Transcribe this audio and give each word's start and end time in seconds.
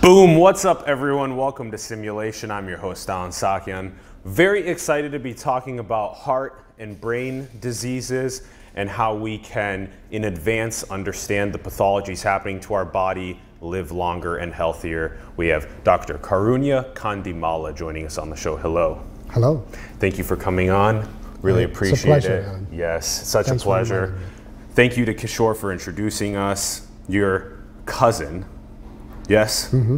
Boom, 0.00 0.36
what's 0.36 0.64
up 0.64 0.84
everyone? 0.86 1.36
Welcome 1.36 1.70
to 1.72 1.76
Simulation. 1.76 2.50
I'm 2.50 2.66
your 2.66 2.78
host, 2.78 3.10
Allen 3.10 3.32
Saakyan. 3.32 3.92
Very 4.24 4.66
excited 4.66 5.12
to 5.12 5.18
be 5.18 5.34
talking 5.34 5.78
about 5.78 6.14
heart 6.14 6.64
and 6.78 6.98
brain 6.98 7.46
diseases 7.60 8.44
and 8.74 8.88
how 8.88 9.14
we 9.14 9.36
can, 9.36 9.92
in 10.10 10.24
advance, 10.24 10.84
understand 10.84 11.52
the 11.52 11.58
pathologies 11.58 12.22
happening 12.22 12.60
to 12.60 12.72
our 12.72 12.86
body, 12.86 13.38
live 13.60 13.92
longer 13.92 14.38
and 14.38 14.54
healthier. 14.54 15.18
We 15.36 15.48
have 15.48 15.68
Dr. 15.84 16.14
Karunya 16.14 16.94
Kandimalla 16.94 17.76
joining 17.76 18.06
us 18.06 18.16
on 18.16 18.30
the 18.30 18.36
show. 18.36 18.56
Hello. 18.56 19.02
Hello. 19.32 19.66
Thank 19.98 20.16
you 20.16 20.24
for 20.24 20.34
coming 20.34 20.70
on. 20.70 21.06
Really 21.42 21.64
appreciate 21.64 21.92
it's 21.92 22.04
a 22.04 22.06
pleasure, 22.06 22.36
it. 22.38 22.44
Allen. 22.46 22.66
Yes, 22.72 23.28
such 23.28 23.48
Thanks 23.48 23.64
a 23.64 23.66
pleasure. 23.66 24.18
Thank 24.70 24.96
you 24.96 25.04
to 25.04 25.12
Kishore 25.12 25.54
for 25.54 25.70
introducing 25.70 26.36
us. 26.36 26.88
Your 27.06 27.58
cousin, 27.84 28.46
yes? 29.30 29.70
Mm-hmm. 29.72 29.96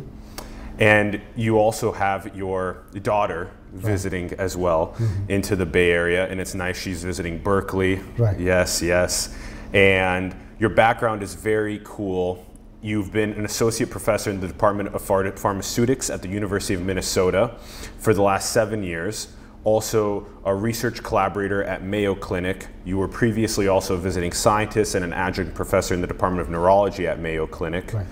And 0.79 1.21
you 1.37 1.59
also 1.59 1.93
have 1.93 2.35
your 2.37 2.85
daughter 3.03 3.51
visiting 3.73 4.33
as 4.35 4.57
well 4.57 4.97
into 5.29 5.57
the 5.57 5.67
Bay 5.67 5.91
Area, 5.91 6.29
and 6.29 6.41
it's 6.41 6.55
nice 6.55 6.79
she's 6.79 7.03
visiting 7.03 7.39
Berkeley. 7.39 7.97
Right. 8.19 8.39
Yes, 8.39 8.83
yes. 8.83 9.35
And 9.73 10.35
your 10.59 10.71
background 10.71 11.23
is 11.23 11.35
very 11.35 11.81
cool. 11.85 12.47
You've 12.83 13.13
been 13.13 13.33
an 13.33 13.45
associate 13.45 13.91
professor 13.91 14.31
in 14.31 14.41
the 14.41 14.49
Department 14.49 14.95
of 14.95 15.03
Phar- 15.03 15.31
Pharmaceutics 15.37 16.11
at 16.11 16.21
the 16.21 16.29
University 16.29 16.75
of 16.75 16.83
Minnesota 16.83 17.57
for 17.99 18.13
the 18.13 18.23
last 18.23 18.53
seven 18.53 18.83
years. 18.83 19.29
Also, 19.65 20.27
a 20.45 20.52
research 20.52 21.02
collaborator 21.05 21.63
at 21.63 21.85
Mayo 21.85 22.17
Clinic. 22.17 22.67
You 22.85 22.99
were 22.99 23.07
previously 23.07 23.69
also 23.69 23.95
a 23.95 23.99
visiting 23.99 24.33
scientist 24.33 24.96
and 24.96 25.05
an 25.05 25.13
adjunct 25.13 25.55
professor 25.55 25.95
in 25.95 26.01
the 26.01 26.09
Department 26.09 26.41
of 26.41 26.51
Neurology 26.51 27.07
at 27.07 27.21
Mayo 27.21 27.46
Clinic. 27.46 27.93
Right. 27.93 28.07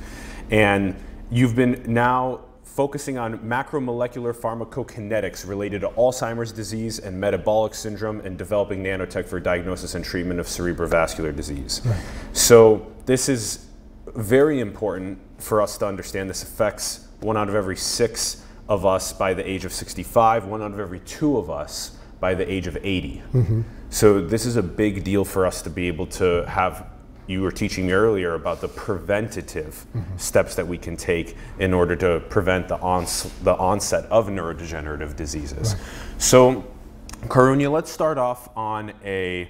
And 0.51 0.95
you've 1.31 1.55
been 1.55 1.83
now 1.87 2.41
focusing 2.65 3.19
on 3.19 3.39
macromolecular 3.41 4.35
pharmacokinetics 4.35 5.47
related 5.47 5.81
to 5.81 5.89
Alzheimer's 5.91 6.53
disease 6.53 6.99
and 7.01 7.19
metabolic 7.19 7.75
syndrome 7.75 8.21
and 8.21 8.39
developing 8.39 8.83
nanotech 8.83 9.27
for 9.27 9.41
diagnosis 9.41 9.95
and 9.95 10.05
treatment 10.05 10.39
of 10.39 10.47
cerebrovascular 10.47 11.35
disease. 11.35 11.83
So, 12.33 12.87
this 13.07 13.29
is 13.29 13.67
very 14.15 14.61
important 14.61 15.19
for 15.39 15.61
us 15.61 15.79
to 15.79 15.87
understand. 15.87 16.31
This 16.31 16.43
affects 16.43 17.09
one 17.21 17.37
out 17.37 17.49
of 17.49 17.55
every 17.55 17.77
six 17.77 18.45
of 18.69 18.87
us 18.87 19.13
by 19.13 19.35
the 19.35 19.49
age 19.49 19.65
of 19.65 19.73
65, 19.73 20.45
one 20.45 20.63
out 20.63 20.73
of 20.73 20.79
every 20.79 21.01
two 21.01 21.37
of 21.37 21.51
us 21.51 21.99
by 22.21 22.35
the 22.35 22.51
age 22.51 22.67
of 22.67 22.77
80. 22.77 23.23
Mm-hmm. 23.33 23.63
So, 23.91 24.21
this 24.21 24.47
is 24.47 24.57
a 24.57 24.63
big 24.63 25.03
deal 25.03 25.25
for 25.25 25.45
us 25.45 25.61
to 25.63 25.71
be 25.71 25.89
able 25.89 26.07
to 26.07 26.47
have 26.47 26.87
you 27.31 27.43
were 27.43 27.53
teaching 27.53 27.87
me 27.87 27.93
earlier 27.93 28.35
about 28.35 28.61
the 28.61 28.67
preventative 28.67 29.87
mm-hmm. 29.95 30.17
steps 30.17 30.57
that 30.57 30.67
we 30.67 30.77
can 30.77 30.97
take 30.97 31.37
in 31.61 31.73
order 31.73 31.95
to 31.95 32.21
prevent 32.29 32.67
the, 32.67 32.77
ons- 32.81 33.31
the 33.45 33.55
onset 33.57 34.05
of 34.07 34.27
neurodegenerative 34.27 35.15
diseases. 35.15 35.77
So, 36.19 36.65
Karunya, 37.29 37.71
let's 37.71 37.91
start 37.91 38.19
off 38.19 38.49
on 38.57 38.93
a, 39.05 39.49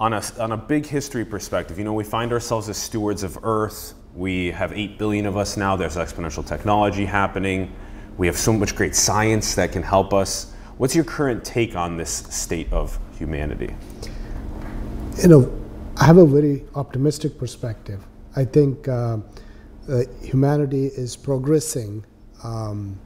on, 0.00 0.14
a, 0.14 0.22
on 0.40 0.50
a 0.50 0.56
big 0.56 0.84
history 0.84 1.24
perspective. 1.24 1.78
You 1.78 1.84
know, 1.84 1.92
we 1.92 2.02
find 2.02 2.32
ourselves 2.32 2.68
as 2.68 2.76
stewards 2.76 3.22
of 3.22 3.38
Earth. 3.44 3.94
We 4.16 4.50
have 4.50 4.72
8 4.72 4.98
billion 4.98 5.26
of 5.26 5.36
us 5.36 5.56
now. 5.56 5.76
There's 5.76 5.96
exponential 5.96 6.44
technology 6.44 7.04
happening. 7.04 7.72
We 8.16 8.26
have 8.26 8.36
so 8.36 8.52
much 8.52 8.74
great 8.74 8.96
science 8.96 9.54
that 9.54 9.70
can 9.70 9.84
help 9.84 10.12
us. 10.12 10.52
What's 10.76 10.96
your 10.96 11.04
current 11.04 11.44
take 11.44 11.76
on 11.76 11.96
this 11.96 12.10
state 12.10 12.72
of 12.72 12.98
humanity? 13.16 13.76
You 15.22 15.28
know, 15.28 15.65
I 15.98 16.04
have 16.04 16.18
a 16.18 16.26
very 16.26 16.64
optimistic 16.74 17.38
perspective. 17.38 18.04
I 18.34 18.44
think 18.44 18.86
uh, 18.86 19.18
uh, 19.88 20.02
humanity 20.22 20.86
is 20.86 21.16
progressing 21.16 22.04
um, 22.44 22.98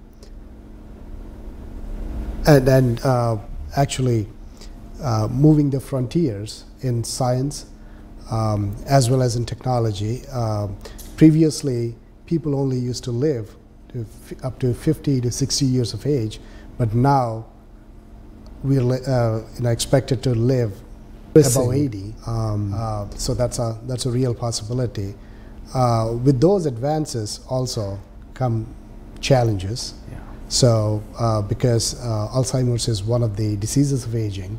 and, 2.47 2.69
and 2.69 3.01
uh, 3.05 3.37
actually 3.77 4.27
uh, 5.03 5.29
moving 5.31 5.71
the 5.71 5.79
frontiers 5.81 6.65
in 6.81 7.05
science 7.05 7.67
um, 8.31 8.75
as 8.87 9.09
well 9.09 9.23
as 9.23 9.37
in 9.37 9.45
technology. 9.45 10.27
Um 10.29 10.77
previously, 11.21 11.95
people 12.25 12.55
only 12.59 12.79
used 12.79 13.05
to 13.05 13.11
live 13.11 13.55
to 13.91 14.07
up 14.43 14.59
to 14.59 14.73
50 14.73 15.21
to 15.21 15.31
60 15.31 15.67
years 15.67 15.93
of 15.93 16.07
age, 16.07 16.41
but 16.79 16.95
now 16.95 17.45
we're 18.63 18.95
uh, 19.07 19.43
expected 19.71 20.23
to 20.23 20.31
live 20.35 20.73
above 21.35 21.75
80. 21.75 22.15
Um, 22.27 22.75
uh, 22.75 23.09
so 23.11 23.35
that's 23.35 23.59
a 23.59 23.79
that's 23.85 24.07
a 24.07 24.11
real 24.11 24.35
possibility. 24.35 25.15
Uh, 25.75 26.17
with 26.25 26.41
those 26.41 26.67
advances 26.67 27.41
also 27.49 27.99
come 28.35 28.67
challenges. 29.21 29.95
Yeah. 30.11 30.19
So 30.49 31.03
uh, 31.19 31.43
because 31.43 31.95
uh, 32.01 32.29
Alzheimer's 32.33 32.89
is 32.89 33.03
one 33.03 33.23
of 33.23 33.37
the 33.37 33.57
diseases 33.57 34.05
of 34.05 34.15
aging, 34.17 34.59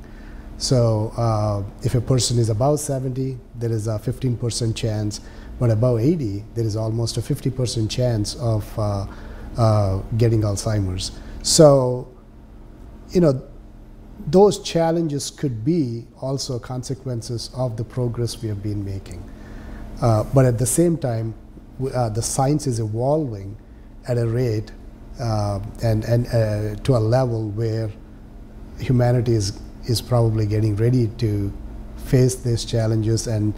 so 0.62 1.12
uh, 1.18 1.64
if 1.82 1.96
a 1.96 2.02
person 2.02 2.38
is 2.38 2.50
above 2.50 2.80
70, 2.80 3.36
there 3.56 3.72
is 3.72 3.88
a 3.88 3.98
15% 3.98 4.76
chance, 4.76 5.20
but 5.60 5.72
above 5.72 6.00
80, 6.00 6.44
there 6.54 6.64
is 6.64 6.76
almost 6.76 7.18
a 7.18 7.20
50% 7.20 7.90
chance 7.90 8.36
of 8.36 8.78
uh, 8.78 9.08
uh, 9.58 9.98
getting 10.18 10.42
Alzheimer's. 10.42 11.14
So, 11.42 12.08
you 13.10 13.22
know, 13.22 13.42
those 14.28 14.60
challenges 14.60 15.30
could 15.30 15.64
be 15.64 16.06
also 16.20 16.60
consequences 16.60 17.50
of 17.56 17.78
the 17.78 17.84
progress 17.84 18.42
we 18.42 18.50
have 18.50 18.62
been 18.62 18.84
making. 18.84 19.24
Uh, 20.02 20.24
but 20.34 20.46
at 20.46 20.58
the 20.58 20.66
same 20.66 20.98
time, 20.98 21.34
uh, 21.94 22.10
the 22.10 22.22
science 22.22 22.68
is 22.68 22.80
evolving 22.80 23.56
at 24.08 24.18
a 24.18 24.28
rate 24.28 24.72
uh, 25.20 25.60
and, 25.84 26.04
and 26.06 26.28
uh, 26.28 26.82
to 26.84 26.96
a 26.96 27.00
level 27.00 27.50
where 27.50 27.92
humanity 28.80 29.34
is, 29.34 29.60
is 29.86 30.02
probably 30.02 30.46
getting 30.46 30.76
ready 30.76 31.08
to 31.18 31.52
face 31.98 32.36
these 32.36 32.66
challenges 32.66 33.28
and 33.28 33.54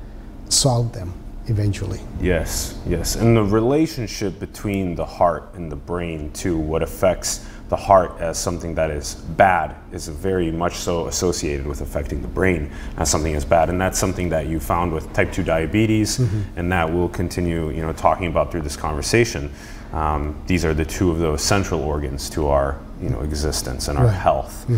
solve 0.50 0.94
them 0.94 1.14
eventually. 1.48 2.00
Yes, 2.22 2.78
yes. 2.88 3.16
And 3.16 3.36
the 3.36 3.44
relationship 3.44 4.40
between 4.40 4.96
the 4.96 5.06
heart 5.06 5.54
and 5.56 5.72
the 5.72 5.76
brain, 5.76 6.32
too, 6.32 6.58
what 6.58 6.84
affects 6.84 7.46
the 7.74 7.78
heart 7.78 8.12
as 8.20 8.38
something 8.38 8.76
that 8.76 8.92
is 8.92 9.16
bad, 9.16 9.76
is 9.92 10.08
very 10.08 10.52
much 10.52 10.76
so 10.76 11.08
associated 11.08 11.66
with 11.66 11.82
affecting 11.82 12.22
the 12.22 12.28
brain 12.28 12.70
as 12.98 13.10
something 13.10 13.34
as 13.34 13.44
bad. 13.44 13.68
And 13.68 13.82
that's 13.82 13.98
something 13.98 14.30
that 14.30 14.46
you 14.46 14.60
found 14.60 14.94
with 14.94 15.12
type 15.12 15.34
2 15.34 15.42
diabetes, 15.42 16.20
and 16.56 16.72
that 16.72 16.88
we'll 16.94 17.10
continue 17.10 17.72
you 17.72 17.82
know, 17.82 17.92
talking 17.92 18.28
about 18.28 18.52
through 18.52 18.62
this 18.62 18.76
conversation. 18.76 19.52
Um, 19.92 20.40
these 20.46 20.64
are 20.66 20.76
the 20.76 20.86
two 20.86 21.10
of 21.10 21.18
those 21.18 21.42
central 21.42 21.82
organs 21.82 22.30
to 22.32 22.48
our 22.48 22.78
you 23.02 23.10
know, 23.10 23.22
existence 23.22 23.88
and 23.88 23.98
our 23.98 24.06
Right. 24.06 24.14
health. 24.28 24.70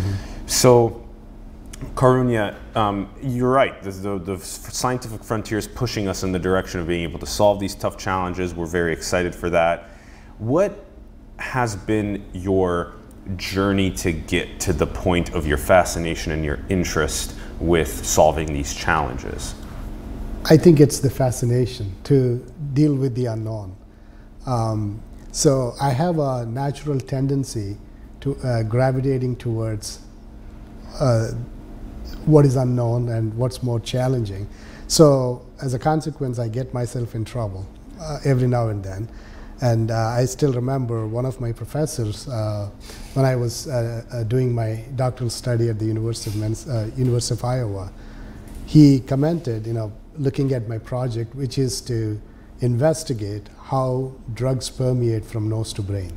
So, 0.47 1.03
Karunya, 1.95 2.56
um, 2.77 3.09
you're 3.22 3.51
right. 3.51 3.83
The, 3.83 3.91
the, 3.91 4.19
the 4.19 4.38
scientific 4.39 5.22
frontier 5.22 5.57
is 5.57 5.67
pushing 5.67 6.07
us 6.07 6.23
in 6.23 6.31
the 6.31 6.39
direction 6.39 6.79
of 6.79 6.88
being 6.88 7.03
able 7.03 7.19
to 7.19 7.25
solve 7.27 7.59
these 7.59 7.75
tough 7.75 7.97
challenges. 7.97 8.53
We're 8.56 8.66
very 8.66 8.94
excited 8.94 9.35
for 9.35 9.50
that. 9.50 9.89
What 10.38 10.84
has 11.38 11.75
been 11.75 12.23
your 12.34 12.94
journey 13.38 13.91
to 13.91 14.12
get 14.12 14.59
to 14.62 14.73
the 14.73 14.85
point 14.85 15.34
of 15.34 15.47
your 15.47 15.57
fascination 15.57 16.31
and 16.31 16.46
your 16.46 16.59
interest 16.69 17.35
with 17.59 18.06
solving 18.06 18.47
these 18.47 18.73
challenges? 18.73 19.56
I 20.45 20.57
think 20.57 20.79
it's 20.79 21.00
the 21.00 21.09
fascination 21.09 21.95
to 22.03 22.45
deal 22.74 22.94
with 22.94 23.16
the 23.16 23.25
unknown. 23.25 23.75
Um, 24.45 25.01
so 25.31 25.74
I 25.81 25.90
have 25.90 26.19
a 26.19 26.45
natural 26.45 27.00
tendency 27.00 27.77
to 28.21 28.36
uh, 28.38 28.63
gravitating 28.63 29.38
towards 29.38 30.00
uh, 31.00 31.31
what 32.25 32.45
is 32.45 32.56
unknown 32.56 33.10
and 33.10 33.33
what's 33.33 33.63
more 33.63 33.80
challenging. 33.80 34.48
So 34.88 35.45
as 35.62 35.74
a 35.74 35.80
consequence, 35.80 36.38
I 36.38 36.48
get 36.48 36.74
myself 36.74 37.15
in 37.15 37.25
trouble 37.25 37.68
uh, 38.00 38.19
every 38.24 38.48
now 38.48 38.69
and 38.69 38.83
then. 38.83 39.10
And 39.62 39.90
uh, 39.90 39.96
I 39.96 40.25
still 40.25 40.54
remember 40.54 41.07
one 41.07 41.25
of 41.25 41.40
my 41.40 41.52
professors 41.52 42.28
uh, 42.28 42.69
when 43.13 43.25
I 43.25 43.36
was 43.36 43.68
uh, 43.68 44.04
uh, 44.12 44.24
doing 44.24 44.54
my 44.54 44.84
doctoral 44.96 45.30
study 45.30 45.69
at 45.69 45.80
the 45.80 45.86
University 45.86 46.30
of, 46.31 46.68
uh, 46.69 46.86
University 46.98 47.34
of 47.34 47.44
Iowa 47.44 47.92
he 48.66 49.00
commented, 49.00 49.68
you 49.68 49.74
know, 49.74 49.92
looking 50.18 50.52
at 50.54 50.68
my 50.68 50.78
project, 50.78 51.36
which 51.36 51.57
is 51.57 51.81
to 51.81 52.19
investigate 52.62 53.48
how 53.63 54.13
drugs 54.34 54.69
permeate 54.69 55.25
from 55.25 55.50
nose 55.50 55.74
to 55.74 55.81
brain. 55.81 56.12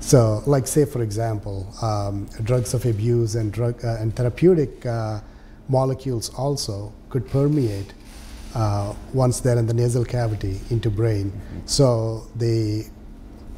So, 0.00 0.42
like, 0.46 0.66
say, 0.66 0.84
for 0.84 1.02
example, 1.02 1.72
um, 1.80 2.26
drugs 2.42 2.74
of 2.74 2.84
abuse 2.86 3.36
and 3.36 3.52
drug 3.52 3.84
uh, 3.84 3.98
and 4.00 4.14
therapeutic 4.14 4.84
uh, 4.84 5.20
molecules 5.68 6.28
also 6.30 6.92
could 7.08 7.28
permeate 7.28 7.94
uh, 8.54 8.94
once 9.12 9.40
they're 9.40 9.58
in 9.58 9.66
the 9.66 9.74
nasal 9.74 10.04
cavity 10.04 10.60
into 10.70 10.90
brain. 10.90 11.32
So 11.66 12.26
the 12.36 12.86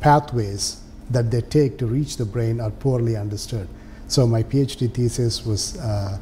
pathways 0.00 0.82
that 1.10 1.30
they 1.30 1.40
take 1.40 1.78
to 1.78 1.86
reach 1.86 2.16
the 2.16 2.24
brain 2.24 2.60
are 2.60 2.70
poorly 2.70 3.16
understood. 3.16 3.68
So 4.08 4.26
my 4.26 4.42
PhD 4.42 4.92
thesis 4.92 5.44
was 5.44 5.76
uh, 5.78 6.18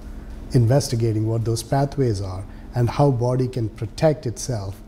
investigating 0.53 1.27
what 1.27 1.45
those 1.45 1.63
pathways 1.63 2.21
are 2.21 2.45
and 2.75 2.89
how 2.89 3.11
body 3.11 3.49
can 3.49 3.69
protect 3.69 4.27
itself 4.27 4.81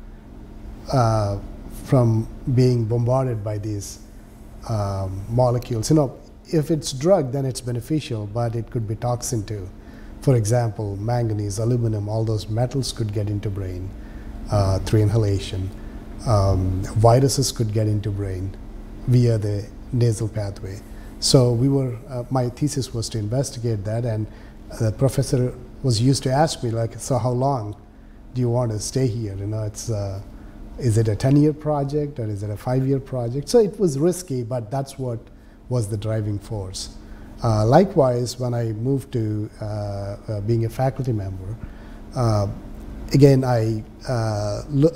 uh, 0.92 1.38
from 1.84 2.26
being 2.54 2.84
bombarded 2.84 3.44
by 3.44 3.58
these 3.58 4.00
um, 4.68 5.24
molecules. 5.28 5.90
You 5.90 5.96
know, 5.96 6.18
if 6.46 6.70
it's 6.70 6.92
drug, 6.92 7.32
then 7.32 7.44
it's 7.44 7.60
beneficial, 7.60 8.26
but 8.26 8.54
it 8.56 8.70
could 8.70 8.88
be 8.88 8.96
toxin 8.96 9.44
too. 9.44 9.68
For 10.26 10.34
example, 10.34 10.96
manganese, 10.96 11.60
aluminum, 11.60 12.08
all 12.08 12.24
those 12.24 12.48
metals 12.48 12.90
could 12.90 13.12
get 13.12 13.30
into 13.30 13.48
brain 13.48 13.88
uh, 14.50 14.80
through 14.80 15.02
inhalation. 15.02 15.70
Um, 16.26 16.82
viruses 16.96 17.52
could 17.52 17.72
get 17.72 17.86
into 17.86 18.10
brain 18.10 18.56
via 19.06 19.38
the 19.38 19.64
nasal 19.92 20.26
pathway. 20.26 20.80
So 21.20 21.52
we 21.52 21.68
were, 21.68 21.96
uh, 22.08 22.24
my 22.28 22.48
thesis 22.48 22.92
was 22.92 23.08
to 23.10 23.18
investigate 23.18 23.84
that, 23.84 24.04
and 24.04 24.26
the 24.80 24.90
professor 24.90 25.54
was 25.84 26.02
used 26.02 26.24
to 26.24 26.32
ask 26.32 26.60
me 26.64 26.70
like, 26.70 26.98
so 26.98 27.18
how 27.18 27.30
long 27.30 27.80
do 28.34 28.40
you 28.40 28.50
want 28.50 28.72
to 28.72 28.80
stay 28.80 29.06
here? 29.06 29.36
You 29.36 29.46
know, 29.46 29.62
it's, 29.62 29.90
uh, 29.90 30.20
is 30.80 30.98
it 30.98 31.06
a 31.06 31.14
10-year 31.14 31.52
project 31.52 32.18
or 32.18 32.24
is 32.24 32.42
it 32.42 32.50
a 32.50 32.56
five-year 32.56 32.98
project? 32.98 33.48
So 33.48 33.60
it 33.60 33.78
was 33.78 33.96
risky, 33.96 34.42
but 34.42 34.72
that's 34.72 34.98
what 34.98 35.20
was 35.68 35.88
the 35.88 35.96
driving 35.96 36.40
force. 36.40 36.96
Uh, 37.42 37.66
likewise, 37.66 38.38
when 38.38 38.54
I 38.54 38.72
moved 38.72 39.12
to 39.12 39.50
uh, 39.60 39.64
uh, 39.64 40.40
being 40.42 40.64
a 40.64 40.68
faculty 40.70 41.12
member, 41.12 41.56
uh, 42.14 42.46
again, 43.12 43.44
I, 43.44 43.84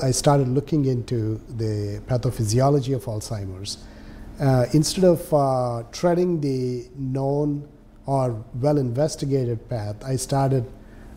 I 0.02 0.10
started 0.10 0.48
looking 0.48 0.86
into 0.86 1.40
the 1.56 2.00
pathophysiology 2.06 2.94
of 2.94 3.04
Alzheimer's. 3.04 3.78
instead 4.74 5.04
of 5.04 5.92
treading 5.92 6.40
the 6.40 6.88
known 6.96 7.68
or 8.06 8.42
well 8.60 8.78
investigated 8.78 9.68
path, 9.68 9.96
I 10.04 10.16
started 10.16 10.64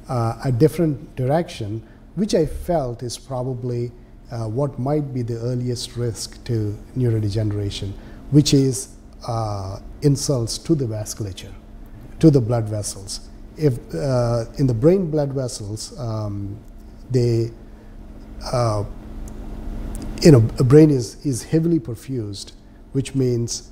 uh, 0.10 0.38
a 0.44 0.52
different 0.52 1.16
direction, 1.16 1.82
which 2.16 2.36
I 2.36 2.46
felt 2.46 3.02
is 3.02 3.18
probably 3.18 3.92
uh, 4.32 4.48
what 4.48 4.78
might 4.80 5.14
be 5.14 5.22
the 5.22 5.38
earliest 5.40 5.96
risk 5.96 6.44
to 6.46 6.78
neurodegeneration, 6.98 7.94
which 8.32 8.54
is 8.54 8.90
uh, 9.28 9.80
insults 10.02 10.58
to 10.60 10.76
the 10.76 10.86
vasculature, 10.86 11.54
to 12.20 12.30
the 12.30 12.42
blood 12.42 12.68
vessels. 12.70 13.30
If 13.58 13.78
uh, 13.94 14.46
in 14.58 14.68
the 14.68 14.74
brain 14.74 15.12
blood 15.12 15.34
vessels, 15.34 15.98
um, 16.00 16.58
they, 17.12 17.52
uh, 18.52 18.84
you 20.22 20.32
know, 20.32 20.48
a 20.60 20.64
brain 20.64 20.90
is, 20.90 21.24
is 21.26 21.44
heavily 21.44 21.80
perfused, 21.80 22.54
which 22.94 23.14
means 23.14 23.72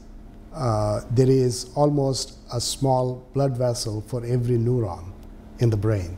uh, 0.53 1.01
there 1.11 1.29
is 1.29 1.71
almost 1.75 2.37
a 2.53 2.59
small 2.59 3.25
blood 3.33 3.57
vessel 3.57 4.01
for 4.07 4.25
every 4.25 4.57
neuron 4.57 5.11
in 5.59 5.69
the 5.69 5.77
brain 5.77 6.17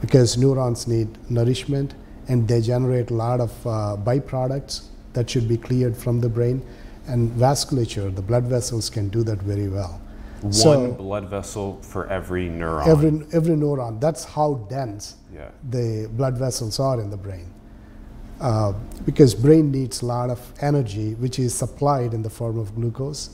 because 0.00 0.38
neurons 0.38 0.86
need 0.86 1.08
nourishment 1.30 1.94
and 2.28 2.46
they 2.46 2.60
generate 2.60 3.10
a 3.10 3.14
lot 3.14 3.40
of 3.40 3.66
uh, 3.66 3.96
byproducts 3.98 4.86
that 5.14 5.28
should 5.28 5.48
be 5.48 5.56
cleared 5.56 5.96
from 5.96 6.20
the 6.20 6.28
brain. 6.28 6.64
And 7.08 7.30
vasculature, 7.32 8.14
the 8.14 8.22
blood 8.22 8.44
vessels 8.44 8.90
can 8.90 9.08
do 9.08 9.22
that 9.24 9.38
very 9.38 9.68
well. 9.68 10.00
One 10.42 10.52
so, 10.52 10.92
blood 10.92 11.28
vessel 11.28 11.80
for 11.82 12.06
every 12.08 12.48
neuron. 12.48 12.86
Every, 12.86 13.10
every 13.32 13.56
neuron. 13.56 14.00
That's 14.00 14.24
how 14.24 14.66
dense 14.68 15.16
yeah. 15.34 15.48
the 15.70 16.08
blood 16.12 16.38
vessels 16.38 16.78
are 16.78 17.00
in 17.00 17.10
the 17.10 17.16
brain. 17.16 17.50
Uh, 18.40 18.72
because 19.04 19.34
brain 19.34 19.72
needs 19.72 20.02
a 20.02 20.06
lot 20.06 20.30
of 20.30 20.40
energy, 20.60 21.14
which 21.14 21.40
is 21.40 21.52
supplied 21.52 22.14
in 22.14 22.22
the 22.22 22.30
form 22.30 22.56
of 22.56 22.74
glucose. 22.76 23.30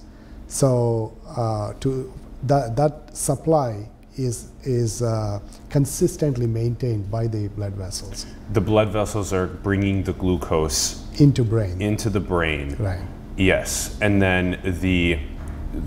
So 0.47 1.13
uh, 1.37 1.75
to 1.81 2.11
that, 2.45 2.75
that 2.77 3.15
supply 3.15 3.89
is, 4.17 4.51
is 4.63 5.03
uh, 5.03 5.41
consistently 5.69 6.47
maintained 6.47 7.11
by 7.11 7.27
the 7.27 7.49
blood 7.49 7.75
vessels. 7.75 8.25
The 8.53 8.61
blood 8.63 8.89
vessels 8.89 9.33
are 9.33 9.47
bringing 9.47 10.05
the 10.05 10.15
glucose 10.15 11.05
into 11.21 11.45
brain. 11.45 11.83
Into 11.83 12.09
the 12.09 12.21
brain. 12.21 12.77
Right. 12.79 13.03
Yes, 13.37 13.99
and 14.01 14.21
then 14.21 14.61
the 14.81 15.19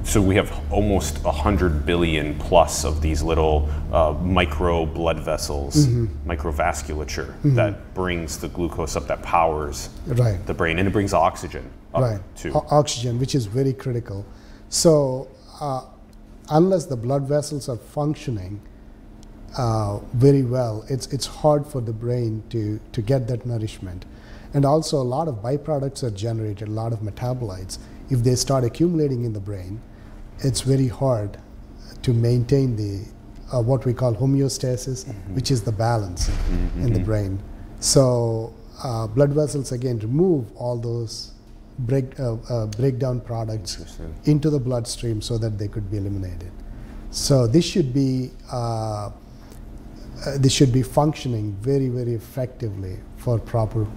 so 0.04 0.22
we 0.22 0.36
have 0.36 0.52
almost 0.72 1.24
100 1.24 1.86
billion 1.86 2.38
plus 2.40 2.84
of 2.84 3.02
these 3.02 3.24
little 3.24 3.70
uh, 3.92 4.14
micro 4.22 4.86
blood 4.86 5.20
vessels, 5.20 5.88
mm-hmm. 5.88 6.30
microvasculature 6.30 7.28
mm-hmm. 7.28 7.56
that 7.56 7.94
brings 7.94 8.38
the 8.38 8.50
glucose 8.50 8.96
up, 8.96 9.08
that 9.08 9.22
powers 9.22 9.90
right. 10.08 10.46
the 10.46 10.54
brain, 10.54 10.80
and 10.80 10.88
it 10.88 10.92
brings 10.92 11.14
oxygen 11.14 11.70
up 11.94 12.02
right. 12.02 12.22
too. 12.36 12.52
O- 12.54 12.66
oxygen, 12.70 13.20
which 13.20 13.34
is 13.36 13.46
very 13.46 13.74
critical. 13.74 14.26
So 14.70 15.30
uh, 15.62 15.86
unless 16.50 16.86
the 16.86 16.98
blood 16.98 17.24
vessels 17.24 17.70
are 17.70 17.78
functioning 17.78 18.62
uh, 19.58 20.00
very 20.14 20.44
well, 20.44 20.86
it's, 20.90 21.08
it's 21.08 21.26
hard 21.26 21.66
for 21.66 21.82
the 21.82 21.94
brain 21.94 22.44
to, 22.50 22.80
to 22.92 23.02
get 23.02 23.28
that 23.28 23.46
nourishment. 23.46 24.06
And 24.54 24.66
also, 24.66 24.98
a 24.98 25.04
lot 25.04 25.28
of 25.28 25.36
byproducts 25.36 26.04
are 26.04 26.12
generated, 26.12 26.68
a 26.68 26.72
lot 26.72 26.94
of 26.94 27.00
metabolites. 27.00 27.80
If 28.10 28.24
they 28.24 28.36
start 28.36 28.64
accumulating 28.64 29.26
in 29.26 29.34
the 29.34 29.40
brain, 29.40 29.82
it's 30.40 30.62
very 30.62 30.88
hard 30.88 31.38
to 32.04 32.14
maintain 32.14 32.76
the 32.76 33.06
uh, 33.54 33.62
what 33.62 33.86
we 33.86 33.94
call 33.94 34.14
homeostasis, 34.14 35.06
mm-hmm. 35.06 35.36
which 35.36 35.52
is 35.52 35.64
the 35.64 35.72
balance 35.72 36.30
mm-hmm. 36.30 36.82
in 36.84 36.94
the 36.94 37.00
brain. 37.00 37.42
So, 37.80 38.54
uh, 38.84 39.08
blood 39.08 39.32
vessels 39.32 39.72
again 39.72 40.00
remove 40.00 40.52
all 40.56 40.78
those 40.78 41.32
break, 41.80 42.20
uh, 42.20 42.36
uh, 42.50 42.66
breakdown 42.68 43.22
products 43.22 44.00
into 44.26 44.50
the 44.50 44.60
bloodstream 44.60 45.22
so 45.22 45.38
that 45.38 45.58
they 45.58 45.68
could 45.68 45.90
be 45.90 45.98
eliminated. 45.98 46.52
So 47.12 47.48
this 47.48 47.66
should 47.66 47.94
be 47.94 48.32
uh, 48.52 49.10
uh 50.26 50.38
this 50.38 50.52
should 50.52 50.74
be 50.74 50.82
functioning 50.82 51.56
very 51.62 51.90
very 51.90 52.14
effectively 52.14 52.98
for 53.18 53.40
proper 53.40 53.88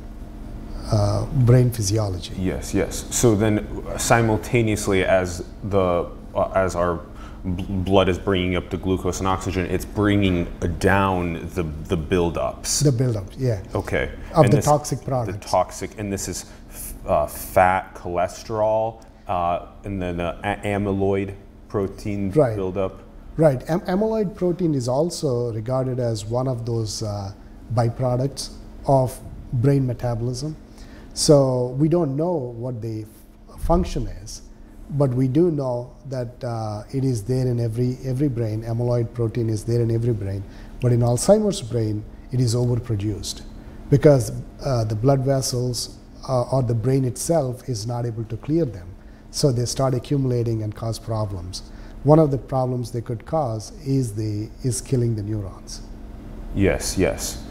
uh, 0.92 1.26
brain 1.26 1.70
physiology. 1.70 2.34
Yes, 2.38 2.74
yes. 2.74 3.06
So 3.14 3.34
then 3.34 3.84
simultaneously 3.98 5.04
as 5.04 5.44
the 5.64 6.10
uh, 6.34 6.52
as 6.54 6.76
our 6.76 7.00
blood 7.44 8.08
is 8.08 8.18
bringing 8.18 8.56
up 8.56 8.68
the 8.70 8.76
glucose 8.76 9.18
and 9.18 9.28
oxygen, 9.28 9.66
it's 9.66 9.84
bringing 9.84 10.44
down 10.78 11.34
the 11.54 11.62
the 11.62 11.96
buildups. 11.96 12.82
The 12.82 12.90
buildups, 12.90 13.34
yeah. 13.38 13.62
Okay. 13.74 14.10
Of 14.34 14.44
and 14.44 14.52
the 14.52 14.56
this, 14.56 14.64
toxic 14.64 15.02
products. 15.04 15.38
The 15.38 15.44
toxic, 15.44 15.98
and 15.98 16.12
this 16.12 16.28
is 16.28 16.46
uh, 17.06 17.26
fat, 17.26 17.94
cholesterol, 17.94 19.02
uh, 19.26 19.66
and 19.84 20.00
then 20.00 20.20
uh, 20.20 20.60
amyloid 20.64 21.34
protein 21.68 22.30
right. 22.32 22.56
buildup. 22.56 23.02
Right. 23.36 23.62
Am- 23.70 23.80
amyloid 23.82 24.34
protein 24.34 24.74
is 24.74 24.88
also 24.88 25.52
regarded 25.52 25.98
as 25.98 26.24
one 26.24 26.48
of 26.48 26.66
those 26.66 27.02
uh, 27.02 27.32
byproducts 27.74 28.50
of 28.86 29.18
brain 29.52 29.86
metabolism. 29.86 30.56
So 31.14 31.68
we 31.78 31.88
don't 31.88 32.16
know 32.16 32.32
what 32.32 32.80
the 32.80 33.04
function 33.58 34.06
is, 34.06 34.42
but 34.90 35.10
we 35.10 35.28
do 35.28 35.50
know 35.50 35.94
that 36.08 36.42
uh, 36.42 36.84
it 36.92 37.04
is 37.04 37.24
there 37.24 37.46
in 37.46 37.60
every 37.60 37.98
every 38.04 38.28
brain. 38.28 38.62
Amyloid 38.62 39.12
protein 39.14 39.48
is 39.48 39.64
there 39.64 39.80
in 39.80 39.90
every 39.90 40.12
brain, 40.12 40.42
but 40.80 40.92
in 40.92 41.00
Alzheimer's 41.00 41.62
brain, 41.62 42.04
it 42.32 42.40
is 42.40 42.54
overproduced 42.54 43.42
because 43.90 44.32
uh, 44.64 44.84
the 44.84 44.94
blood 44.94 45.20
vessels 45.20 45.98
uh, 46.28 46.42
or 46.42 46.62
the 46.62 46.74
brain 46.74 47.04
itself 47.04 47.68
is 47.68 47.86
not 47.86 48.06
able 48.06 48.24
to 48.24 48.36
clear 48.36 48.64
them. 48.64 48.88
So 49.32 49.52
they 49.52 49.64
start 49.64 49.94
accumulating 49.94 50.62
and 50.62 50.74
cause 50.74 50.98
problems. 50.98 51.62
One 52.02 52.18
of 52.18 52.30
the 52.30 52.38
problems 52.38 52.90
they 52.92 53.00
could 53.00 53.26
cause 53.26 53.72
is 53.86 54.14
the 54.14 54.48
is 54.62 54.80
killing 54.80 55.16
the 55.16 55.22
neurons. 55.22 55.82
Yes, 56.54 56.96
yes. 56.96 57.44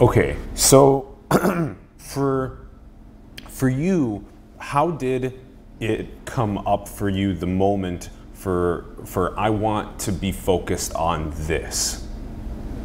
Okay, 0.00 0.36
so 0.54 1.16
for 1.98 2.61
for 3.62 3.68
you, 3.68 4.24
how 4.58 4.90
did 4.90 5.38
it 5.78 6.08
come 6.24 6.58
up 6.66 6.88
for 6.88 7.08
you 7.08 7.32
the 7.32 7.46
moment 7.46 8.10
for 8.32 8.84
for 9.04 9.38
I 9.38 9.50
want 9.50 10.00
to 10.00 10.10
be 10.10 10.32
focused 10.32 10.92
on 10.96 11.32
this 11.46 12.04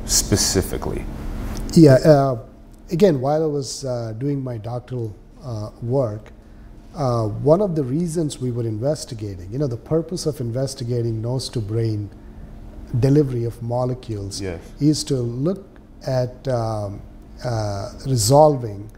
specifically? 0.05 1.03
Yeah. 1.73 1.95
Uh, 1.95 2.45
again, 2.91 3.19
while 3.21 3.41
I 3.41 3.47
was 3.47 3.85
uh, 3.85 4.13
doing 4.19 4.43
my 4.43 4.59
doctoral 4.59 5.15
uh, 5.43 5.71
work, 5.81 6.31
uh, 6.93 7.25
one 7.25 7.59
of 7.59 7.75
the 7.75 7.83
reasons 7.83 8.39
we 8.39 8.51
were 8.51 8.67
investigating, 8.67 9.51
you 9.51 9.57
know, 9.57 9.65
the 9.65 9.83
purpose 9.95 10.27
of 10.27 10.39
investigating 10.39 11.23
nose 11.23 11.49
to 11.49 11.59
brain 11.59 12.07
delivery 12.99 13.45
of 13.45 13.63
molecules 13.63 14.39
yes. 14.39 14.61
is 14.79 15.03
to 15.05 15.15
look 15.15 15.65
at 16.05 16.47
um, 16.47 17.01
uh, 17.43 17.89
resolving 18.05 18.91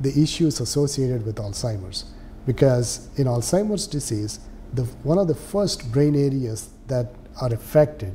the 0.00 0.10
issues 0.20 0.60
associated 0.60 1.24
with 1.24 1.36
Alzheimer's. 1.36 2.04
Because 2.46 3.08
in 3.16 3.26
Alzheimer's 3.26 3.86
disease, 3.86 4.40
the, 4.72 4.84
one 5.02 5.18
of 5.18 5.28
the 5.28 5.34
first 5.34 5.90
brain 5.92 6.14
areas 6.14 6.70
that 6.86 7.12
are 7.40 7.52
affected 7.52 8.14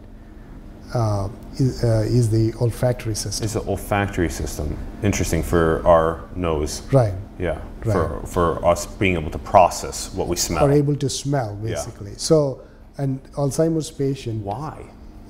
uh, 0.94 1.28
is, 1.56 1.84
uh, 1.84 2.04
is, 2.06 2.30
the 2.30 2.54
olfactory 2.62 3.16
system. 3.16 3.44
It's 3.44 3.54
the 3.54 3.62
olfactory 3.62 4.30
system. 4.30 4.78
Interesting 5.02 5.42
for 5.42 5.86
our 5.88 6.30
nose. 6.36 6.82
Right. 6.92 7.14
Yeah. 7.40 7.60
Right. 7.84 7.94
For, 7.94 8.22
for 8.28 8.66
us 8.66 8.86
being 8.86 9.16
able 9.16 9.32
to 9.32 9.40
process 9.40 10.14
what 10.14 10.28
we 10.28 10.36
smell. 10.36 10.66
Are 10.66 10.72
able 10.72 10.96
to 10.98 11.10
smell, 11.10 11.56
basically. 11.56 12.12
Yeah. 12.12 12.18
So, 12.18 12.62
an 12.98 13.20
Alzheimer's 13.34 13.90
patient. 13.90 14.44
Why? 14.44 14.86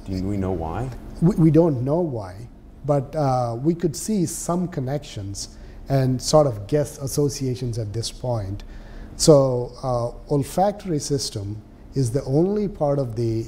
Do 0.06 0.22
we 0.24 0.36
know 0.36 0.52
why? 0.52 0.90
We, 1.22 1.36
we 1.36 1.52
don't 1.52 1.84
know 1.84 2.02
why, 2.02 2.50
but 2.86 3.16
uh, 3.16 3.58
we 3.62 3.74
could 3.74 3.96
see 3.96 4.26
some 4.26 4.68
connections. 4.68 5.58
And 5.90 6.22
sort 6.22 6.48
of 6.48 6.68
guess 6.68 6.98
associations 6.98 7.78
at 7.78 7.92
this 7.94 8.12
point. 8.12 8.64
So, 9.18 9.72
uh, 9.84 10.34
olfactory 10.34 11.00
system 11.00 11.62
is 11.94 12.12
the 12.12 12.24
only 12.24 12.68
part 12.68 13.00
of 13.00 13.16
the 13.16 13.46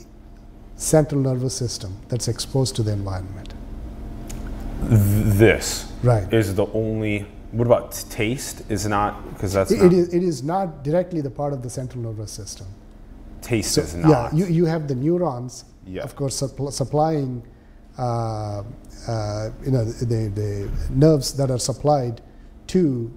central 0.75 1.22
nervous 1.22 1.54
system 1.56 1.96
that's 2.10 2.27
exposed 2.27 2.75
to 2.75 2.84
the 2.84 2.92
environment. 2.92 3.54
This 4.84 5.86
Right. 6.04 6.32
is 6.34 6.54
the 6.56 6.65
only. 6.74 7.25
What 7.51 7.65
about 7.68 7.92
taste? 8.10 8.63
Is 8.70 8.86
not 8.86 9.12
because 9.34 9.54
that's 9.54 9.72
It- 9.72 9.77
not, 9.82 9.86
it, 9.86 9.94
is, 9.94 10.13
it 10.13 10.24
is 10.24 10.44
not 10.44 10.84
directly 10.84 11.22
the 11.22 11.30
part 11.30 11.54
of 11.54 11.62
the 11.63 11.70
central 11.70 12.04
nervous 12.04 12.32
system. 12.32 12.68
taste 13.42 13.77
is 13.77 13.96
not. 13.96 14.10
Yeah, 14.10 14.30
you, 14.34 14.46
you 14.48 14.65
have 14.65 14.88
the 14.88 14.96
neurons, 14.96 15.65
Yeah. 15.86 16.01
of 16.01 16.15
course, 16.15 16.42
suppl- 16.42 16.72
supplying, 16.74 17.44
uh, 17.98 18.63
uh, 19.08 19.50
you 19.63 19.70
know, 19.72 19.86
the, 19.86 20.30
the 20.34 20.68
nerves 20.89 21.34
that 21.34 21.51
are 21.51 21.60
supplied 21.60 22.22
to 22.67 23.12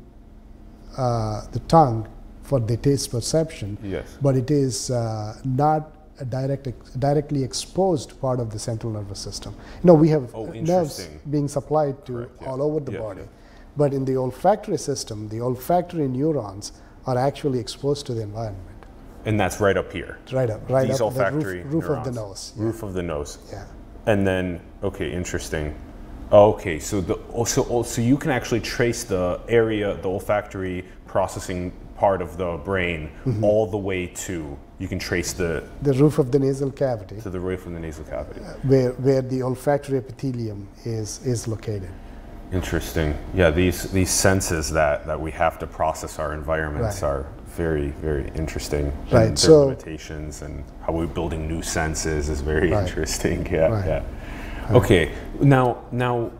uh, 0.96 1.42
the 1.52 1.60
tongue 1.60 2.08
for 2.42 2.60
the 2.60 2.76
taste 2.76 3.10
perception. 3.10 3.76
Yes. 3.82 4.16
But 4.22 4.36
it 4.36 4.50
is 4.50 4.90
uh, 4.90 5.38
not 5.44 5.92
a 6.20 6.24
direct, 6.24 6.66
ex- 6.66 6.90
directly 6.98 7.44
exposed 7.44 8.20
part 8.20 8.40
of 8.40 8.50
the 8.50 8.58
central 8.58 8.92
nervous 8.92 9.20
system. 9.20 9.54
Know, 9.84 9.94
we 9.94 10.08
have 10.08 10.34
Oh, 10.34 10.46
nerves 10.46 11.08
being 11.30 11.46
supplied 11.48 12.04
to 12.06 12.12
Correct, 12.12 12.32
yeah. 12.42 12.48
all 12.48 12.62
over 12.62 12.80
the 12.80 12.92
Yeah, 12.92 12.98
body. 12.98 13.20
yeah. 13.20 13.26
But 13.76 13.92
in 13.94 14.04
the 14.04 14.16
olfactory 14.16 14.78
system, 14.78 15.28
the 15.28 15.40
olfactory 15.40 16.08
neurons 16.08 16.72
are 17.06 17.16
actually 17.16 17.58
exposed 17.60 18.06
to 18.06 18.14
the 18.14 18.22
environment. 18.22 18.64
and 19.24 19.38
that's 19.38 19.60
right 19.60 19.76
up 19.76 19.92
here. 19.92 20.16
Right 20.32 20.48
up, 20.48 20.68
right 20.70 20.86
These 20.88 21.00
up 21.02 21.12
the 21.12 21.20
olfactory 21.20 21.60
roof, 21.62 21.74
roof 21.74 21.98
of 21.98 22.04
the 22.04 22.12
nose. 22.12 22.52
Yeah. 22.56 22.64
Roof 22.64 22.82
of 22.82 22.94
the 22.94 23.02
nose. 23.02 23.38
yeah. 23.52 23.64
And 24.06 24.26
then, 24.26 24.60
okay, 24.82 25.12
interesting. 25.12 25.74
Okay, 26.30 26.78
so 26.78 27.00
the 27.00 27.14
also 27.32 27.66
oh, 27.70 27.82
so 27.82 28.02
you 28.02 28.16
can 28.18 28.30
actually 28.30 28.60
trace 28.60 29.04
the 29.04 29.40
area, 29.48 29.94
the 30.02 30.08
olfactory 30.08 30.84
processing 31.06 31.72
part 31.96 32.20
of 32.20 32.36
the 32.36 32.58
brain, 32.64 33.10
Mm-hmm. 33.24 33.42
all 33.44 33.66
the 33.70 33.78
way 33.78 34.06
to 34.26 34.56
you 34.78 34.88
can 34.88 34.98
trace 34.98 35.32
the 35.32 35.64
The 35.82 35.94
roof 35.94 36.18
of 36.18 36.30
the 36.30 36.38
nasal 36.38 36.70
cavity, 36.70 37.20
to 37.22 37.30
the 37.30 37.40
roof 37.40 37.66
of 37.66 37.72
the 37.72 37.80
nasal 37.80 38.04
cavity. 38.04 38.40
where, 38.62 38.92
where 38.92 39.22
the 39.22 39.42
olfactory 39.42 39.98
epithelium 39.98 40.68
is, 40.84 41.20
is 41.26 41.48
located. 41.48 41.88
Interesting. 42.52 43.14
Yeah, 43.34 43.50
these 43.50 43.90
these 43.90 44.10
senses 44.10 44.70
that 44.72 45.06
that 45.06 45.18
we 45.20 45.30
have 45.32 45.58
to 45.60 45.66
process 45.66 46.18
our 46.18 46.34
environments 46.34 47.02
Right. 47.02 47.08
are 47.10 47.26
very 47.56 47.88
very 48.02 48.30
interesting. 48.36 48.92
Right, 49.10 49.28
And 49.28 49.36
their 49.36 49.36
so- 49.36 49.64
limitations 49.66 50.42
and 50.42 50.62
how 50.82 50.92
we're 50.92 51.06
building 51.14 51.48
new 51.48 51.62
senses 51.62 52.28
is 52.28 52.42
very 52.42 52.70
Right. 52.70 52.82
interesting. 52.86 53.46
Yeah, 53.50 53.68
Right. 53.68 53.86
yeah. 53.86 54.02
Okay. 54.70 55.14
Now 55.40 55.84
now 55.92 56.30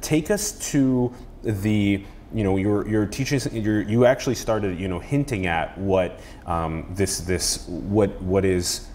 take 0.00 0.30
us 0.30 0.52
to 0.72 1.12
the 1.42 2.04
you 2.34 2.44
know 2.44 2.56
you're 2.56 2.88
you're 2.88 3.06
teaching 3.06 3.40
you're, 3.52 3.82
you 3.82 4.04
actually 4.04 4.34
started 4.34 4.78
you 4.78 4.88
know 4.88 4.98
hinting 4.98 5.46
at 5.46 5.76
what 5.78 6.20
um, 6.46 6.86
this 6.90 7.20
this 7.20 7.66
what 7.68 8.20
what 8.22 8.44
is 8.44 8.88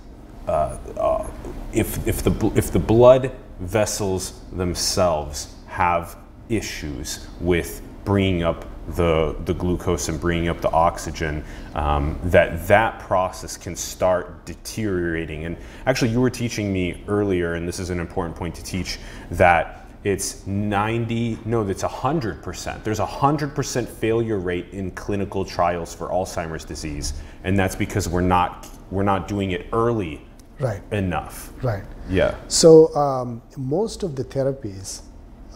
uh, 0.47 0.77
uh, 0.97 1.29
if 1.73 2.07
if 2.07 2.23
the 2.23 2.51
if 2.55 2.71
the 2.71 2.79
blood 2.79 3.31
vessels 3.59 4.41
themselves 4.53 5.55
have 5.67 6.17
issues 6.49 7.27
with 7.41 7.81
bringing 8.05 8.43
up 8.43 8.65
the 8.89 9.35
the 9.45 9.53
glucose 9.53 10.09
and 10.09 10.19
bringing 10.19 10.49
up 10.49 10.61
the 10.61 10.71
oxygen, 10.71 11.43
um, 11.75 12.17
that 12.25 12.67
that 12.67 12.99
process 12.99 13.57
can 13.57 13.75
start 13.75 14.45
deteriorating. 14.45 15.45
And 15.45 15.57
actually, 15.85 16.11
you 16.11 16.21
were 16.21 16.29
teaching 16.29 16.71
me 16.71 17.03
earlier, 17.07 17.55
and 17.55 17.67
this 17.67 17.79
is 17.79 17.89
an 17.89 17.99
important 17.99 18.35
point 18.35 18.55
to 18.55 18.63
teach 18.63 18.99
that. 19.31 19.83
It's 20.03 20.47
90, 20.47 21.39
no, 21.43 21.65
that's 21.65 21.83
100%. 21.83 22.83
There's 22.83 22.99
a 22.99 23.05
100% 23.05 23.87
failure 23.87 24.37
rate 24.37 24.67
in 24.71 24.91
clinical 24.91 25.43
trials 25.43 25.93
for 25.93 26.09
Alzheimer's 26.09 26.63
disease, 26.63 27.13
and 27.43 27.59
that's 27.59 27.75
because 27.75 28.07
we're 28.07 28.21
not 28.21 28.67
we're 28.91 29.03
not 29.03 29.27
doing 29.27 29.51
it 29.51 29.65
early 29.73 30.21
Right, 30.59 30.81
enough. 30.91 31.51
right. 31.63 31.83
Yeah. 32.09 32.35
So 32.47 32.95
um, 32.95 33.41
most 33.57 34.03
of 34.03 34.15
the 34.15 34.23
therapies 34.23 35.01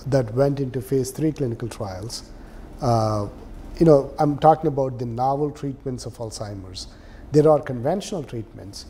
that 0.08 0.34
went 0.34 0.60
into 0.60 0.82
phase 0.82 1.12
three 1.12 1.32
clinical 1.32 1.68
trials, 1.70 2.31
you 2.82 3.86
know, 3.86 4.14
I'm 4.20 4.38
talking 4.38 4.68
about 4.68 5.00
the 5.00 5.06
novel 5.06 5.52
treatments 5.52 6.06
of 6.06 6.18
Alzheimer's. 6.18 6.88
There 7.32 7.50
are 7.50 7.60
conventional 7.60 8.24
treatments 8.24 8.86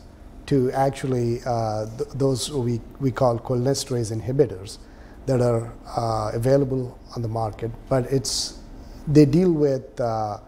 to 0.46 0.70
actually 0.72 1.40
uh, 1.46 1.86
th- 1.96 2.10
those 2.14 2.50
we, 2.50 2.80
we 3.00 3.10
call 3.10 3.38
cholinesterase 3.38 4.12
inhibitors 4.12 4.78
that 5.26 5.40
are 5.40 5.72
uh, 5.96 6.32
available 6.34 6.98
on 7.14 7.22
the 7.22 7.28
market, 7.28 7.70
but 7.88 8.04
it's 8.12 8.58
they 9.06 9.24
deal 9.24 9.52
with 9.52 10.00
uh, 10.00 10.38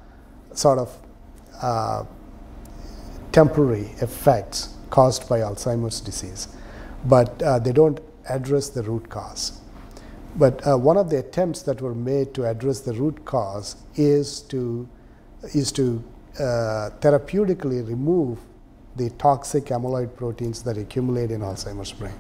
sort 0.52 0.78
of 0.78 0.96
uh, 1.62 2.04
temporary 3.32 3.90
effects 4.00 4.74
caused 4.90 5.28
by 5.28 5.40
Alzheimer's 5.40 6.00
disease, 6.00 6.48
but 7.04 7.40
uh, 7.42 7.58
they 7.58 7.72
don't 7.72 8.00
address 8.28 8.68
the 8.68 8.82
root 8.82 9.08
cause. 9.08 9.60
But 10.36 10.66
uh, 10.66 10.76
one 10.76 10.96
of 10.96 11.10
the 11.10 11.18
attempts 11.18 11.62
that 11.62 11.80
were 11.80 11.94
made 11.94 12.34
to 12.34 12.44
address 12.44 12.80
the 12.80 12.92
root 12.92 13.24
cause 13.24 13.76
is 13.94 14.40
to 14.42 14.88
is 15.54 15.70
to 15.72 16.02
uh, 16.38 16.90
therapeutically 17.00 17.86
remove 17.86 18.38
the 18.96 19.10
toxic 19.10 19.64
amyloid 19.66 20.16
proteins 20.16 20.62
that 20.62 20.78
accumulate 20.78 21.30
in 21.30 21.42
Alzheimer's 21.42 21.92
brain. 21.92 22.14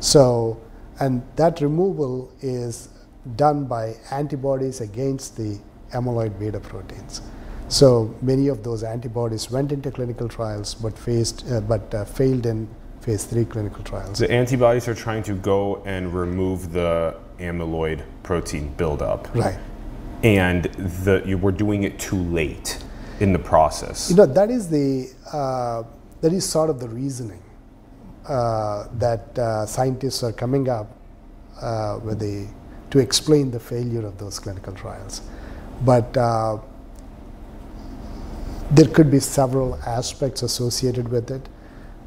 So, 0.00 0.60
and 1.00 1.22
that 1.36 1.60
removal 1.60 2.32
is 2.40 2.88
done 3.36 3.66
by 3.66 3.94
antibodies 4.10 4.80
against 4.80 5.36
the 5.36 5.58
amyloid 5.92 6.38
beta 6.38 6.60
proteins. 6.60 7.22
So 7.68 8.14
many 8.22 8.48
of 8.48 8.64
those 8.64 8.82
antibodies 8.82 9.50
went 9.50 9.72
into 9.72 9.90
clinical 9.90 10.28
trials, 10.28 10.74
but 10.74 10.98
faced, 10.98 11.44
uh, 11.50 11.60
but 11.60 11.94
uh, 11.94 12.04
failed 12.04 12.46
in 12.46 12.68
phase 13.00 13.24
three 13.24 13.44
clinical 13.44 13.84
trials. 13.84 14.18
The 14.18 14.30
antibodies 14.30 14.88
are 14.88 14.94
trying 14.94 15.22
to 15.24 15.34
go 15.34 15.82
and 15.84 16.12
remove 16.12 16.72
the 16.72 17.16
amyloid 17.38 18.04
protein 18.22 18.72
buildup. 18.76 19.34
Right. 19.34 19.58
And 20.22 20.64
the, 20.64 21.22
you 21.24 21.38
were 21.38 21.52
doing 21.52 21.84
it 21.84 21.98
too 21.98 22.20
late 22.22 22.82
in 23.20 23.32
the 23.32 23.38
process. 23.38 24.10
You 24.10 24.16
know 24.16 24.26
that 24.26 24.50
is 24.50 24.68
the 24.68 25.10
uh, 25.32 25.84
that 26.20 26.32
is 26.32 26.48
sort 26.48 26.70
of 26.70 26.80
the 26.80 26.88
reasoning 26.88 27.42
uh, 28.26 28.88
that 28.94 29.38
uh, 29.38 29.66
scientists 29.66 30.22
are 30.22 30.32
coming 30.32 30.68
up 30.68 30.90
uh, 31.60 31.98
with 32.02 32.18
the 32.18 32.46
to 32.90 32.98
explain 32.98 33.50
the 33.50 33.60
failure 33.60 34.06
of 34.06 34.18
those 34.18 34.38
clinical 34.38 34.72
trials, 34.72 35.20
but 35.84 36.16
uh, 36.16 36.58
there 38.70 38.88
could 38.88 39.10
be 39.10 39.20
several 39.20 39.76
aspects 39.86 40.42
associated 40.42 41.08
with 41.08 41.30
it. 41.30 41.48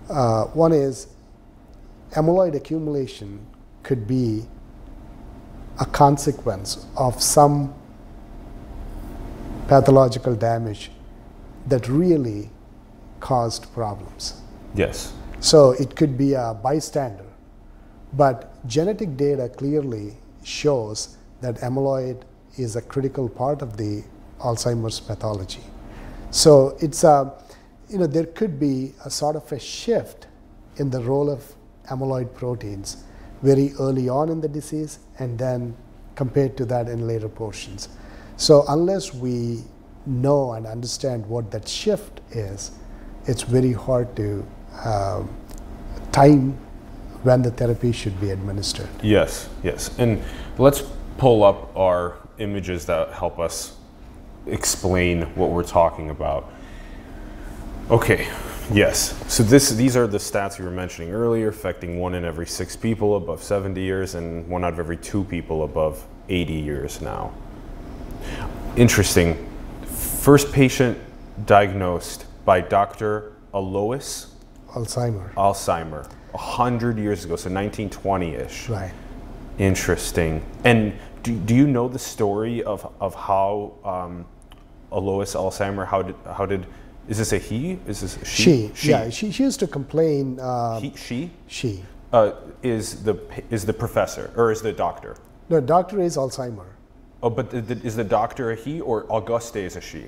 Uh, 0.10 0.46
one 0.46 0.72
is 0.72 1.08
amyloid 2.12 2.56
accumulation 2.56 3.46
could 3.84 4.08
be 4.08 4.46
a 5.82 5.86
consequence 5.86 6.86
of 6.96 7.22
some 7.22 7.74
pathological 9.68 10.36
damage 10.36 10.92
that 11.66 11.90
really 11.90 12.50
caused 13.20 13.72
problems. 13.74 14.42
yes. 14.76 15.14
So 15.40 15.72
it 15.72 15.96
could 15.96 16.20
be 16.20 16.34
a 16.34 16.54
bystander, 16.54 17.26
but 18.14 18.38
genetic 18.68 19.18
data 19.18 19.50
clearly 19.50 20.14
shows 20.44 21.18
that 21.42 21.56
amyloid 21.62 22.22
is 22.58 22.76
a 22.76 22.82
critical 22.82 23.28
part 23.28 23.64
of 23.64 23.76
the 23.76 24.04
Alzheimer's 24.40 25.00
pathology. 25.00 25.64
So 26.30 26.78
it's 26.80 27.04
a, 27.04 27.34
you 27.90 27.98
know, 27.98 28.06
there 28.06 28.28
could 28.28 28.60
be 28.60 28.94
a 29.04 29.10
sort 29.10 29.36
of 29.36 29.52
a 29.52 29.60
shift 29.60 30.28
in 30.78 30.92
the 30.92 31.02
role 31.02 31.30
of 31.32 31.56
amyloid 31.90 32.36
proteins 32.36 33.04
very 33.42 33.74
early 33.80 34.10
on 34.10 34.30
in 34.30 34.42
the 34.42 34.48
disease 34.48 35.00
and 35.20 35.38
then 35.38 35.76
compared 36.16 36.58
to 36.58 36.66
that 36.66 36.88
in 36.88 37.08
later 37.08 37.30
portions. 37.30 37.90
So 38.38 38.64
unless 38.68 39.14
we 39.14 39.64
know 40.06 40.54
and 40.54 40.66
understand 40.66 41.26
what 41.28 41.52
that 41.52 41.68
shift 41.68 42.22
is, 42.32 42.72
it's 43.26 43.44
very 43.44 43.74
hard 43.74 44.16
to 44.16 44.46
um, 44.84 45.30
time 46.12 46.58
when 47.24 47.42
the 47.42 47.52
therapy 47.52 47.92
should 47.92 48.20
be 48.20 48.32
administered. 48.32 48.90
Yes, 49.04 49.48
yes. 49.64 49.92
And 50.00 50.24
let's 50.58 50.84
pull 51.18 51.44
up 51.44 51.76
our 51.78 52.18
images 52.40 52.86
that 52.88 53.12
help 53.12 53.38
us 53.40 53.76
explain 54.48 55.24
what 55.36 55.52
we're 55.52 55.64
talking 55.64 56.10
about. 56.10 56.52
Okay, 57.92 58.28
yes. 58.74 59.16
So 59.34 59.44
this 59.44 59.70
these 59.72 59.96
are 59.96 60.08
the 60.08 60.18
stats 60.18 60.60
we 60.60 60.66
were 60.66 60.72
mentioning 60.72 61.12
earlier, 61.12 61.50
affecting 61.50 62.00
one 62.00 62.16
in 62.16 62.26
every 62.26 62.48
six 62.48 62.76
people 62.76 63.16
above 63.16 63.44
70 63.44 63.80
years 63.82 64.16
and 64.16 64.48
one 64.48 64.64
out 64.64 64.74
of 64.74 64.80
every 64.80 64.98
two 64.98 65.24
people 65.26 65.64
above 65.64 66.06
80 66.30 66.54
years 66.54 67.02
now. 67.02 67.34
Interesting. 68.76 69.48
First 69.86 70.52
patient 70.52 70.98
diagnosed 71.46 72.26
by 72.46 72.62
Dr. 72.62 73.34
Alois 73.54 74.28
Alzheimer. 74.74 75.34
Alzheimer, 75.34 76.10
100 76.32 76.98
years 76.98 77.26
ago, 77.26 77.36
so 77.36 77.50
1920 77.50 78.36
ish. 78.36 78.70
Right. 78.70 78.94
Interesting. 79.58 80.42
And 80.64 80.94
do, 81.24 81.36
do 81.38 81.54
you 81.54 81.68
know 81.68 81.88
the 81.88 82.00
story 82.00 82.64
of, 82.64 82.92
of 83.02 83.14
how 83.14 83.74
um, 83.84 84.26
Alois 84.92 85.36
Alzheimer, 85.36 85.86
how 85.86 86.02
did, 86.02 86.16
how 86.26 86.46
did, 86.46 86.66
is 87.08 87.18
this 87.18 87.34
a 87.34 87.38
he? 87.38 87.80
Is 87.88 88.02
this 88.02 88.18
a 88.18 88.26
she? 88.26 88.72
She, 88.74 88.90
yeah. 88.90 89.10
She, 89.10 89.32
she 89.32 89.44
used 89.44 89.60
to 89.60 89.68
complain. 89.68 90.40
Uh, 90.40 90.80
he, 90.80 90.94
she? 90.96 91.32
She. 91.48 91.84
Uh, 92.14 92.34
is, 92.62 93.04
the, 93.04 93.18
is 93.50 93.66
the 93.66 93.74
professor, 93.74 94.34
or 94.36 94.52
is 94.52 94.62
the 94.62 94.74
doctor? 94.74 95.16
No, 95.50 95.62
doctor 95.62 96.02
is 96.02 96.18
Alzheimer. 96.18 96.66
Oh, 97.24 97.30
but 97.30 97.52
the, 97.52 97.62
the, 97.62 97.86
is 97.86 97.96
the 97.96 98.04
doctor 98.04 98.52
a 98.52 98.56
he 98.56 98.82
or 98.82 99.06
Auguste 99.10 99.56
is 99.56 99.76
a 99.76 99.82
she? 99.82 100.06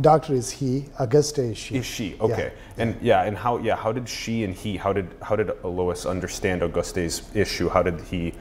Doctor 0.00 0.34
is 0.34 0.50
he. 0.50 0.86
Auguste 0.98 1.38
is 1.38 1.56
she. 1.56 1.76
Is 1.76 1.86
she? 1.86 2.16
Okay. 2.20 2.52
Yeah. 2.76 2.82
And 2.82 2.96
yeah, 3.00 3.22
and 3.22 3.36
how? 3.38 3.58
Yeah, 3.58 3.76
how 3.76 3.92
did 3.92 4.08
she 4.08 4.42
and 4.42 4.52
he? 4.52 4.76
How 4.76 4.92
did 4.92 5.08
how 5.22 5.36
did 5.36 5.50
Alois 5.62 6.06
understand 6.06 6.64
Auguste's 6.64 7.22
issue? 7.34 7.68
How 7.68 7.82
did 7.82 8.00
he 8.00 8.34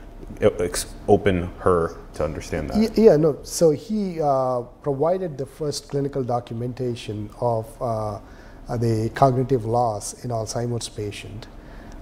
open 1.07 1.49
her 1.59 1.95
to 2.15 2.23
understand 2.23 2.69
that? 2.69 2.97
Yeah, 2.97 3.15
no. 3.15 3.39
So 3.43 3.71
he 3.71 4.21
uh, 4.21 4.61
provided 4.81 5.37
the 5.37 5.45
first 5.45 5.89
clinical 5.89 6.23
documentation 6.23 7.29
of 7.39 7.81
uh, 7.81 8.19
the 8.77 9.09
cognitive 9.13 9.65
loss 9.65 10.25
in 10.25 10.31
Alzheimer's 10.31 10.89
patient. 10.89 11.47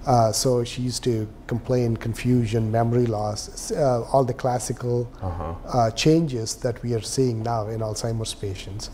Uh, 0.06 0.32
so 0.32 0.64
she 0.64 0.82
used 0.82 1.04
to 1.04 1.28
complain 1.48 1.96
confusion, 1.96 2.70
memory 2.70 3.06
loss, 3.06 3.72
uh, 3.72 4.04
all 4.12 4.26
the 4.26 4.34
classical 4.34 5.10
uh-huh. 5.22 5.54
uh, 5.68 5.92
changes 5.92 6.56
that 6.56 6.82
we 6.84 6.94
are 6.94 7.02
seeing 7.02 7.42
now 7.42 7.68
in 7.68 7.80
Alzheimer's 7.80 8.34
patients. 8.34 8.90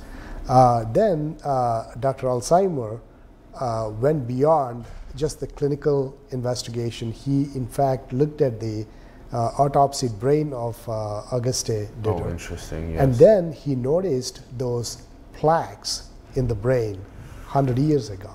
Uh, 0.48 0.84
then 0.92 1.38
uh, 1.44 1.92
Dr. 2.00 2.28
Alzheimer 2.28 3.00
uh, 3.60 3.92
went 4.00 4.28
beyond 4.28 4.86
just 5.16 5.40
the 5.40 5.48
clinical 5.48 6.16
investigation. 6.32 7.12
He, 7.12 7.44
in 7.56 7.68
fact, 7.68 8.14
looked 8.14 8.42
at 8.42 8.60
the 8.60 8.86
autopsied 9.32 10.20
brain 10.20 10.54
of 10.54 10.78
Auguste 10.88 11.68
Deter. 12.02 12.26
Oh, 12.26 12.30
interesting. 12.30 12.94
Yes. 12.94 13.02
And 13.02 13.16
then 13.16 13.52
he 13.52 13.76
noticed 13.76 14.42
those 14.58 15.04
plaques 15.34 16.10
in 16.36 16.48
the 16.48 16.56
brain 16.56 16.96
100 17.52 17.78
years 17.80 18.10
ago. 18.10 18.32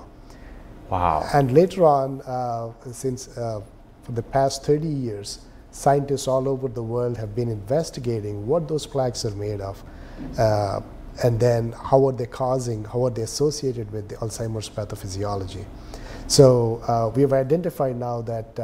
Wow. 0.89 1.27
And 1.33 1.51
later 1.51 1.85
on, 1.85 2.21
uh, 2.21 2.71
since 2.91 3.37
uh, 3.37 3.61
for 4.03 4.11
the 4.11 4.21
past 4.21 4.63
30 4.63 4.87
years, 4.87 5.39
scientists 5.71 6.27
all 6.27 6.47
over 6.47 6.67
the 6.67 6.83
world 6.83 7.17
have 7.17 7.35
been 7.35 7.49
investigating 7.49 8.47
what 8.47 8.67
those 8.67 8.85
plaques 8.85 9.25
are 9.25 9.35
made 9.35 9.61
of, 9.61 9.83
uh, 10.37 10.79
and 11.23 11.39
then 11.39 11.71
how 11.73 12.07
are 12.07 12.11
they 12.13 12.25
causing, 12.25 12.83
how 12.85 13.05
are 13.05 13.09
they 13.09 13.23
associated 13.23 13.91
with 13.91 14.07
the 14.09 14.15
Alzheimer's 14.15 14.69
pathophysiology. 14.69 15.65
So 16.27 16.81
uh, 16.87 17.11
we 17.15 17.21
have 17.21 17.33
identified 17.33 17.97
now 17.97 18.21
that 18.21 18.59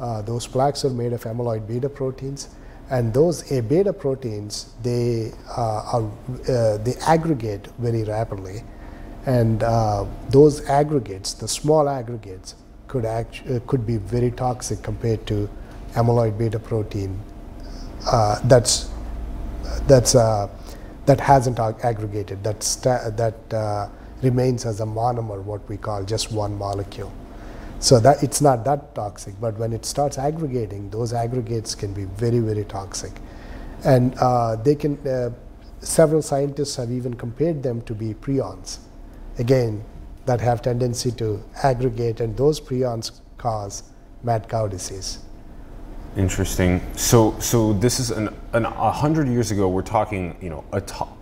uh, 0.00 0.04
uh, 0.04 0.22
those 0.22 0.46
plaques 0.46 0.84
are 0.84 0.90
made 0.90 1.12
of 1.12 1.22
amyloid 1.24 1.66
beta 1.68 1.88
proteins, 1.88 2.48
and 2.90 3.12
those 3.14 3.50
A 3.52 3.60
beta 3.60 3.92
proteins 3.92 4.74
they 4.82 5.32
are 5.56 6.10
they 6.46 6.94
aggregate 7.06 7.68
very 7.78 8.04
rapidly 8.04 8.64
and 9.26 9.62
uh, 9.62 10.06
those 10.30 10.66
aggregates, 10.66 11.34
the 11.34 11.48
small 11.48 11.88
aggregates, 11.88 12.54
could, 12.88 13.04
act, 13.04 13.42
uh, 13.48 13.60
could 13.66 13.86
be 13.86 13.98
very 13.98 14.30
toxic 14.30 14.82
compared 14.82 15.26
to 15.26 15.48
amyloid 15.92 16.38
beta 16.38 16.58
protein 16.58 17.20
uh, 18.06 18.40
that's, 18.44 18.90
that's, 19.86 20.14
uh, 20.14 20.48
that 21.06 21.20
hasn't 21.20 21.58
aggregated, 21.58 22.42
that 22.42 23.54
uh, 23.54 23.88
remains 24.22 24.64
as 24.64 24.80
a 24.80 24.84
monomer, 24.84 25.42
what 25.42 25.66
we 25.68 25.76
call 25.76 26.02
just 26.04 26.32
one 26.32 26.56
molecule. 26.56 27.12
So 27.80 27.98
that 28.00 28.22
it's 28.22 28.40
not 28.40 28.64
that 28.66 28.94
toxic, 28.94 29.34
but 29.40 29.58
when 29.58 29.72
it 29.72 29.84
starts 29.84 30.18
aggregating, 30.18 30.90
those 30.90 31.12
aggregates 31.12 31.74
can 31.74 31.92
be 31.92 32.04
very, 32.04 32.38
very 32.38 32.64
toxic. 32.64 33.12
And 33.84 34.14
uh, 34.18 34.56
they 34.56 34.74
can, 34.74 34.98
several 35.80 36.20
scientists 36.20 36.76
have 36.76 36.90
even 36.90 37.14
compared 37.14 37.62
them 37.62 37.80
to 37.82 37.94
be 37.94 38.14
prions 38.14 38.78
again, 39.38 39.82
that 40.26 40.40
have 40.40 40.62
tendency 40.62 41.10
to 41.12 41.42
aggregate, 41.62 42.20
and 42.20 42.36
those 42.36 42.60
prions 42.60 43.20
cause 43.38 43.82
mad 44.22 44.48
cow 44.48 44.68
disease. 44.68 45.18
Interesting. 46.16 46.80
So, 46.96 47.38
so 47.38 47.72
this 47.72 48.00
is 48.00 48.10
an, 48.10 48.34
an 48.52 48.64
a 48.64 48.90
hundred 48.90 49.28
years 49.28 49.52
ago. 49.52 49.68
We're 49.68 49.82
talking, 49.82 50.36
you 50.40 50.50
know, 50.50 50.64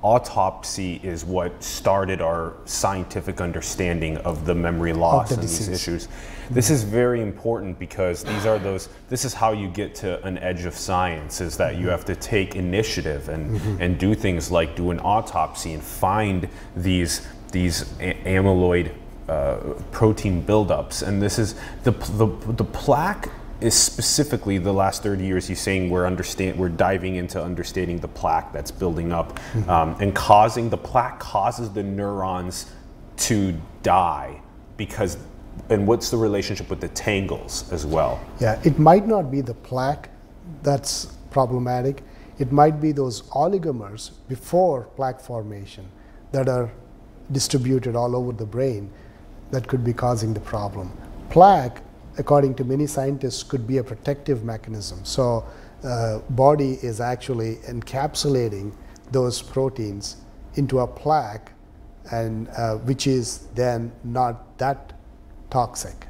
autopsy 0.03 0.99
is 1.03 1.27
what 1.27 1.63
started 1.63 2.23
our 2.23 2.55
scientific 2.65 3.43
understanding 3.43 4.17
of 4.19 4.47
the 4.47 4.55
memory 4.55 4.95
loss 4.95 5.29
the 5.29 5.35
and 5.35 5.43
disease. 5.43 5.67
these 5.69 5.77
issues. 5.77 6.09
This 6.49 6.71
is 6.71 6.85
very 6.85 7.21
important 7.21 7.79
because 7.79 8.25
these 8.25 8.47
are 8.47 8.59
those. 8.59 8.89
This 9.11 9.27
is 9.27 9.35
how 9.35 9.53
you 9.53 9.69
get 9.69 9.95
to 9.97 10.25
an 10.25 10.39
edge 10.39 10.65
of 10.65 10.75
science. 10.75 11.43
Is 11.43 11.59
that 11.59 11.77
you 11.77 11.89
have 11.89 12.07
to 12.07 12.17
take 12.17 12.57
initiative 12.57 13.29
and 13.29 13.61
mm-hmm. 13.61 13.83
and 13.83 13.99
do 13.99 14.15
things 14.15 14.51
like 14.51 14.75
do 14.75 14.91
an 14.91 15.01
autopsy 15.01 15.75
and 15.75 15.83
find 15.83 16.49
these 16.75 17.27
these 17.53 17.85
amyloid 17.99 18.93
uh, 19.29 19.59
protein 19.93 20.43
buildups. 20.43 21.07
And 21.07 21.21
this 21.21 21.39
is 21.39 21.55
the, 21.85 21.91
the, 21.91 22.27
the 22.53 22.65
plaque 22.65 23.29
is 23.61 23.75
specifically 23.75 24.59
the 24.59 24.73
last 24.73 25.03
30 25.03 25.25
years 25.25 25.47
he's 25.49 25.61
saying 25.61 25.91
we're 25.91 26.07
understand 26.07 26.57
we're 26.59 26.69
diving 26.69 27.17
into 27.17 27.43
understanding 27.43 27.99
the 27.99 28.09
plaque 28.09 28.53
that's 28.53 28.71
building 28.71 29.13
up 29.13 29.39
mm-hmm. 29.39 29.69
um, 29.69 29.97
and 30.01 30.15
causing 30.15 30.71
the 30.71 30.77
plaque 30.77 31.19
causes 31.19 31.71
the 31.73 31.83
neurons 31.83 32.73
to 33.17 33.55
die 33.83 34.41
because 34.77 35.17
and 35.71 35.87
what's 35.87 36.11
the 36.11 36.17
relationship 36.17 36.71
with 36.71 36.81
the 36.81 36.89
tangles 36.89 37.71
as 37.73 37.85
well 37.85 38.21
yeah 38.41 38.61
it 38.65 38.79
might 38.79 39.07
not 39.07 39.31
be 39.31 39.41
the 39.41 39.55
plaque 39.55 40.09
that's 40.63 41.07
problematic 41.31 42.03
it 42.39 42.53
might 42.53 42.81
be 42.81 42.93
those 42.93 43.23
oligomers 43.31 44.13
before 44.29 44.85
plaque 44.95 45.21
formation 45.21 45.89
that 46.31 46.49
are 46.49 46.71
distributed 47.33 47.97
all 47.97 48.15
over 48.17 48.33
the 48.33 48.47
brain 48.47 48.91
that 49.51 49.67
could 49.67 49.85
be 49.85 49.93
causing 49.93 50.35
the 50.35 50.41
problem. 50.41 50.93
Plaque, 51.31 51.83
according 52.19 52.55
to 52.57 52.65
many 52.65 52.87
scientists, 52.87 53.43
could 53.43 53.67
be 53.67 53.79
a 53.79 53.85
protective 53.85 54.45
mechanism. 54.45 55.05
So, 55.05 55.45
uh, 55.85 56.19
body 56.31 56.79
is 56.83 57.01
actually 57.01 57.57
encapsulating 57.69 58.73
those 59.13 59.41
proteins 59.41 60.17
into 60.55 60.81
a 60.81 60.87
plaque, 60.87 61.53
and 62.11 62.49
uh, 62.57 62.77
which 62.79 63.07
is 63.07 63.47
then 63.55 63.93
not 64.05 64.59
that 64.59 64.93
toxic. 65.51 66.07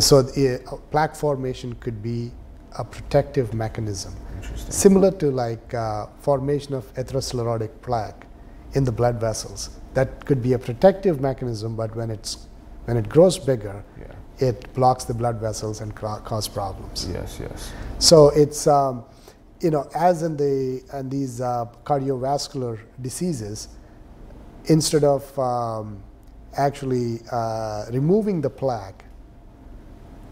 So 0.00 0.22
the, 0.22 0.62
uh, 0.66 0.76
plaque 0.90 1.14
formation 1.14 1.74
could 1.76 2.02
be 2.02 2.32
a 2.78 2.84
protective 2.84 3.54
mechanism, 3.54 4.14
similar 4.56 5.10
to 5.12 5.30
like 5.30 5.72
uh, 5.74 6.06
formation 6.20 6.74
of 6.74 6.92
atherosclerotic 6.94 7.70
plaque 7.82 8.26
in 8.72 8.84
the 8.84 8.92
blood 8.92 9.20
vessels 9.20 9.70
that 9.96 10.26
could 10.26 10.42
be 10.42 10.52
a 10.52 10.58
protective 10.58 11.22
mechanism, 11.22 11.74
but 11.74 11.96
when 11.96 12.10
it's 12.10 12.46
when 12.84 12.98
it 12.98 13.08
grows 13.08 13.38
bigger. 13.38 13.82
It 14.38 14.72
blocks 14.74 15.04
the 15.04 15.14
blood 15.14 15.40
vessels 15.40 15.80
and 15.80 15.94
cause 15.94 16.48
problems. 16.48 17.08
Yes, 17.10 17.38
yes. 17.40 17.72
So 17.98 18.28
it's 18.30 18.66
um, 18.66 19.04
you 19.60 19.70
know 19.70 19.88
as 19.94 20.22
in 20.22 20.36
the 20.36 20.82
and 20.92 21.10
these 21.10 21.40
uh, 21.40 21.66
cardiovascular 21.84 22.78
diseases, 23.00 23.68
instead 24.66 25.04
of 25.04 25.38
um, 25.38 26.02
actually 26.56 27.20
uh, 27.32 27.86
removing 27.90 28.40
the 28.40 28.50
plaque, 28.50 29.04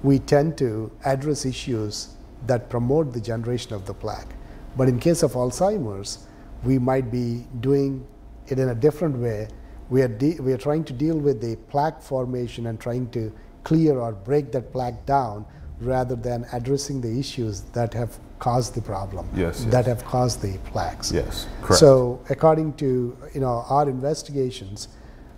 we 0.02 0.18
tend 0.18 0.58
to 0.58 0.90
address 1.04 1.46
issues 1.46 2.14
that 2.46 2.68
promote 2.68 3.12
the 3.12 3.20
generation 3.20 3.72
of 3.72 3.86
the 3.86 3.94
plaque. 3.94 4.34
But 4.76 4.88
in 4.88 4.98
case 4.98 5.22
of 5.22 5.32
Alzheimer's, 5.32 6.26
we 6.62 6.78
might 6.78 7.10
be 7.10 7.46
doing 7.60 8.06
it 8.48 8.58
in 8.58 8.68
a 8.68 8.74
different 8.74 9.16
way. 9.16 9.48
We 9.88 10.02
are, 10.02 10.08
we 10.40 10.52
are 10.52 10.58
trying 10.58 10.84
to 10.84 10.92
deal 10.92 11.18
with 11.18 11.40
the 11.40 11.56
plaque 11.56 12.02
formation 12.02 12.66
and 12.66 12.80
trying 12.80 13.10
to 13.10 13.32
clear 13.64 13.98
or 13.98 14.12
break 14.12 14.52
that 14.52 14.72
plaque 14.72 15.04
down 15.06 15.44
rather 15.80 16.14
than 16.14 16.46
addressing 16.52 17.00
the 17.00 17.18
issues 17.18 17.62
that 17.72 17.92
have 17.92 18.18
caused 18.38 18.74
the 18.74 18.80
problem, 18.80 19.28
yes, 19.34 19.62
yes. 19.62 19.64
that 19.72 19.86
have 19.86 20.04
caused 20.04 20.40
the 20.42 20.56
plaques. 20.70 21.10
Yes, 21.10 21.46
correct. 21.62 21.80
So 21.80 22.20
according 22.28 22.74
to 22.74 23.16
you 23.34 23.40
know, 23.40 23.64
our 23.68 23.88
investigations, 23.88 24.88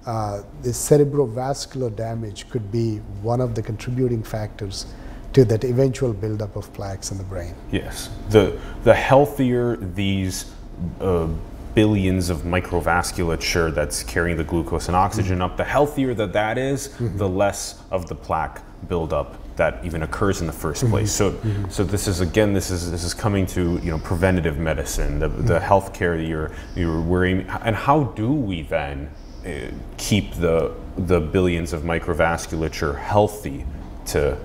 uh, 0.06 0.42
the 0.62 0.70
cerebrovascular 0.70 1.94
damage 1.94 2.48
could 2.48 2.70
be 2.70 2.98
one 3.22 3.40
of 3.40 3.54
the 3.54 3.62
contributing 3.62 4.22
factors 4.22 4.86
to 5.32 5.44
that 5.44 5.64
eventual 5.64 6.12
buildup 6.12 6.56
of 6.56 6.72
plaques 6.72 7.10
in 7.10 7.18
the 7.18 7.24
brain. 7.24 7.54
Yes, 7.70 8.10
the, 8.30 8.58
the 8.84 8.94
healthier 8.94 9.76
these 9.76 10.52
uh, 11.00 11.28
billions 11.76 12.30
of 12.30 12.38
microvasculature 12.38 13.72
that's 13.72 14.02
carrying 14.02 14.38
the 14.38 14.42
glucose 14.42 14.88
and 14.88 14.96
oxygen 14.96 15.42
up, 15.42 15.58
the 15.58 15.64
healthier 15.64 16.14
that 16.14 16.32
that 16.32 16.56
is, 16.56 16.88
mm-hmm. 16.88 17.18
the 17.18 17.28
less 17.28 17.82
of 17.90 18.08
the 18.08 18.14
plaque 18.14 18.62
buildup 18.88 19.36
that 19.56 19.84
even 19.84 20.02
occurs 20.02 20.40
in 20.40 20.46
the 20.46 20.52
1st 20.52 20.58
mm-hmm. 20.58 20.90
place. 20.90 21.12
So, 21.12 21.32
mm-hmm. 21.32 21.68
so 21.68 21.84
this 21.84 22.08
is 22.08 22.20
again, 22.20 22.54
this 22.54 22.70
is 22.70 22.90
this 22.90 23.04
is 23.04 23.12
coming 23.12 23.44
to 23.48 23.78
you 23.82 23.90
know 23.90 23.98
preventative 23.98 24.58
medicine, 24.58 25.18
the, 25.18 25.28
the 25.28 25.58
mm-hmm. 25.58 25.64
healthcare 25.64 26.16
that 26.16 26.26
you're 26.26 26.50
you're 26.74 27.02
worrying, 27.02 27.46
and 27.62 27.76
how 27.76 28.04
do 28.04 28.32
we 28.32 28.62
then 28.62 29.10
uh, 29.44 29.70
keep 29.98 30.32
the 30.34 30.74
the 30.96 31.20
billions 31.20 31.74
of 31.74 31.82
microvasculature 31.82 32.98
healthy? 32.98 33.66
To 34.06 34.38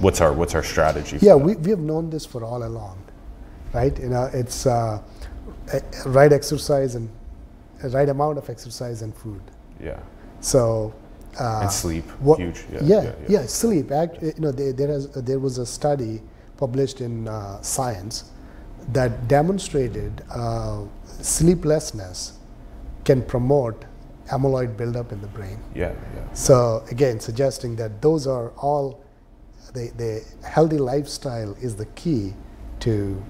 what's 0.00 0.22
our 0.22 0.32
what's 0.32 0.54
our 0.54 0.62
strategy? 0.62 1.18
yeah, 1.20 1.34
we, 1.34 1.54
we 1.56 1.70
have 1.70 1.80
known 1.80 2.08
this 2.08 2.24
for 2.24 2.42
all 2.42 2.62
along 2.64 2.98
right? 3.72 3.98
You 3.98 4.08
know, 4.08 4.30
it's 4.32 4.66
uh, 4.66 5.00
right 6.06 6.32
exercise 6.32 6.94
and 6.94 7.08
a 7.82 7.88
right 7.90 8.08
amount 8.08 8.38
of 8.38 8.48
exercise 8.50 9.02
and 9.02 9.14
food. 9.14 9.40
Yeah. 9.82 10.00
So. 10.40 10.94
Uh, 11.38 11.60
And 11.62 11.70
sleep, 11.70 12.04
what- 12.20 12.38
huge. 12.40 12.64
Yeah, 12.72 12.78
Yeah, 12.82 13.02
yeah, 13.02 13.02
yeah, 13.02 13.40
yeah. 13.40 13.46
sleep. 13.46 13.92
Act, 13.92 14.22
you 14.22 14.32
know, 14.38 14.50
there, 14.50 14.72
there, 14.72 14.88
has, 14.88 15.08
there 15.10 15.38
was 15.38 15.58
a 15.58 15.66
study 15.66 16.20
published 16.56 17.00
in 17.00 17.28
uh, 17.28 17.60
Science 17.62 18.24
that 18.92 19.28
demonstrated 19.28 20.22
uh, 20.30 20.80
sleeplessness 21.20 22.32
can 23.04 23.22
promote 23.22 23.84
amyloid 24.30 24.76
buildup 24.76 25.12
in 25.12 25.20
the 25.20 25.28
brain. 25.28 25.58
Yeah, 25.74 25.92
yeah. 26.14 26.32
So 26.32 26.82
again, 26.90 27.20
suggesting 27.20 27.76
that 27.76 28.02
those 28.02 28.26
are 28.26 28.48
all 28.56 29.04
the, 29.74 29.92
the 29.96 30.24
healthy 30.46 30.78
lifestyle 30.78 31.54
is 31.60 31.76
the 31.76 31.86
key 31.86 32.34
to 32.80 33.22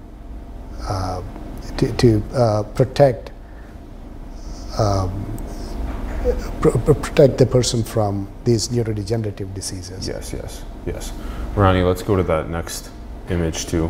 uh, 0.87 1.21
to, 1.77 1.93
to 1.93 2.23
uh, 2.33 2.63
protect 2.63 3.31
um, 4.77 5.25
pr- 6.61 6.69
pr- 6.69 6.93
protect 6.93 7.37
the 7.37 7.45
person 7.45 7.83
from 7.83 8.27
these 8.43 8.69
neurodegenerative 8.69 9.53
diseases. 9.53 10.07
Yes, 10.07 10.33
yes, 10.33 10.63
yes. 10.85 11.13
Ronnie, 11.55 11.83
let's 11.83 12.03
go 12.03 12.15
to 12.15 12.23
that 12.23 12.49
next 12.49 12.91
image 13.29 13.65
too. 13.65 13.89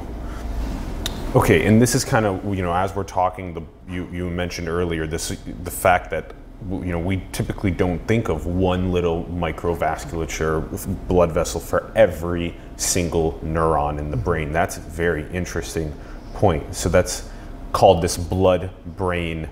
Okay, 1.35 1.65
and 1.65 1.81
this 1.81 1.93
is 1.93 2.03
kind 2.03 2.25
of 2.25 2.43
you 2.55 2.63
know 2.63 2.73
as 2.73 2.95
we're 2.95 3.03
talking, 3.03 3.53
the 3.53 3.61
you 3.87 4.07
you 4.11 4.29
mentioned 4.29 4.67
earlier 4.67 5.05
this 5.05 5.29
the 5.63 5.71
fact 5.71 6.09
that 6.11 6.33
you 6.69 6.91
know 6.91 6.99
we 6.99 7.23
typically 7.31 7.71
don't 7.71 7.99
think 8.07 8.29
of 8.29 8.45
one 8.45 8.91
little 8.91 9.25
microvasculature 9.25 11.07
blood 11.07 11.31
vessel 11.31 11.59
for 11.59 11.91
every 11.95 12.55
single 12.77 13.39
neuron 13.43 13.99
in 13.99 14.11
the 14.11 14.17
brain. 14.17 14.51
That's 14.51 14.77
very 14.77 15.29
interesting 15.31 15.93
point. 16.39 16.73
So 16.73 16.89
that's 16.89 17.27
called 17.73 18.01
this 18.01 18.17
blood-brain 18.17 19.47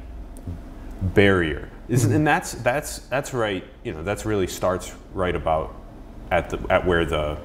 barrier. 1.02 1.70
Isn't, 1.90 2.12
and 2.14 2.26
that's 2.28 2.52
that's 2.54 3.00
that's 3.10 3.34
right. 3.34 3.64
You 3.84 3.94
know, 3.94 4.04
that's 4.04 4.26
really 4.26 4.48
starts 4.48 4.94
right 5.14 5.36
about 5.36 5.74
at 6.32 6.50
the 6.50 6.58
at 6.70 6.86
where 6.86 7.06
the 7.06 7.38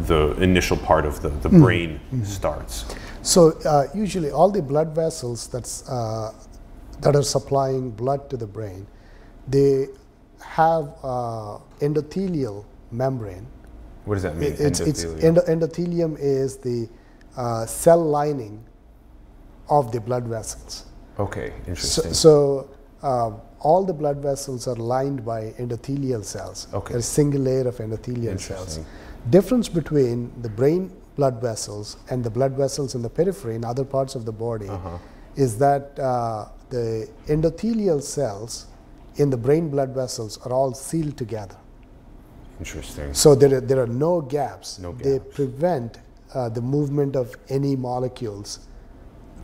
the 0.00 0.32
initial 0.40 0.76
part 0.76 1.04
of 1.04 1.20
the, 1.22 1.28
the 1.28 1.48
brain 1.48 2.00
starts. 2.24 2.84
So 3.22 3.52
uh, 3.64 3.86
usually 3.94 4.30
all 4.32 4.50
the 4.50 4.62
blood 4.62 4.94
vessels 4.94 5.46
that's, 5.46 5.86
uh, 5.88 6.32
that 7.02 7.14
are 7.14 7.22
supplying 7.22 7.90
blood 7.90 8.28
to 8.30 8.36
the 8.36 8.46
brain, 8.46 8.86
they 9.46 9.88
have 10.40 10.88
uh, 11.04 11.58
endothelial 11.80 12.64
membrane. 12.90 13.46
What 14.06 14.14
does 14.14 14.22
that 14.24 14.34
mean? 14.36 14.52
It- 14.54 14.60
It's, 14.60 14.80
it's 14.80 15.04
endo- 15.04 15.42
endothelium 15.46 16.16
is 16.18 16.56
the 16.56 16.88
uh, 17.36 17.66
cell 17.66 18.02
lining 18.02 18.64
of 19.68 19.92
the 19.92 20.00
blood 20.00 20.24
vessels. 20.24 20.84
okay, 21.18 21.50
So, 21.50 21.68
interesting. 21.68 22.14
so 22.14 22.68
um, 23.02 23.40
all 23.60 23.84
the 23.84 23.92
blood 23.92 24.18
vessels 24.18 24.66
are 24.66 24.76
lined 24.76 25.24
by 25.24 25.50
endothelial 25.58 26.24
cells. 26.24 26.66
Okay. 26.74 26.92
There's 26.94 27.04
a 27.06 27.08
single 27.20 27.40
layer 27.40 27.68
of 27.68 27.76
endothelial 27.76 28.38
cells. 28.40 28.78
Interesting. 28.78 28.86
Difference 29.30 29.68
between 29.68 30.32
the 30.42 30.48
brain 30.48 30.90
blood 31.16 31.40
vessels 31.40 31.96
and 32.10 32.24
the 32.24 32.30
blood 32.30 32.52
vessels 32.56 32.94
in 32.94 33.02
the 33.02 33.08
periphery 33.10 33.54
in 33.54 33.64
other 33.64 33.84
parts 33.84 34.14
of 34.14 34.24
the 34.24 34.32
body 34.32 34.68
Uh-huh. 34.68 34.98
is 35.36 35.58
that 35.58 35.98
uh, 35.98 36.48
the 36.70 37.08
endothelial 37.28 38.02
cells 38.02 38.66
in 39.16 39.30
the 39.30 39.36
brain 39.36 39.68
blood 39.70 39.90
vessels 39.94 40.38
are 40.44 40.52
all 40.52 40.72
sealed 40.74 41.16
together. 41.16 41.56
interesting. 42.58 43.12
So 43.14 43.34
there 43.34 43.54
are, 43.58 43.60
there 43.60 43.80
are 43.80 43.86
no 43.86 44.20
gaps. 44.20 44.78
No 44.78 44.92
gaps. 44.92 45.04
They 45.08 45.18
prevent 45.18 45.98
uh, 46.34 46.48
the 46.48 46.60
movement 46.60 47.16
of 47.16 47.34
any 47.48 47.76
molecules 47.76 48.60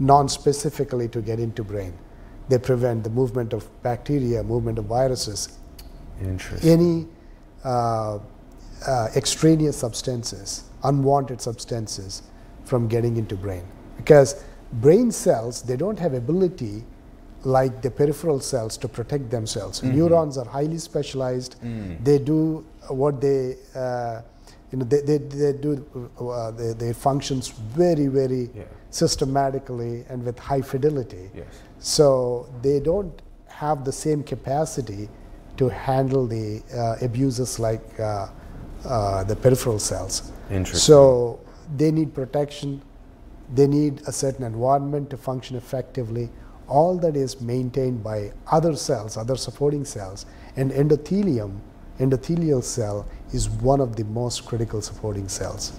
non-specifically 0.01 1.09
to 1.09 1.21
get 1.21 1.41
into 1.41 1.65
brain. 1.65 1.93
They 2.49 2.59
prevent 2.59 3.05
the 3.05 3.11
movement 3.11 3.53
of 3.53 3.69
bacteria, 3.83 4.43
movement 4.43 4.79
of 4.79 4.87
viruses, 4.87 5.59
Interesting. 6.21 6.71
any 6.71 7.07
uh, 7.65 8.19
uh, 8.87 9.09
extraneous 9.17 9.77
substances, 9.77 10.65
unwanted 10.85 11.41
substances 11.41 12.23
from 12.65 12.89
getting 12.89 13.17
into 13.17 13.37
brain. 13.37 13.65
Because 13.97 14.45
brain 14.75 15.11
cells, 15.11 15.63
they 15.63 15.77
don't 15.77 15.99
have 15.99 16.15
ability 16.15 16.85
like 17.45 17.83
the 17.83 17.91
peripheral 17.91 18.41
cells 18.41 18.77
to 18.79 18.89
protect 18.89 19.31
themselves. 19.31 19.83
Neurons 19.83 20.39
are 20.39 20.45
highly 20.45 20.79
specialized. 20.79 21.57
They 22.05 22.19
do 22.19 22.65
what 22.89 23.21
they, 23.21 23.57
uh, 23.75 24.23
you 24.71 24.79
know, 24.79 24.85
they, 24.85 25.01
they, 25.01 25.19
they 25.19 25.53
do 25.53 25.85
uh, 26.21 26.51
they, 26.51 26.73
they 26.75 26.93
functions 26.93 27.49
very, 27.49 28.07
very 28.07 28.51
Yeah. 28.55 28.65
systematically 28.91 30.05
and 30.09 30.25
with 30.25 30.39
high 30.39 30.61
fidelity. 30.63 31.31
Yes. 31.35 31.47
So 31.79 32.49
they 32.63 32.81
don't 32.81 33.23
have 33.47 33.85
the 33.85 33.93
same 33.93 34.23
capacity 34.23 35.09
to 35.57 35.69
handle 35.69 36.27
the 36.27 36.63
uh, 36.75 36.97
abuses 37.05 37.59
like 37.59 37.99
uh, 37.99 38.29
uh, 38.85 39.25
the 39.25 39.35
peripheral 39.37 39.79
cells. 39.79 40.31
Interesting. 40.51 40.79
So 40.79 41.41
they 41.77 41.91
need 41.91 42.15
protection. 42.15 42.81
They 43.55 43.67
need 43.67 44.03
a 44.07 44.13
certain 44.13 44.45
environment 44.45 45.11
to 45.11 45.17
function 45.17 45.57
effectively. 45.57 46.31
All 46.69 46.99
that 46.99 47.17
is 47.17 47.41
maintained 47.41 48.05
by 48.05 48.33
other 48.53 48.77
cells, 48.77 49.17
other 49.17 49.37
supporting 49.37 49.85
cells, 49.85 50.27
and 50.57 50.71
endothelium, 50.71 51.59
endothelial 51.99 52.63
cell, 52.63 53.07
is 53.33 53.49
one 53.49 53.81
of 53.81 53.97
the 53.97 54.05
most 54.05 54.45
critical 54.47 54.81
supporting 54.81 55.29
cells. 55.29 55.79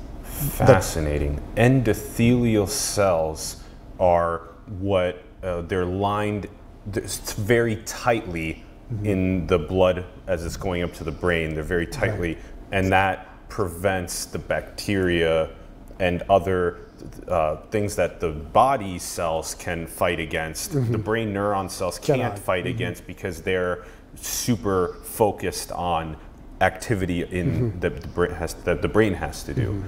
Fascinating. 0.51 1.41
Endothelial 1.55 2.67
cells 2.67 3.63
are 3.99 4.49
what 4.79 5.23
uh, 5.43 5.62
they're 5.62 5.86
lined 5.86 6.47
very 6.86 7.77
tightly 7.86 8.63
Mm-hmm. 8.91 9.05
in 9.05 9.45
the 9.45 9.60
blood 9.60 10.03
as 10.25 10.43
it's 10.43 10.58
going 10.58 10.82
up 10.82 10.91
to 10.93 11.03
the 11.03 11.12
brain. 11.12 11.53
They're 11.53 11.62
very 11.62 11.86
tightly, 11.86 12.39
and 12.71 12.91
that 12.91 13.27
prevents 13.47 14.25
the 14.25 14.39
bacteria 14.39 15.51
and 15.99 16.23
other 16.27 16.79
uh, 17.27 17.58
things 17.69 17.95
that 17.97 18.19
the 18.19 18.32
body 18.32 18.97
cells 18.97 19.53
can 19.53 19.86
fight 19.86 20.19
against. 20.19 20.71
The 20.71 20.97
brain 20.97 21.32
neuron 21.32 21.69
cells 21.69 21.99
can't 21.99 22.34
Mm-hmm. 22.34 22.43
Fight 22.43 22.65
against 22.65 23.05
because 23.05 23.43
they're 23.43 23.86
super 24.15 24.95
focused 25.03 25.71
on 25.71 26.17
activity 26.61 27.23
in 27.23 27.47
Mm-hmm. 27.49 27.79
that 27.79 28.01
the 28.01 28.07
brain 28.09 28.31
has 28.31 28.53
that 28.65 28.81
the 28.81 28.87
brain 28.87 29.13
has 29.13 29.43
to 29.43 29.53
do. 29.53 29.81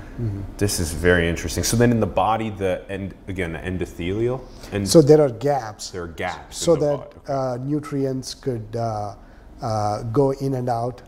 This 0.58 0.80
is 0.80 0.94
very 0.94 1.28
interesting. 1.28 1.64
So 1.66 1.76
then 1.76 1.92
in 1.92 2.00
the 2.00 2.08
body, 2.08 2.50
the 2.50 2.84
end 2.90 3.14
again 3.28 3.54
the 3.54 3.60
endothelial 3.60 4.40
and 4.72 4.88
So 4.88 5.02
there 5.02 5.22
are 5.22 5.30
gaps 5.30 5.90
there 5.92 6.04
are 6.04 6.08
gaps. 6.08 6.58
so 6.58 6.76
that 6.78 7.00
uh, 7.28 7.58
nutrients 7.62 8.34
could 8.34 8.76
uh, 8.76 9.16
uh, 9.62 10.04
go 10.14 10.32
in 10.32 10.54
and 10.54 10.70
out. 10.70 11.02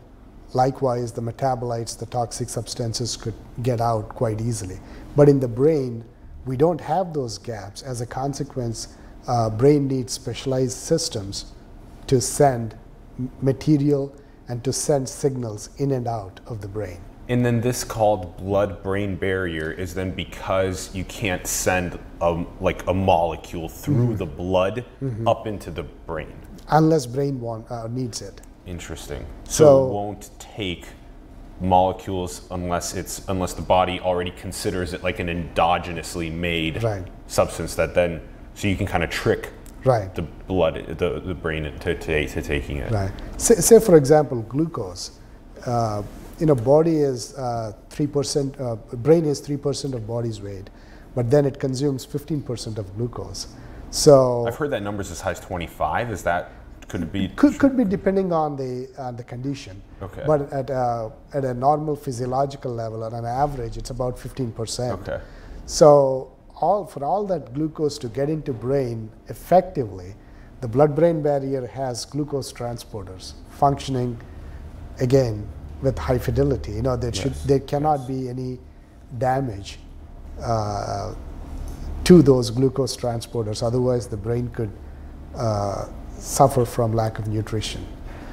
Likewise, 0.52 1.10
the 1.12 1.22
metabolites, 1.22 1.98
the 1.98 2.06
toxic 2.06 2.48
substances 2.48 3.16
could 3.16 3.34
get 3.62 3.80
out 3.80 4.08
quite 4.10 4.40
easily. 4.40 4.78
But 5.16 5.28
in 5.28 5.40
the 5.40 5.48
brain, 5.48 6.04
we 6.44 6.56
don't 6.56 6.80
have 6.80 7.12
those 7.12 7.38
gaps. 7.38 7.82
As 7.82 8.00
a 8.02 8.06
consequence, 8.06 8.88
uh, 9.26 9.50
brain 9.50 9.88
needs 9.88 10.12
specialized 10.12 10.76
systems 10.76 11.46
to 12.06 12.20
send 12.20 12.76
material 13.40 14.14
and 14.48 14.62
to 14.64 14.72
send 14.72 15.08
signals 15.08 15.70
in 15.78 15.92
and 15.92 16.06
out 16.06 16.40
of 16.46 16.60
the 16.60 16.68
brain. 16.68 17.00
And 17.28 17.44
then 17.44 17.60
this 17.62 17.84
called 17.84 18.36
blood-brain 18.36 19.16
barrier 19.16 19.70
is 19.72 19.94
then 19.94 20.10
because 20.10 20.94
you 20.94 21.04
can't 21.04 21.46
send 21.46 21.98
a, 22.20 22.44
like 22.60 22.86
a 22.86 22.92
molecule 22.94 23.68
through 23.68 23.94
Mm-hmm. 24.08 24.16
the 24.16 24.26
blood 24.26 24.84
up 25.26 25.46
into 25.46 25.70
the 25.70 25.84
brain. 25.84 26.34
Unless 26.68 27.06
brain 27.06 27.40
want, 27.40 27.70
uh, 27.70 27.86
needs 27.88 28.20
it. 28.20 28.42
Interesting. 28.66 29.24
So, 29.44 29.64
So- 29.64 29.86
it 29.86 29.92
won't 29.92 30.30
take 30.38 30.86
molecules 31.60 32.42
unless 32.50 32.94
it's 32.94 33.22
unless 33.28 33.52
the 33.54 33.62
body 33.62 34.00
already 34.00 34.32
considers 34.32 34.92
it 34.92 35.04
like 35.04 35.20
an 35.20 35.28
endogenously 35.28 36.30
made 36.30 36.82
Right. 36.82 37.06
substance 37.28 37.76
that 37.76 37.94
then 37.94 38.20
so 38.54 38.66
you 38.66 38.74
can 38.76 38.86
kind 38.86 39.04
of 39.04 39.08
trick 39.08 39.50
Right. 39.84 40.14
the 40.14 40.22
blood 40.22 40.74
the, 40.98 41.20
the 41.20 41.34
brain 41.34 41.64
to, 41.64 41.94
to, 41.94 42.28
to 42.28 42.42
taking 42.42 42.78
it. 42.78 42.90
Right. 42.90 43.12
Say, 43.36 43.56
say 43.56 43.80
for 43.80 43.96
example, 43.96 44.42
glucose. 44.42 45.18
Uh, 45.66 46.02
you 46.38 46.46
know, 46.46 46.54
body 46.54 46.96
is 46.96 47.34
uh, 47.34 47.72
three 47.90 48.06
percent. 48.06 48.58
Uh, 48.60 48.76
brain 48.76 49.24
is 49.24 49.40
three 49.40 49.56
percent 49.56 49.94
of 49.94 50.06
body's 50.06 50.40
weight, 50.40 50.70
but 51.14 51.30
then 51.30 51.44
it 51.44 51.60
consumes 51.60 52.04
fifteen 52.04 52.42
percent 52.42 52.78
of 52.78 52.94
glucose. 52.96 53.48
So 53.90 54.46
I've 54.46 54.56
heard 54.56 54.70
that 54.70 54.82
numbers 54.82 55.10
as 55.12 55.20
high 55.20 55.30
as 55.30 55.40
25. 55.40 56.10
Is 56.10 56.22
that 56.24 56.50
could 56.88 57.02
it 57.02 57.12
be 57.12 57.28
could, 57.28 57.58
could 57.58 57.76
be 57.76 57.84
depending 57.84 58.32
on 58.32 58.56
the 58.56 58.88
on 58.98 59.16
the 59.16 59.24
condition. 59.24 59.80
Okay. 60.02 60.24
But 60.26 60.52
at 60.52 60.70
a, 60.70 61.12
at 61.32 61.44
a 61.44 61.54
normal 61.54 61.96
physiological 61.96 62.72
level, 62.72 63.04
on 63.04 63.14
an 63.14 63.24
average, 63.24 63.76
it's 63.76 63.90
about 63.90 64.18
fifteen 64.18 64.52
percent. 64.52 65.00
Okay. 65.00 65.20
So 65.66 66.33
all 66.64 66.86
for 66.86 67.04
all 67.04 67.24
that 67.32 67.52
glucose 67.54 67.96
to 68.04 68.08
get 68.08 68.28
into 68.36 68.52
brain 68.52 69.10
effectively, 69.28 70.14
the 70.60 70.68
blood-brain 70.68 71.22
barrier 71.22 71.66
has 71.66 72.04
glucose 72.04 72.52
transporters 72.60 73.34
functioning 73.50 74.12
again 75.00 75.46
with 75.82 75.98
high 75.98 76.18
fidelity. 76.18 76.72
You 76.72 76.82
know, 76.82 76.96
there 76.96 77.12
should 77.12 77.34
there 77.50 77.60
cannot 77.60 78.08
be 78.08 78.28
any 78.34 78.58
damage 79.18 79.78
uh, 80.40 81.14
to 82.04 82.22
those 82.22 82.50
glucose 82.50 82.96
transporters. 82.96 83.62
Otherwise, 83.62 84.08
the 84.08 84.16
brain 84.16 84.48
could 84.48 84.72
uh, 85.36 85.86
suffer 86.18 86.64
from 86.64 86.92
lack 86.92 87.18
of 87.18 87.26
nutrition. 87.28 87.86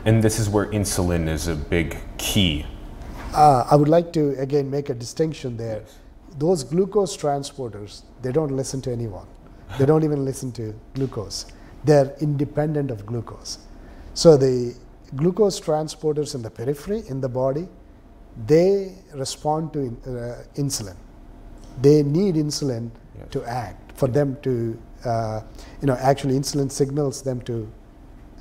And 0.06 0.24
this 0.24 0.40
is 0.40 0.50
where 0.50 0.68
insulin 0.68 1.28
is 1.28 1.48
a 1.48 1.56
big 1.56 1.98
key. 2.18 2.66
Uh, 3.34 3.66
I 3.70 3.76
would 3.76 3.90
like 3.90 4.12
to 4.14 4.24
again 4.40 4.70
make 4.70 4.90
a 4.90 4.94
distinction 4.94 5.58
there. 5.58 5.84
Those 6.38 6.64
glucose 6.64 7.16
transporters, 7.18 8.04
they 8.22 8.32
don't 8.32 8.56
listen 8.56 8.82
to 8.82 8.92
anyone. 8.92 9.28
They 9.80 9.86
don't 9.86 10.04
even 10.04 10.26
listen 10.26 10.52
to 10.54 10.74
glucose. 10.96 11.46
They're 11.86 12.14
independent 12.20 12.92
of 12.92 13.06
glucose. 13.06 13.60
So 14.14 14.36
the 14.38 14.76
glucose 15.16 15.60
transporters 15.60 16.36
in 16.36 16.42
the 16.42 16.50
periphery, 16.50 17.04
in 17.08 17.22
the 17.22 17.30
body, 17.30 17.68
they 18.48 18.96
respond 19.14 19.74
to 19.74 19.80
uh, 20.06 20.60
insulin. 20.62 20.96
They 21.82 22.04
need 22.04 22.36
insulin 22.36 22.92
Yes. 23.18 23.28
to 23.32 23.44
act 23.44 23.92
for 23.98 24.08
them 24.08 24.38
to, 24.42 24.80
uh, 25.06 25.42
you 25.82 25.88
know, 25.88 25.96
actually 25.96 26.36
insulin 26.36 26.72
signals 26.72 27.22
them 27.22 27.40
to, 27.42 27.70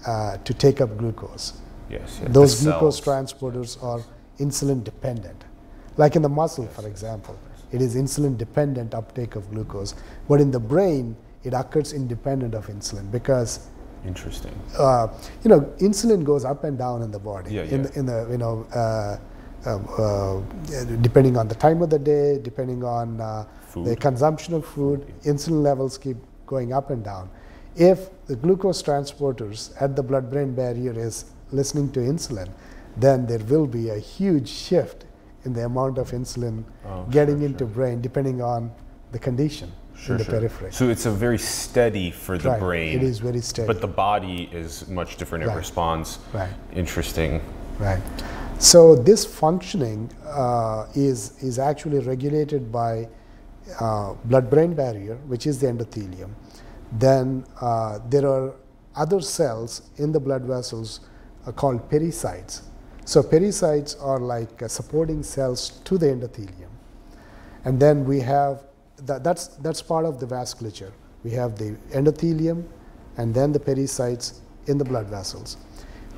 uh, 0.07 0.37
to 0.39 0.55
take 0.55 0.81
up 0.81 0.97
glucose. 0.97 1.53
Yes. 1.91 2.19
yeah, 2.23 2.29
Those 2.29 2.63
the 2.65 2.71
glucose 2.71 3.03
cells. 3.03 3.33
transporters 3.35 3.83
are 3.83 4.01
insulin 4.39 4.83
dependent. 4.85 5.45
Like 5.97 6.17
in 6.17 6.23
the 6.23 6.29
muscle, 6.31 6.67
for 6.69 6.87
example, 6.87 7.37
it 7.73 7.81
is 7.81 7.95
insulin 7.97 8.37
dependent 8.37 8.95
uptake 8.95 9.37
of 9.37 9.51
glucose. 9.51 9.95
But 10.29 10.41
in 10.41 10.51
the 10.51 10.61
brain, 10.61 11.17
it 11.45 11.55
occurs 11.55 11.93
independent 11.93 12.55
of 12.55 12.67
insulin 12.67 13.11
because 13.11 13.69
Interesting. 14.07 14.53
uh, 14.79 15.09
you 15.43 15.51
know 15.51 15.61
insulin 15.79 16.25
goes 16.25 16.45
up 16.45 16.65
and 16.65 16.79
down 16.79 17.03
in 17.03 17.11
the 17.11 17.19
body. 17.19 17.55
Yeah, 17.55 17.63
in. 17.63 17.83
The, 17.83 17.99
in 17.99 18.07
the 18.07 18.29
you 18.31 18.39
know 18.39 18.67
uh, 18.75 19.19
uh, 19.67 19.77
uh, 19.99 20.43
depending 21.03 21.37
on 21.37 21.47
the 21.49 21.55
time 21.55 21.83
of 21.83 21.91
the 21.91 21.99
day, 21.99 22.39
depending 22.43 22.83
on 22.83 23.21
uh, 23.21 23.45
the 23.75 23.95
consumption 23.95 24.55
of 24.55 24.65
food, 24.65 25.07
insulin 25.25 25.63
levels 25.63 25.99
keep 25.99 26.17
going 26.47 26.73
up 26.73 26.91
and 26.91 27.05
down. 27.05 27.29
If 27.77 28.09
the 28.27 28.37
glucose 28.37 28.83
transporters 28.83 29.71
at 29.81 29.97
the 29.97 30.03
blood-brain 30.03 30.55
barrier 30.55 30.99
is 30.99 31.27
listening 31.53 31.93
to 31.93 32.01
insulin, 32.01 32.51
then 32.97 33.27
there 33.27 33.39
will 33.39 33.67
be 33.67 33.91
a 33.91 33.99
huge 33.99 34.49
shift 34.49 35.05
in 35.45 35.53
the 35.53 35.65
amount 35.65 35.99
of 35.99 36.11
insulin 36.11 36.65
Oh, 36.87 37.05
getting 37.11 37.39
sure, 37.39 37.47
into 37.47 37.59
sure. 37.65 37.69
brain, 37.69 38.01
depending 38.01 38.43
on 38.43 38.71
the 39.13 39.19
condition 39.19 39.73
Sure, 39.95 40.17
in 40.17 40.23
the 40.23 40.31
periphery. 40.31 40.73
So 40.73 40.89
it's 40.89 41.07
a 41.07 41.11
very 41.11 41.39
steady 41.39 42.11
for 42.11 42.39
the 42.39 42.51
Right, 42.51 42.61
brain. 42.61 42.97
it 42.97 43.03
is 43.03 43.19
very 43.19 43.41
steady. 43.41 43.67
But 43.67 43.81
the 43.81 43.87
body 43.89 44.49
is 44.53 44.89
much 44.89 45.17
different. 45.17 45.45
It 45.45 45.49
Right. 45.49 45.57
responds. 45.57 46.19
Right. 46.33 46.53
Interesting. 46.75 47.41
Right. 47.79 48.01
So 48.59 48.95
this 48.95 49.25
functioning 49.25 50.11
uh, 50.27 50.87
is 50.95 51.33
is 51.41 51.59
actually 51.59 52.01
regulated 52.01 52.71
by 52.71 53.09
uh, 53.79 54.15
blood-brain 54.25 54.75
barrier, 54.75 55.17
which 55.29 55.47
is 55.47 55.59
the 55.61 55.67
endothelium. 55.69 56.31
Then 56.99 57.45
uh, 57.61 58.01
there 58.09 58.27
are 58.29 58.53
other 58.97 59.21
cells 59.21 59.83
in 59.97 60.13
the 60.13 60.21
blood 60.21 60.43
vessels 60.43 61.01
uh, 61.47 61.53
called 61.53 61.89
pericytes. 61.89 62.63
So 63.11 63.25
pericytes 63.25 64.01
are 64.01 64.21
like 64.21 64.63
uh, 64.63 64.69
supporting 64.69 65.25
cells 65.25 65.81
to 65.83 65.99
the 65.99 66.07
endothelium. 66.07 66.71
And 67.65 67.81
then 67.81 68.05
we 68.05 68.21
have 68.21 68.63
that, 68.99 69.25
that's 69.25 69.49
that's 69.65 69.83
part 69.83 70.05
of 70.05 70.21
the 70.21 70.27
vasculature. 70.27 70.93
We 71.25 71.33
have 71.33 71.59
the 71.59 71.73
endothelium, 71.91 72.63
and 73.17 73.35
then 73.35 73.51
the 73.51 73.59
pericytes 73.59 74.39
in 74.69 74.79
the 74.79 74.85
blood 74.85 75.09
vessels. 75.09 75.57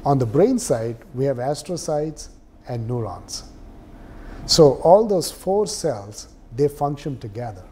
On 0.04 0.18
the 0.18 0.26
brain 0.26 0.58
side, 0.58 0.98
we 1.14 1.24
have 1.24 1.38
astrocytes 1.38 2.28
and 2.68 2.86
neurons. 2.86 3.44
So 4.44 4.74
all 4.82 5.06
those 5.06 5.30
four 5.30 5.66
cells 5.66 6.28
they 6.54 6.68
function 6.68 7.18
together. 7.18 7.64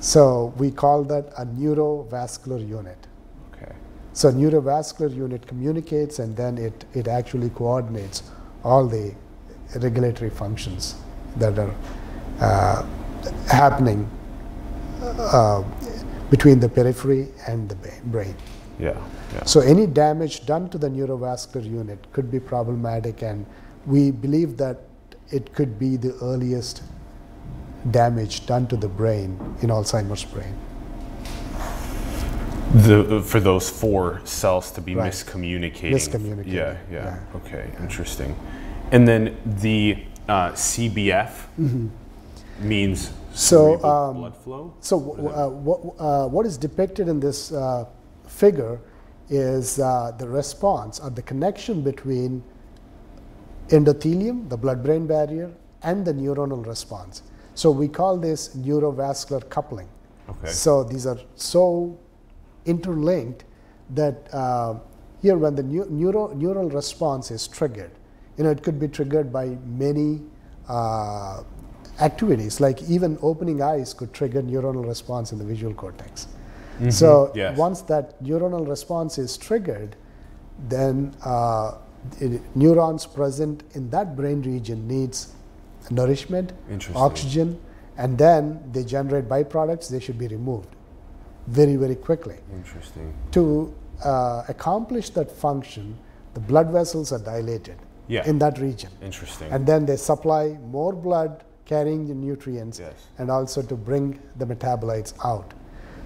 So 0.00 0.54
we 0.56 0.70
call 0.70 1.04
that 1.04 1.34
a 1.36 1.44
neurovascular 1.44 2.66
unit. 2.66 3.06
So 4.14 4.30
neurovascular 4.30 5.14
unit 5.14 5.46
communicates 5.46 6.20
and 6.20 6.36
then 6.36 6.56
it, 6.56 6.84
it 6.94 7.08
actually 7.08 7.50
coordinates 7.50 8.22
all 8.62 8.86
the 8.86 9.12
regulatory 9.74 10.30
functions 10.30 10.94
that 11.36 11.58
are 11.58 11.74
uh, 12.40 12.86
happening 13.50 14.08
uh, 15.02 15.64
between 16.30 16.60
the 16.60 16.68
periphery 16.68 17.28
and 17.48 17.68
the 17.68 17.76
brain. 18.04 18.36
Yeah. 18.78 18.96
Yeah. 19.34 19.44
So 19.44 19.60
any 19.60 19.86
damage 19.86 20.46
done 20.46 20.68
to 20.70 20.78
the 20.78 20.88
neurovascular 20.88 21.68
unit 21.68 21.98
could 22.12 22.30
be 22.30 22.38
problematic 22.38 23.22
and 23.22 23.44
we 23.84 24.12
believe 24.12 24.56
that 24.58 24.82
it 25.30 25.52
could 25.54 25.76
be 25.76 25.96
the 25.96 26.14
earliest 26.22 26.82
damage 27.90 28.46
done 28.46 28.68
to 28.68 28.76
the 28.76 28.88
brain 28.88 29.38
in 29.60 29.70
Alzheimer's 29.70 30.24
brain. 30.24 30.56
The, 32.74 33.22
for 33.24 33.38
those 33.40 33.70
four 33.70 34.20
cells 34.24 34.70
to 34.72 34.80
be 34.80 34.94
Right. 34.96 35.12
miscommunicating. 35.12 35.92
Miscommunicating, 35.92 36.52
Yeah, 36.52 36.76
yeah. 36.90 37.04
yeah. 37.32 37.36
Okay, 37.36 37.70
interesting. 37.80 38.34
And 38.90 39.06
then 39.06 39.36
the 39.60 40.04
uh, 40.28 40.50
CBF 40.52 41.30
means 42.60 43.08
Mm-hmm. 43.08 43.20
So, 43.36 43.72
cerebral 43.72 43.92
um, 43.92 44.16
blood 44.16 44.36
flow. 44.36 44.74
So, 44.80 45.00
w- 45.00 45.28
uh, 45.28 45.48
what, 45.48 45.80
uh, 45.98 46.28
what 46.28 46.46
is 46.46 46.56
depicted 46.56 47.08
in 47.08 47.18
this 47.18 47.50
uh, 47.52 47.84
figure 48.28 48.78
is 49.28 49.80
uh, 49.80 50.12
the 50.18 50.28
response 50.28 51.00
or 51.00 51.10
the 51.10 51.22
connection 51.22 51.82
between 51.82 52.42
endothelium, 53.68 54.48
the 54.48 54.56
blood 54.56 54.82
brain 54.84 55.06
barrier, 55.06 55.50
and 55.82 56.04
the 56.04 56.12
neuronal 56.12 56.64
response. 56.66 57.22
So, 57.54 57.70
we 57.70 57.88
call 57.88 58.16
this 58.18 58.54
neurovascular 58.56 59.48
coupling. 59.48 59.88
Okay. 60.28 60.48
So, 60.52 60.84
these 60.84 61.06
are 61.06 61.18
so 61.34 61.98
interlinked 62.66 63.44
that 63.90 64.32
uh, 64.32 64.74
here, 65.22 65.36
when 65.36 65.54
the 65.54 65.62
neu- 65.62 65.88
neuro- 65.90 66.32
neural 66.34 66.68
response 66.70 67.30
is 67.30 67.46
triggered, 67.48 67.90
you 68.36 68.44
know, 68.44 68.50
it 68.50 68.62
could 68.62 68.78
be 68.80 68.88
triggered 68.88 69.32
by 69.32 69.56
many 69.66 70.20
uh, 70.68 71.42
activities, 72.00 72.60
like 72.60 72.82
even 72.88 73.16
opening 73.22 73.62
eyes 73.62 73.94
could 73.94 74.12
trigger 74.12 74.42
neuronal 74.42 74.86
response 74.86 75.32
in 75.32 75.38
the 75.38 75.44
visual 75.44 75.72
cortex. 75.74 76.26
So 76.90 77.30
Yes. 77.36 77.56
once 77.56 77.82
that 77.82 78.20
neuronal 78.22 78.66
response 78.68 79.16
is 79.16 79.36
triggered, 79.36 79.94
then 80.68 81.14
uh, 81.24 81.76
it- 82.20 82.42
neurons 82.56 83.06
present 83.06 83.62
in 83.74 83.90
that 83.90 84.16
brain 84.16 84.42
region 84.42 84.88
needs 84.88 85.32
nourishment, 85.90 86.52
oxygen, 86.96 87.60
and 87.96 88.18
then 88.18 88.60
they 88.72 88.82
generate 88.82 89.28
byproducts. 89.28 89.88
They 89.88 90.00
should 90.00 90.18
be 90.18 90.26
removed 90.26 90.66
very, 91.46 91.76
very 91.76 91.94
quickly. 91.96 92.36
Interesting. 92.54 93.12
To 93.32 93.74
uh, 94.04 94.42
accomplish 94.48 95.10
that 95.10 95.30
function, 95.30 95.96
the 96.34 96.40
blood 96.40 96.70
vessels 96.70 97.12
are 97.12 97.18
dilated 97.18 97.76
Yeah. 98.08 98.26
in 98.26 98.38
that 98.40 98.58
region, 98.58 98.90
Interesting. 99.02 99.50
and 99.52 99.66
then 99.66 99.86
they 99.86 99.96
supply 99.96 100.58
more 100.70 100.92
blood 100.92 101.44
carrying 101.64 102.06
the 102.08 102.14
nutrients 102.14 102.78
Yes. 102.78 102.92
and 103.18 103.30
also 103.30 103.62
to 103.62 103.74
bring 103.76 104.18
the 104.36 104.44
metabolites 104.46 105.14
out. 105.24 105.54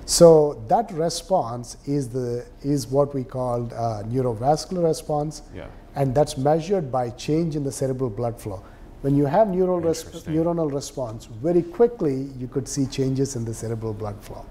So 0.04 0.62
that 0.68 0.90
response 0.92 1.76
is 1.86 2.08
the 2.08 2.44
is 2.62 2.86
what 2.90 3.14
we 3.14 3.24
call 3.24 3.64
uh, 3.74 4.02
neurovascular 4.04 4.84
response, 4.84 5.42
Yeah. 5.54 5.66
and 5.96 6.14
that's 6.14 6.36
measured 6.38 6.90
by 6.90 7.10
change 7.10 7.56
in 7.56 7.64
the 7.64 7.72
cerebral 7.72 8.10
blood 8.10 8.40
flow. 8.40 8.62
When 9.02 9.14
you 9.16 9.26
have 9.26 9.48
neural 9.48 9.80
neuronal 9.80 10.72
response, 10.72 11.26
very 11.26 11.62
quickly 11.62 12.30
you 12.38 12.48
could 12.48 12.66
see 12.68 12.86
changes 12.86 13.36
in 13.36 13.44
the 13.44 13.54
cerebral 13.54 13.92
blood 13.92 14.16
flow. 14.20 14.44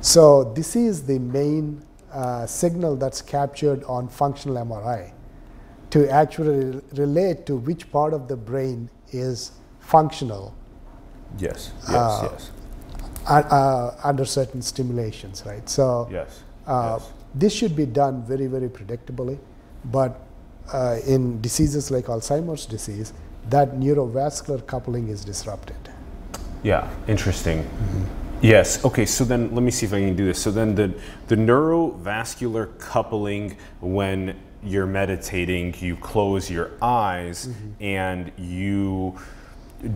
So 0.00 0.44
this 0.44 0.76
is 0.76 1.02
the 1.02 1.18
main 1.18 1.84
uh, 2.12 2.46
signal 2.46 2.96
that's 2.96 3.22
captured 3.22 3.84
on 3.84 4.08
functional 4.08 4.56
MRI 4.64 5.12
to 5.90 6.08
actually 6.08 6.80
relate 6.94 7.46
to 7.46 7.56
which 7.56 7.90
part 7.90 8.14
of 8.14 8.28
the 8.28 8.36
brain 8.36 8.88
is 9.12 9.52
functional 9.80 10.54
yes. 11.38 11.72
Yes. 11.82 11.94
uh, 11.94 12.28
yes. 12.32 12.50
uh, 13.28 13.32
uh, 13.32 14.00
under 14.04 14.24
certain 14.24 14.62
stimulations, 14.62 15.42
right? 15.46 15.68
So 15.68 16.08
Yes. 16.10 16.42
uh, 16.66 16.98
yes. 16.98 17.10
this 17.34 17.52
should 17.52 17.76
be 17.76 17.86
done 17.86 18.22
very, 18.22 18.46
very 18.46 18.68
predictably, 18.68 19.38
but 19.86 20.20
uh, 20.72 20.98
in 21.06 21.40
diseases 21.40 21.90
like 21.90 22.06
Alzheimer's 22.06 22.66
disease, 22.66 23.12
that 23.48 23.74
neurovascular 23.76 24.64
coupling 24.66 25.08
is 25.08 25.24
disrupted. 25.24 25.76
Yeah, 26.62 26.88
interesting. 27.08 27.64
Mm-hmm. 27.64 28.19
Yes. 28.42 28.84
Okay. 28.84 29.06
So 29.06 29.24
then, 29.24 29.54
let 29.54 29.62
me 29.62 29.70
see 29.70 29.86
if 29.86 29.92
I 29.92 30.00
can 30.00 30.16
do 30.16 30.24
this. 30.26 30.40
So 30.42 30.50
then, 30.50 30.74
the 30.74 30.92
the 31.28 31.36
neurovascular 31.36 32.78
coupling 32.78 33.56
when 33.80 34.38
you're 34.62 34.86
meditating, 34.86 35.74
you 35.80 35.96
close 35.96 36.50
your 36.50 36.70
eyes 36.82 37.46
Mm-hmm. 37.48 37.82
and 37.82 38.32
you 38.38 39.18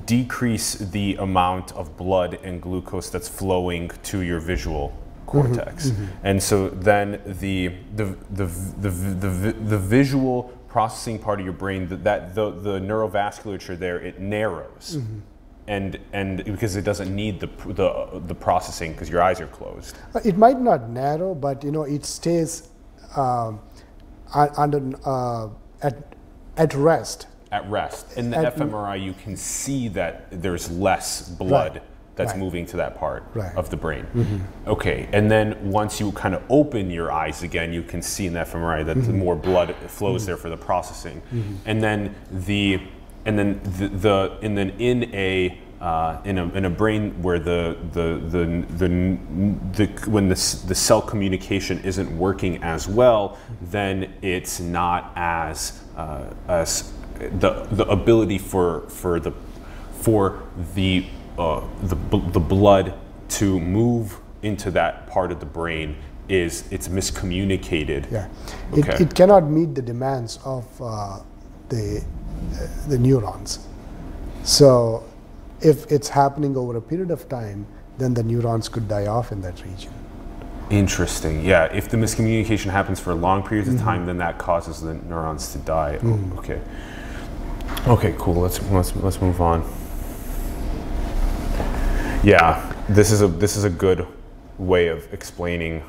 decrease 0.07 0.75
the 0.77 1.17
amount 1.17 1.73
of 1.73 1.97
blood 1.97 2.39
and 2.43 2.61
glucose 2.63 3.11
that's 3.11 3.29
flowing 3.29 3.91
to 4.05 4.21
your 4.21 4.41
visual 4.41 4.89
Mm-hmm. 5.27 5.55
cortex, 5.55 5.91
and 6.23 6.41
so 6.43 6.69
then 6.69 7.21
the 7.25 7.69
the 7.97 8.15
the 8.31 8.45
the, 8.81 8.91
the, 8.91 9.29
the, 9.29 9.53
the 9.53 9.79
visual 9.79 10.53
processing 10.69 11.19
part 11.19 11.41
of 11.41 11.45
your 11.47 11.55
brain 11.55 11.89
that, 11.89 12.05
that 12.05 12.35
the, 12.35 12.51
the 12.51 12.79
neurovasculature 12.79 13.77
there 13.79 13.99
it 13.99 14.21
narrows 14.21 14.97
Mm-hmm. 14.99 15.19
And 15.67 15.99
and 16.13 16.45
because 16.45 16.77
it 16.77 16.83
doesn't 16.85 17.15
need 17.15 17.41
the 17.41 17.47
the, 17.73 18.21
the 18.27 18.35
processing 18.35 18.93
because 18.93 19.09
your 19.09 19.23
eyes 19.23 19.41
are 19.41 19.47
closed. 19.47 19.97
Uh, 20.15 20.21
It 20.25 20.37
might 20.37 20.61
not 20.61 20.89
narrow, 20.91 21.35
but 21.35 21.65
you 21.65 21.71
know 21.73 21.85
it 21.85 22.05
stays 22.05 22.69
um, 23.17 23.61
under 24.35 24.81
uh, 25.05 25.49
at 25.83 26.15
at 26.57 26.75
rest. 26.75 27.27
At 27.51 27.69
rest. 27.71 28.17
In 28.17 28.31
the 28.31 28.39
At- 28.39 28.57
fMRI, 28.57 29.03
you 29.03 29.15
can 29.15 29.37
see 29.37 29.89
that 29.89 30.27
there's 30.31 30.71
less 30.71 31.29
blood 31.29 31.75
Right. 31.75 31.83
that's 32.17 32.33
Right. 32.33 32.41
moving 32.41 32.67
to 32.67 32.77
that 32.79 32.97
part 32.99 33.23
Right. 33.35 33.49
Mm-hmm. 33.51 33.59
of 33.59 33.71
the 33.71 33.77
brain. 33.77 34.07
Okay, 34.67 35.09
and 35.13 35.31
then 35.31 35.71
once 35.71 36.01
you 36.01 36.11
kind 36.13 36.35
of 36.35 36.43
open 36.49 36.91
your 36.91 37.13
eyes 37.13 37.43
again, 37.43 37.73
you 37.73 37.83
can 37.83 38.03
see 38.03 38.27
in 38.27 38.33
the 38.35 38.41
fMRI 38.41 38.85
that 38.85 38.95
the 38.97 39.01
Mm-hmm. 39.03 39.19
more 39.19 39.37
blood 39.37 39.75
flows 39.87 40.27
there 40.27 40.37
for 40.37 40.49
the 40.51 40.57
processing. 40.57 41.23
And 41.65 41.81
then 41.83 42.15
the 42.31 42.81
and 43.27 43.39
then 43.39 43.61
the, 43.79 43.89
the 43.89 44.39
and 44.43 44.57
then 44.57 44.71
in 44.79 45.15
a 45.15 45.59
uh, 45.81 46.21
in 46.25 46.39
a 46.39 46.49
in 46.55 46.65
a 46.65 46.71
brain 46.71 47.11
where 47.23 47.39
the 47.39 47.77
the 47.93 48.21
the 48.29 48.65
the, 48.79 48.89
the 49.77 50.11
when 50.11 50.29
the, 50.29 50.35
the 50.67 50.75
cell 50.75 51.03
communication 51.03 51.79
isn't 51.85 52.17
working 52.17 52.63
as 52.63 52.89
well, 52.89 53.39
then 53.61 54.13
it's 54.23 54.61
not 54.61 55.13
as 55.17 55.83
uh, 55.97 56.25
as 56.49 56.93
the 57.39 57.67
the 57.73 57.85
ability 57.87 58.39
for 58.39 58.83
for 58.89 59.21
the 59.21 59.33
for 60.01 60.43
the 60.75 61.07
uh, 61.39 61.63
the 61.83 61.97
the 62.33 62.41
blood 62.41 62.95
to 63.29 63.59
move 63.61 64.19
into 64.43 64.71
that 64.71 65.07
part 65.07 65.33
of 65.33 65.41
the 65.41 65.47
brain 65.47 65.97
is 66.29 66.65
it's 66.71 66.89
miscommunicated. 66.89 68.11
Yeah, 68.11 68.29
Okay. 68.73 68.95
it, 68.95 69.01
it 69.01 69.15
cannot 69.15 69.51
meet 69.51 69.75
the 69.75 69.83
demands 69.83 70.39
of 70.45 70.67
uh, 70.81 71.21
the 71.69 72.03
the 72.89 72.99
neurons. 72.99 73.67
So, 74.43 75.05
if 75.61 75.91
it's 75.91 76.09
happening 76.09 76.57
over 76.57 76.77
a 76.77 76.83
period 76.83 77.11
of 77.11 77.29
time, 77.29 77.67
then 77.99 78.15
the 78.15 78.23
neurons 78.23 78.69
could 78.69 78.89
die 78.89 79.07
off 79.07 79.33
in 79.33 79.41
that 79.43 79.65
region. 79.65 79.93
Interesting. 80.71 81.45
Yeah. 81.45 81.65
If 81.67 81.89
the 81.89 81.97
miscommunication 81.97 82.71
happens 82.71 82.99
for 83.01 83.15
long 83.15 83.43
periods 83.43 83.69
of 83.69 83.77
mm-hmm. 83.77 83.85
time, 83.85 84.07
then 84.07 84.19
that 84.19 84.39
causes 84.39 84.81
the 84.81 84.95
neurons 84.95 85.53
to 85.53 85.59
die. 85.59 85.99
Oh, 86.03 86.07
mm. 86.07 86.39
okay. 86.39 86.61
Okay. 87.87 88.15
Cool. 88.19 88.35
Let's 88.35 88.63
let's 88.71 88.97
let's 88.97 89.21
move 89.21 89.41
on. 89.41 89.63
Yeah. 92.23 92.73
This 92.89 93.11
is 93.11 93.21
a 93.23 93.29
this 93.29 93.57
is 93.57 93.65
a 93.65 93.71
good 93.71 94.07
way 94.59 94.89
of 94.89 95.13
explaining 95.13 95.83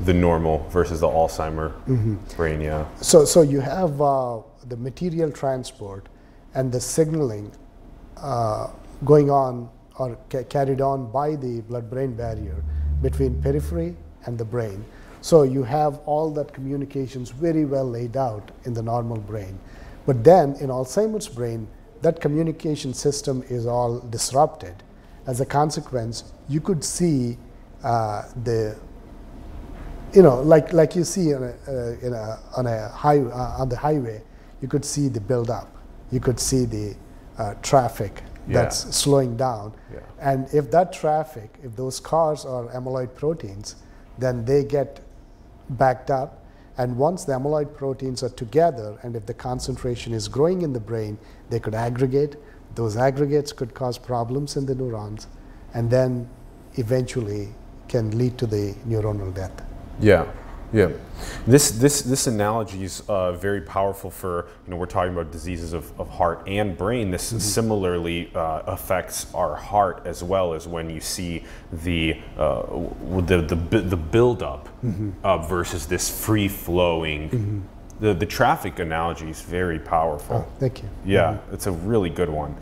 the 0.00 0.14
normal 0.14 0.66
versus 0.70 1.00
the 1.00 1.06
Alzheimer 1.06 1.72
mm-hmm. 1.84 2.16
brain. 2.36 2.60
Yeah. 2.60 2.86
So, 3.00 3.24
so 3.24 3.42
you 3.42 3.60
have 3.60 4.00
uh, 4.00 4.40
the 4.68 4.76
material 4.76 5.30
transport 5.30 6.08
and 6.54 6.70
the 6.70 6.80
signaling 6.80 7.50
uh, 8.16 8.68
going 9.04 9.30
on 9.30 9.68
or 9.98 10.16
ca- 10.28 10.44
carried 10.44 10.80
on 10.80 11.10
by 11.10 11.36
the 11.36 11.60
blood-brain 11.62 12.14
barrier 12.14 12.62
between 13.02 13.40
periphery 13.42 13.96
and 14.24 14.38
the 14.38 14.44
brain. 14.44 14.84
So 15.22 15.42
you 15.42 15.62
have 15.64 15.98
all 16.06 16.30
that 16.32 16.52
communications 16.52 17.30
very 17.30 17.64
well 17.64 17.88
laid 17.88 18.16
out 18.16 18.50
in 18.64 18.74
the 18.74 18.82
normal 18.82 19.18
brain. 19.18 19.58
But 20.06 20.24
then 20.24 20.54
in 20.60 20.68
Alzheimer's 20.68 21.28
brain, 21.28 21.68
that 22.02 22.20
communication 22.20 22.94
system 22.94 23.44
is 23.48 23.66
all 23.66 24.00
disrupted. 24.00 24.74
As 25.26 25.40
a 25.40 25.46
consequence, 25.46 26.32
you 26.48 26.60
could 26.60 26.82
see 26.82 27.36
uh, 27.84 28.24
the 28.44 28.76
you 30.12 30.22
know, 30.22 30.42
like 30.42 30.72
like 30.72 30.96
you 30.96 31.04
see 31.04 31.34
on 31.34 31.44
a, 31.44 31.54
uh, 31.68 32.06
in 32.06 32.12
a, 32.12 32.38
on 32.56 32.66
a 32.66 32.88
high 32.88 33.20
uh, 33.20 33.60
on 33.60 33.68
the 33.68 33.76
highway, 33.76 34.20
you 34.60 34.68
could 34.68 34.84
see 34.84 35.08
the 35.08 35.20
buildup. 35.20 35.68
You 36.10 36.20
could 36.20 36.38
see 36.40 36.64
the 36.64 36.94
uh, 37.38 37.54
traffic 37.62 38.22
that's 38.48 38.84
Yeah. 38.84 38.90
slowing 38.90 39.36
down. 39.36 39.72
Yeah. 39.92 40.00
And 40.20 40.48
if 40.52 40.70
that 40.72 40.92
traffic, 40.92 41.58
if 41.62 41.76
those 41.76 42.00
cars 42.00 42.44
are 42.44 42.64
amyloid 42.74 43.14
proteins, 43.14 43.76
then 44.18 44.44
they 44.44 44.64
get 44.64 45.00
backed 45.70 46.10
up. 46.10 46.38
And 46.76 46.96
once 46.96 47.24
the 47.24 47.32
amyloid 47.32 47.74
proteins 47.74 48.22
are 48.22 48.30
together, 48.30 48.98
and 49.02 49.14
if 49.14 49.26
the 49.26 49.34
concentration 49.34 50.12
is 50.12 50.28
growing 50.28 50.62
in 50.62 50.72
the 50.72 50.80
brain, 50.80 51.18
they 51.50 51.60
could 51.60 51.74
aggregate. 51.74 52.36
Those 52.74 52.96
aggregates 52.96 53.52
could 53.52 53.74
cause 53.74 53.98
problems 53.98 54.56
in 54.56 54.66
the 54.66 54.74
neurons, 54.74 55.26
and 55.74 55.90
then 55.90 56.28
eventually 56.74 57.48
can 57.88 58.16
lead 58.16 58.38
to 58.38 58.46
the 58.46 58.74
neuronal 58.88 59.34
death. 59.34 59.52
Yeah, 60.00 60.26
yeah. 60.72 60.90
This 61.46 61.70
this 61.72 62.02
this 62.02 62.26
analogy 62.26 62.84
is 62.84 63.02
uh, 63.08 63.32
very 63.32 63.60
powerful 63.60 64.10
for 64.10 64.46
you 64.64 64.70
know 64.70 64.76
we're 64.76 64.86
talking 64.86 65.12
about 65.12 65.30
diseases 65.30 65.72
of, 65.72 65.98
of 66.00 66.08
heart 66.08 66.42
and 66.46 66.76
brain. 66.76 67.10
This 67.10 67.22
similarly 67.22 68.30
uh, 68.34 68.62
affects 68.66 69.32
our 69.34 69.54
heart 69.54 70.02
as 70.04 70.22
well 70.22 70.54
as 70.54 70.66
when 70.66 70.88
you 70.90 71.00
see 71.00 71.44
the 71.72 72.16
uh, 72.36 72.62
the 73.20 73.42
the 73.42 73.80
the 73.80 73.96
buildup 73.96 74.68
uh, 75.24 75.38
versus 75.38 75.86
this 75.86 76.08
free 76.24 76.48
flowing. 76.48 77.66
The 78.00 78.14
the 78.14 78.26
traffic 78.26 78.78
analogy 78.78 79.28
is 79.28 79.42
very 79.42 79.78
powerful. 79.78 80.46
Oh, 80.48 80.58
thank 80.58 80.82
you. 80.82 80.88
Yeah, 81.04 81.38
it's 81.52 81.66
a 81.66 81.72
really 81.72 82.08
good 82.10 82.30
one. 82.30 82.56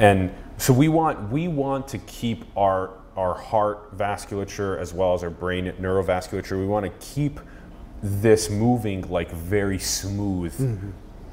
And 0.00 0.32
so 0.56 0.72
we 0.72 0.88
want 0.88 1.30
we 1.30 1.46
want 1.46 1.86
to 1.88 1.98
keep 1.98 2.44
our 2.56 2.90
our 3.16 3.34
heart 3.34 3.96
vasculature 3.96 4.78
as 4.78 4.94
well 4.94 5.14
as 5.14 5.22
our 5.22 5.30
brain 5.30 5.72
neurovasculature. 5.80 6.58
We 6.58 6.66
want 6.66 6.86
to 6.86 7.06
keep 7.14 7.40
this 8.02 8.50
moving 8.50 9.08
like 9.10 9.30
very 9.30 9.78
smooth 9.78 10.54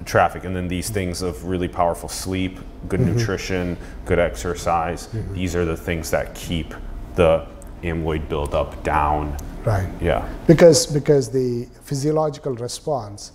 traffic. 0.05 0.43
And 0.43 0.55
then 0.55 0.67
these 0.67 0.89
things 0.89 1.21
of 1.21 1.45
really 1.45 1.67
powerful 1.67 2.09
sleep, 2.09 2.59
good 2.87 2.99
nutrition, 2.99 3.77
good 4.05 4.19
exercise. 4.19 5.09
These 5.33 5.55
are 5.55 5.65
the 5.65 5.77
things 5.77 6.11
that 6.11 6.35
keep 6.35 6.73
the 7.15 7.47
amyloid 7.83 8.27
buildup 8.29 8.83
down. 8.83 9.37
Right. 9.63 9.89
Yeah. 10.01 10.27
Because 10.45 10.85
because 10.85 11.29
the 11.29 11.67
physiological 11.83 12.53
response 12.53 13.33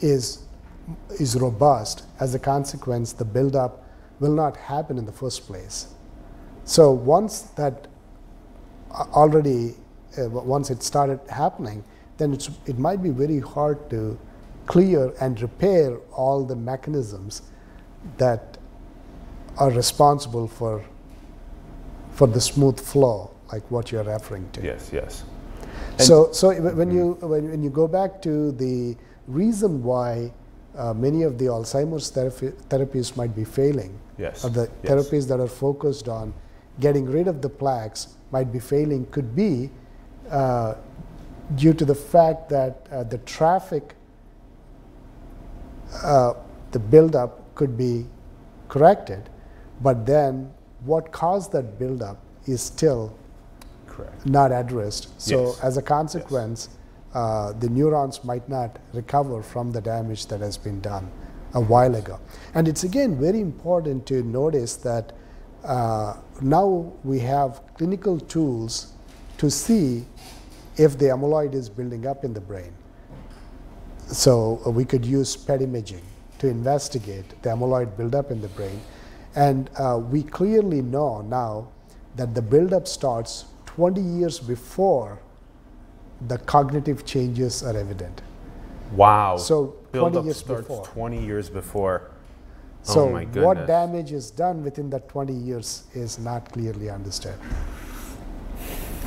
is 0.00 0.44
is 1.10 1.36
robust. 1.36 2.04
As 2.20 2.34
a 2.34 2.38
consequence, 2.38 3.12
the 3.12 3.24
buildup 3.24 3.84
will 4.20 4.34
not 4.34 4.56
happen 4.56 4.98
in 4.98 5.06
the 5.06 5.12
first 5.12 5.46
place. 5.46 5.94
So 6.64 6.92
once 6.92 7.42
that 7.56 7.88
uh, 8.90 9.04
already 9.12 9.74
uh, 10.18 10.28
once 10.28 10.70
it 10.70 10.82
started 10.82 11.20
happening, 11.28 11.84
then 12.18 12.32
it's, 12.32 12.50
it 12.66 12.78
might 12.78 13.02
be 13.02 13.10
very 13.10 13.40
hard 13.40 13.88
to 13.90 14.18
clear 14.66 15.12
and 15.20 15.40
repair 15.40 15.96
all 16.12 16.44
the 16.44 16.54
mechanisms 16.56 17.42
that 18.18 18.58
are 19.56 19.70
responsible 19.70 20.46
for 20.46 20.84
for 22.12 22.26
the 22.26 22.40
smooth 22.40 22.78
flow, 22.80 23.30
like 23.52 23.62
what 23.70 23.92
you're 23.92 24.02
referring 24.02 24.48
to. 24.50 24.60
Yes, 24.62 24.90
yes. 24.92 25.24
So, 25.98 26.32
so 26.32 26.50
wh- 26.50 26.76
when 26.76 26.90
you 26.90 27.12
when, 27.20 27.48
when 27.50 27.62
you 27.62 27.70
go 27.70 27.86
back 27.86 28.20
to 28.22 28.50
the 28.52 28.96
reason 29.28 29.82
why 29.82 30.32
uh, 30.76 30.92
many 30.94 31.22
of 31.22 31.38
the 31.38 31.46
Alzheimer's 31.46 32.10
therapy, 32.10 32.48
therapies 32.68 33.16
might 33.16 33.34
be 33.34 33.44
failing, 33.44 33.98
Yes, 34.18 34.44
or 34.44 34.50
the 34.50 34.68
yes. 34.82 34.90
therapies 34.92 35.28
that 35.28 35.38
are 35.40 35.48
focused 35.48 36.08
on 36.08 36.34
getting 36.80 37.06
rid 37.06 37.26
of 37.28 37.40
the 37.42 37.48
plaques 37.48 38.08
might 38.32 38.52
be 38.52 38.58
failing, 38.58 39.06
could 39.06 39.34
be 39.34 39.70
uh, 40.30 40.74
due 41.56 41.72
to 41.74 41.84
the 41.84 41.94
fact 41.94 42.48
that 42.50 42.86
uh, 42.90 43.04
the 43.04 43.18
traffic, 43.18 43.94
uh, 46.02 46.34
the 46.72 46.78
buildup 46.78 47.54
could 47.54 47.76
be 47.76 48.06
corrected, 48.68 49.28
but 49.80 50.04
then 50.06 50.52
what 50.84 51.10
caused 51.12 51.52
that 51.52 51.78
buildup 51.78 52.18
is 52.46 52.60
still 52.60 53.16
Correct. 53.86 54.26
not 54.26 54.52
addressed. 54.52 55.08
So 55.20 55.46
Yes. 55.48 55.60
as 55.60 55.76
a 55.76 55.82
consequence, 55.82 56.68
uh, 57.14 57.52
the 57.52 57.68
neurons 57.68 58.22
might 58.24 58.48
not 58.48 58.78
recover 58.92 59.42
from 59.42 59.72
the 59.72 59.80
damage 59.80 60.26
that 60.26 60.40
has 60.40 60.56
been 60.58 60.80
done 60.80 61.10
a 61.54 61.60
while 61.60 61.94
ago. 61.94 62.18
And 62.54 62.68
it's 62.68 62.84
again 62.84 63.18
very 63.18 63.40
important 63.40 64.06
to 64.06 64.22
notice 64.22 64.76
that 64.76 65.12
uh, 65.64 66.14
now 66.40 66.92
we 67.02 67.18
have 67.20 67.60
clinical 67.74 68.20
tools 68.20 68.92
to 69.38 69.50
see 69.50 70.04
if 70.78 70.98
the 70.98 71.06
amyloid 71.06 71.54
is 71.54 71.68
building 71.68 72.06
up 72.06 72.24
in 72.24 72.32
the 72.32 72.40
brain. 72.40 72.72
So 74.06 74.60
uh, 74.64 74.70
we 74.70 74.84
could 74.84 75.04
use 75.04 75.36
PET 75.36 75.62
imaging 75.62 76.02
to 76.38 76.48
investigate 76.48 77.28
the 77.42 77.50
amyloid 77.50 77.96
buildup 77.96 78.30
in 78.30 78.40
the 78.40 78.48
brain. 78.48 78.80
And 79.34 79.70
uh, 79.78 79.98
we 79.98 80.22
clearly 80.22 80.80
know 80.80 81.20
now 81.22 81.68
that 82.16 82.34
the 82.34 82.42
buildup 82.42 82.88
starts 82.88 83.44
20 83.66 84.00
years 84.00 84.38
before 84.38 85.18
the 86.26 86.38
cognitive 86.38 87.04
changes 87.04 87.62
are 87.62 87.76
evident. 87.76 88.22
Wow. 88.92 89.36
So, 89.36 89.76
20 89.92 89.92
buildup 89.92 90.24
years 90.24 90.36
starts 90.38 90.62
before. 90.62 90.86
20 90.86 91.24
years 91.24 91.50
before. 91.50 92.10
So 92.82 93.02
oh 93.02 93.12
my 93.12 93.24
goodness. 93.24 93.44
what 93.44 93.66
damage 93.66 94.12
is 94.12 94.30
done 94.30 94.64
within 94.64 94.88
that 94.90 95.08
20 95.08 95.32
years 95.32 95.84
is 95.94 96.18
not 96.18 96.50
clearly 96.50 96.88
understood. 96.88 97.34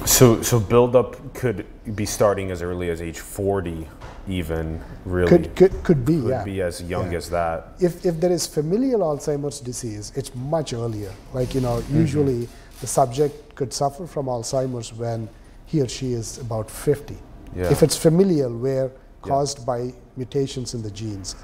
So, 0.06 0.42
so 0.42 0.60
buildup 0.60 1.34
could 1.34 1.66
be 1.96 2.06
starting 2.06 2.52
as 2.52 2.62
early 2.62 2.90
as 2.90 3.02
age 3.02 3.20
40, 3.20 3.88
even 4.28 4.82
really. 5.06 5.30
Could, 5.30 5.56
could, 5.56 5.84
could 5.84 6.06
be, 6.06 6.20
could 6.20 6.30
yeah. 6.30 6.44
be 6.44 6.62
as 6.62 6.82
young 6.82 7.12
Yeah. 7.12 7.18
as 7.18 7.30
that. 7.30 7.74
if, 7.80 8.06
if 8.06 8.20
there 8.20 8.32
is 8.32 8.48
familial 8.48 9.02
Alzheimer's 9.02 9.60
disease, 9.60 10.12
it's 10.16 10.34
much 10.36 10.74
earlier. 10.74 11.12
Like, 11.34 11.54
you 11.54 11.62
know, 11.62 11.84
usually 11.92 12.48
the 12.82 12.88
subject 12.88 13.56
could 13.56 13.72
suffer 13.74 14.08
from 14.08 14.26
Alzheimer's 14.26 14.92
when 14.94 15.30
he 15.66 15.82
or 15.82 15.88
she 15.88 16.14
is 16.14 16.40
about 16.40 16.70
50. 16.70 17.16
Yeah. 17.56 17.70
If 17.72 17.84
it's 17.84 17.96
familial, 17.98 18.56
where 18.58 18.92
caused 19.22 19.66
by 19.66 19.94
mutations 20.18 20.74
in 20.74 20.82
the 20.82 20.92
genes. 20.92 21.36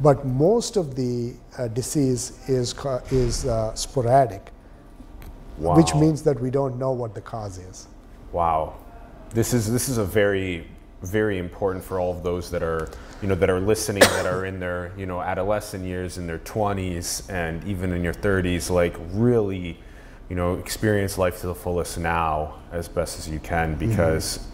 But 0.00 0.24
most 0.24 0.76
of 0.76 0.94
the 0.94 1.34
uh, 1.58 1.68
disease 1.68 2.38
is, 2.48 2.74
is 3.10 3.44
uh, 3.46 3.74
sporadic, 3.74 4.50
Wow. 5.58 5.76
which 5.76 5.92
means 5.94 6.22
that 6.22 6.40
we 6.40 6.50
don't 6.50 6.78
know 6.78 6.92
what 6.92 7.14
the 7.14 7.20
cause 7.20 7.58
is. 7.58 7.88
Wow, 8.32 8.76
this 9.30 9.54
is 9.54 9.70
this 9.70 9.88
is 9.88 9.98
a 9.98 10.04
very 10.04 10.66
very 11.02 11.38
important 11.38 11.84
for 11.84 12.00
all 12.00 12.10
of 12.10 12.22
those 12.24 12.50
that 12.50 12.62
are 12.62 12.88
you 13.22 13.28
know 13.28 13.34
that 13.36 13.48
are 13.48 13.60
listening 13.60 14.00
that 14.00 14.26
are 14.26 14.44
in 14.44 14.58
their 14.58 14.92
you 14.96 15.06
know 15.06 15.20
adolescent 15.20 15.84
years 15.84 16.18
in 16.18 16.26
their 16.26 16.40
20s 16.40 17.30
and 17.30 17.62
even 17.64 17.92
in 17.92 18.02
your 18.02 18.12
30s 18.12 18.68
like 18.68 18.96
really 19.12 19.78
you 20.28 20.34
know 20.34 20.54
experience 20.54 21.16
life 21.16 21.40
to 21.40 21.46
the 21.46 21.54
fullest 21.54 21.98
now 21.98 22.54
as 22.72 22.88
best 22.88 23.16
as 23.16 23.28
you 23.28 23.38
can 23.38 23.76
because 23.76 24.44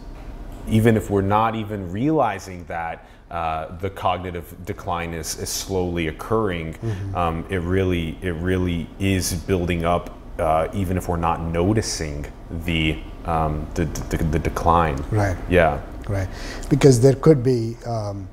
even 0.67 0.97
if 0.97 1.09
we're 1.09 1.21
not 1.21 1.55
even 1.55 1.91
realizing 1.91 2.63
that 2.65 3.07
uh, 3.31 3.75
the 3.77 3.89
cognitive 3.89 4.55
decline 4.65 5.13
is, 5.13 5.39
is 5.39 5.49
slowly 5.49 6.07
occurring, 6.07 6.75
um, 7.15 7.45
it 7.49 7.57
really 7.57 8.17
it 8.21 8.31
really 8.35 8.87
is 8.99 9.33
building 9.33 9.83
up. 9.83 10.17
Uh, 10.37 10.67
even 10.73 10.97
if 10.97 11.07
we're 11.07 11.15
not 11.15 11.41
noticing 11.41 12.25
the, 12.65 12.99
um, 13.25 13.67
the, 13.73 13.85
the 13.85 14.17
the 14.17 14.39
decline. 14.39 15.03
Right. 15.11 15.37
Yeah. 15.49 15.81
Right, 16.07 16.27
because 16.69 17.01
there 17.01 17.15
could 17.15 17.41
be 17.41 17.77
um, 17.83 18.29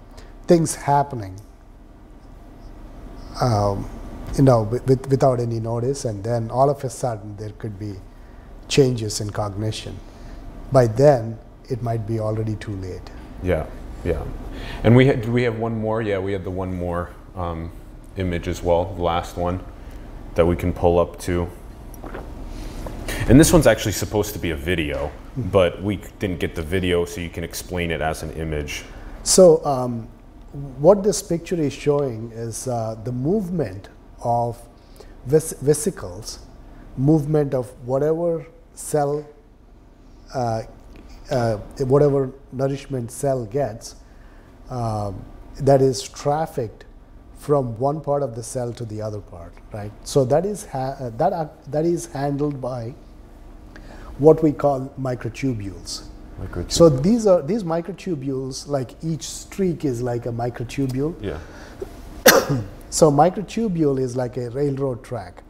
things 0.46 0.74
happening, 0.74 1.40
um, 3.40 3.88
you 4.36 4.44
know, 4.44 4.64
with, 4.64 4.86
with, 4.86 5.08
without 5.08 5.40
any 5.40 5.58
notice, 5.58 6.04
and 6.04 6.22
then 6.22 6.50
all 6.50 6.68
of 6.68 6.84
a 6.84 6.90
sudden 6.90 7.34
there 7.38 7.48
could 7.56 7.78
be 7.78 7.94
changes 8.68 9.22
in 9.22 9.30
cognition. 9.30 9.98
By 10.70 10.86
then, 10.86 11.38
it 11.70 11.82
might 11.82 12.06
be 12.06 12.20
already 12.20 12.56
too 12.56 12.76
late. 12.76 13.10
Yeah. 13.42 13.64
Yeah. 14.04 14.22
And 14.84 14.94
we 14.94 15.06
had, 15.06 15.26
we 15.26 15.44
have 15.44 15.58
one 15.58 15.80
more? 15.80 16.02
Yeah, 16.02 16.18
we 16.18 16.32
had 16.32 16.44
the 16.44 16.50
one 16.50 16.74
more 16.74 17.08
um, 17.34 17.72
image 18.18 18.48
as 18.48 18.62
well, 18.62 18.92
the 18.92 19.02
last 19.02 19.38
one 19.38 19.60
that 20.34 20.44
we 20.44 20.56
can 20.56 20.74
pull 20.74 20.98
up 20.98 21.18
to. 21.20 21.48
And 23.28 23.38
this 23.38 23.52
one's 23.52 23.68
actually 23.68 23.92
supposed 23.92 24.32
to 24.32 24.40
be 24.40 24.50
a 24.50 24.56
video, 24.56 25.12
but 25.36 25.80
we 25.80 26.00
didn't 26.18 26.40
get 26.40 26.56
the 26.56 26.62
video, 26.62 27.04
so 27.04 27.20
you 27.20 27.30
can 27.30 27.44
explain 27.44 27.92
it 27.92 28.00
as 28.00 28.24
an 28.24 28.32
image. 28.32 28.82
So, 29.22 29.64
um, 29.64 30.08
what 30.78 31.04
this 31.04 31.22
picture 31.22 31.54
is 31.54 31.72
showing 31.72 32.32
is 32.34 32.66
uh, 32.66 32.96
the 33.04 33.12
movement 33.12 33.88
of 34.24 34.60
ves- 35.26 35.54
vesicles, 35.60 36.40
movement 36.96 37.54
of 37.54 37.70
whatever 37.86 38.44
cell, 38.74 39.24
uh, 40.34 40.62
uh, 41.30 41.56
whatever 41.78 42.32
nourishment 42.50 43.12
cell 43.12 43.46
gets, 43.46 43.94
um, 44.68 45.24
that 45.60 45.80
is 45.80 46.02
trafficked 46.02 46.86
from 47.38 47.78
one 47.78 48.00
part 48.00 48.22
of 48.22 48.34
the 48.34 48.42
cell 48.42 48.72
to 48.72 48.84
the 48.84 49.00
other 49.00 49.20
part, 49.20 49.54
right? 49.72 49.92
So 50.04 50.24
that 50.24 50.44
is 50.44 50.66
ha- 50.66 50.96
that 51.16 51.32
uh, 51.32 51.48
that 51.68 51.84
is 51.84 52.06
handled 52.06 52.60
by 52.60 52.94
what 54.18 54.42
we 54.42 54.52
call 54.52 54.92
microtubules. 55.00 56.04
So 56.68 56.88
these 56.88 57.26
are 57.26 57.40
these 57.42 57.62
microtubules, 57.62 58.66
like 58.66 58.96
each 59.02 59.28
streak 59.28 59.84
is 59.84 60.02
like 60.02 60.26
a 60.26 60.30
microtubule. 60.30 61.14
Yeah. 61.20 61.38
So 62.92 63.10
microtubule 63.10 63.98
is 63.98 64.16
like 64.16 64.36
a 64.36 64.50
railroad 64.50 65.02
track. 65.02 65.42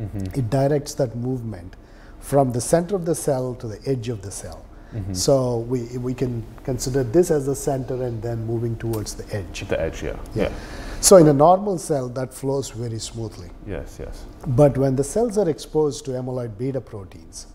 Mm-hmm. 0.00 0.38
It 0.38 0.48
directs 0.48 0.94
that 0.94 1.14
movement 1.14 1.76
from 2.20 2.52
the 2.52 2.60
center 2.60 2.96
of 2.96 3.04
the 3.04 3.14
cell 3.14 3.54
to 3.56 3.66
the 3.66 3.78
edge 3.86 4.08
of 4.08 4.22
the 4.22 4.30
cell. 4.30 4.64
Mm-hmm. 4.94 5.12
So 5.12 5.58
we, 5.58 5.98
we 5.98 6.14
can 6.14 6.42
consider 6.64 7.04
this 7.04 7.30
as 7.30 7.44
the 7.44 7.54
center 7.54 8.02
and 8.02 8.22
then 8.22 8.46
moving 8.46 8.76
towards 8.76 9.14
the 9.14 9.36
edge. 9.36 9.68
The 9.68 9.78
edge, 9.78 10.02
yeah. 10.02 10.16
Yeah. 10.34 10.50
So 11.02 11.18
in 11.18 11.28
a 11.28 11.34
normal 11.34 11.76
cell, 11.76 12.08
that 12.08 12.32
flows 12.32 12.70
very 12.70 12.98
smoothly. 12.98 13.50
Yes, 13.66 13.98
yes. 14.00 14.24
But 14.46 14.78
when 14.78 14.96
the 14.96 15.04
cells 15.04 15.36
are 15.36 15.50
exposed 15.50 16.06
to 16.06 16.12
amyloid 16.12 16.56
beta 16.56 16.80
proteins, 16.80 17.46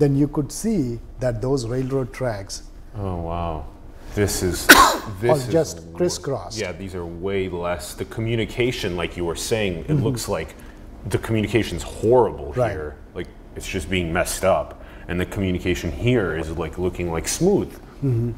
then 0.00 0.16
you 0.16 0.26
could 0.26 0.50
see 0.50 0.98
that 1.20 1.40
those 1.42 1.66
railroad 1.66 2.12
tracks 2.12 2.62
Oh 2.96 3.16
wow, 3.30 3.66
this 4.16 4.42
is 4.42 4.68
are 4.70 5.00
this 5.20 5.46
is 5.46 5.52
just 5.52 5.76
crisscrossed. 5.94 6.58
Yeah, 6.58 6.72
these 6.72 6.94
are 6.96 7.06
way 7.06 7.48
less. 7.48 7.94
The 7.94 8.04
communication, 8.06 8.96
like 8.96 9.16
you 9.16 9.24
were 9.24 9.36
saying, 9.36 9.72
Mm-hmm. 9.84 9.92
it 9.92 10.02
looks 10.02 10.28
like 10.28 10.50
the 11.14 11.18
communication's 11.18 11.84
horrible 11.84 12.52
Right. 12.54 12.72
here. 12.72 12.96
Like 13.14 13.28
it's 13.54 13.68
just 13.68 13.88
being 13.88 14.12
messed 14.12 14.44
up, 14.44 14.82
and 15.08 15.20
the 15.20 15.26
communication 15.26 15.92
here 15.92 16.34
is 16.36 16.50
like 16.64 16.78
looking 16.78 17.12
like 17.12 17.28
smooth. 17.28 17.70
Mm-hmm. 18.02 18.32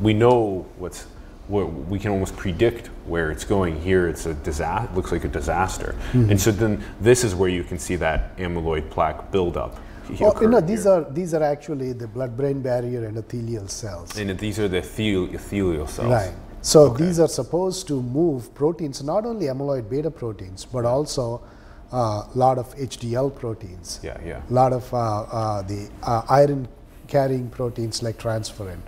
We 0.00 0.14
know 0.14 0.66
what's. 0.78 1.06
What 1.48 1.66
we 1.92 1.98
can 1.98 2.12
almost 2.12 2.34
predict 2.36 2.86
where 3.12 3.30
it's 3.30 3.44
going. 3.44 3.78
Here, 3.82 4.08
it's 4.08 4.24
a 4.26 4.32
disaster. 4.32 4.88
Looks 4.94 5.12
like 5.12 5.24
a 5.24 5.28
disaster, 5.40 5.94
Mm-hmm. 6.12 6.30
and 6.30 6.40
so 6.40 6.50
then 6.52 6.82
this 7.00 7.24
is 7.24 7.34
where 7.34 7.50
you 7.50 7.62
can 7.64 7.78
see 7.78 7.96
that 7.96 8.34
amyloid 8.38 8.88
plaque 8.90 9.30
buildup. 9.32 9.76
Oh, 10.20 10.40
you 10.40 10.48
know, 10.48 10.60
these 10.60 10.84
here. 10.84 10.92
are 10.92 11.10
these 11.10 11.34
are 11.34 11.42
actually 11.42 11.92
the 11.92 12.06
blood-brain 12.06 12.62
barrier 12.62 13.10
endothelial 13.10 13.68
cells. 13.68 14.16
and 14.18 14.38
these 14.38 14.58
are 14.58 14.68
the 14.68 14.80
ethelial 14.80 15.88
cells. 15.88 16.08
Right. 16.08 16.32
So 16.60 16.88
these 16.88 17.18
are 17.18 17.28
supposed 17.28 17.88
to 17.88 18.00
move 18.00 18.54
proteins, 18.54 19.02
not 19.02 19.26
only 19.26 19.46
amyloid 19.46 19.90
beta 19.90 20.10
proteins, 20.10 20.64
but 20.64 20.84
also 20.84 21.42
a 21.90 22.28
lot 22.34 22.56
of 22.56 22.74
HDL 22.76 23.34
proteins. 23.34 24.00
Yeah, 24.02 24.16
yeah. 24.24 24.42
A 24.48 24.52
lot 24.52 24.72
of 24.72 24.92
uh, 24.94 24.96
uh, 24.98 25.62
the 25.62 25.90
uh, 26.02 26.22
iron 26.28 26.68
carrying 27.08 27.50
proteins 27.50 28.02
like 28.02 28.16
transferrin, 28.16 28.80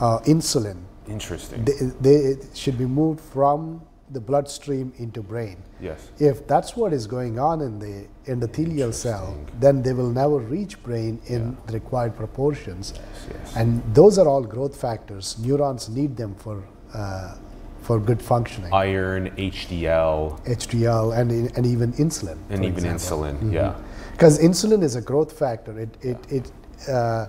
uh, 0.00 0.20
insulin. 0.20 0.76
Interesting. 1.08 1.64
They, 1.64 1.74
they 2.00 2.36
should 2.54 2.78
be 2.78 2.86
moved 2.86 3.20
from 3.20 3.82
the 4.10 4.20
bloodstream 4.20 4.92
into 4.98 5.22
brain. 5.22 5.56
yes. 5.80 6.08
If 6.18 6.46
that's 6.46 6.76
what 6.76 6.92
is 6.92 7.06
going 7.06 7.38
on 7.38 7.60
in 7.60 7.78
the 7.78 8.06
endothelial 8.26 8.92
cell, 8.92 9.36
then 9.60 9.82
they 9.82 9.92
will 9.92 10.10
never 10.10 10.38
reach 10.38 10.82
brain 10.82 11.20
in 11.26 11.56
the 11.66 11.74
required 11.74 12.16
proportions. 12.16 12.94
yes. 12.96 13.26
yes. 13.30 13.56
And 13.56 13.82
those 13.94 14.18
are 14.18 14.26
all 14.26 14.42
growth 14.42 14.80
factors. 14.80 15.38
Neurons 15.38 15.88
need 15.88 16.16
them 16.16 16.34
for, 16.36 16.64
uh, 16.94 17.36
for 17.82 17.98
good 17.98 18.22
functioning. 18.22 18.72
Iron, 18.72 19.30
HDL, 19.36 20.44
HDL 20.46 21.18
and, 21.18 21.30
and 21.56 21.66
even 21.66 21.92
insulin. 21.94 22.38
and 22.50 22.64
even 22.64 22.84
example. 22.84 23.24
insulin. 23.24 23.52
Yeah. 23.52 23.74
Because 24.12 24.38
insulin 24.38 24.82
is 24.82 24.96
a 24.96 25.00
growth 25.02 25.38
factor. 25.38 25.78
It, 25.78 25.96
it, 26.02 26.32
it, 26.32 26.52
uh, 26.88 27.26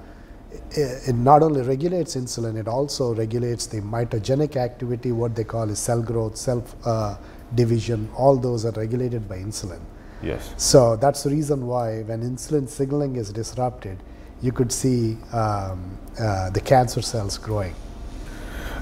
it, 0.51 1.09
it 1.09 1.15
not 1.15 1.43
only 1.43 1.61
regulates 1.61 2.15
insulin, 2.15 2.57
it 2.57 2.67
also 2.67 3.13
regulates 3.13 3.67
the 3.67 3.81
mitogenic 3.81 4.55
activity, 4.55 5.11
what 5.11 5.35
they 5.35 5.43
call 5.43 5.69
is 5.69 5.79
cell 5.79 6.01
growth, 6.01 6.37
cell 6.37 6.63
uh, 6.85 7.17
division. 7.55 8.09
All 8.15 8.35
those 8.37 8.65
are 8.65 8.71
regulated 8.71 9.27
by 9.27 9.37
insulin. 9.37 9.79
Yes. 10.21 10.53
So 10.57 10.95
that's 10.95 11.23
the 11.23 11.29
reason 11.29 11.65
why 11.65 12.01
when 12.01 12.21
insulin 12.21 12.67
signaling 12.67 13.15
is 13.15 13.31
disrupted, 13.31 13.97
you 14.41 14.51
could 14.51 14.71
see 14.71 15.17
um, 15.33 15.97
uh, 16.19 16.49
the 16.49 16.61
cancer 16.61 17.01
cells 17.01 17.37
growing. 17.37 17.75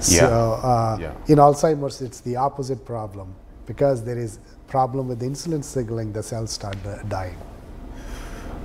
So 0.00 0.60
uh, 0.62 0.96
Yeah. 1.00 1.12
in 1.26 1.38
Alzheimer's, 1.38 2.00
it's 2.00 2.20
the 2.20 2.36
opposite 2.36 2.84
problem 2.84 3.34
because 3.66 4.04
there 4.04 4.18
is 4.18 4.38
problem 4.68 5.08
with 5.08 5.20
insulin 5.22 5.64
signaling, 5.64 6.12
the 6.12 6.22
cells 6.22 6.50
start 6.50 6.76
dying. 7.08 7.36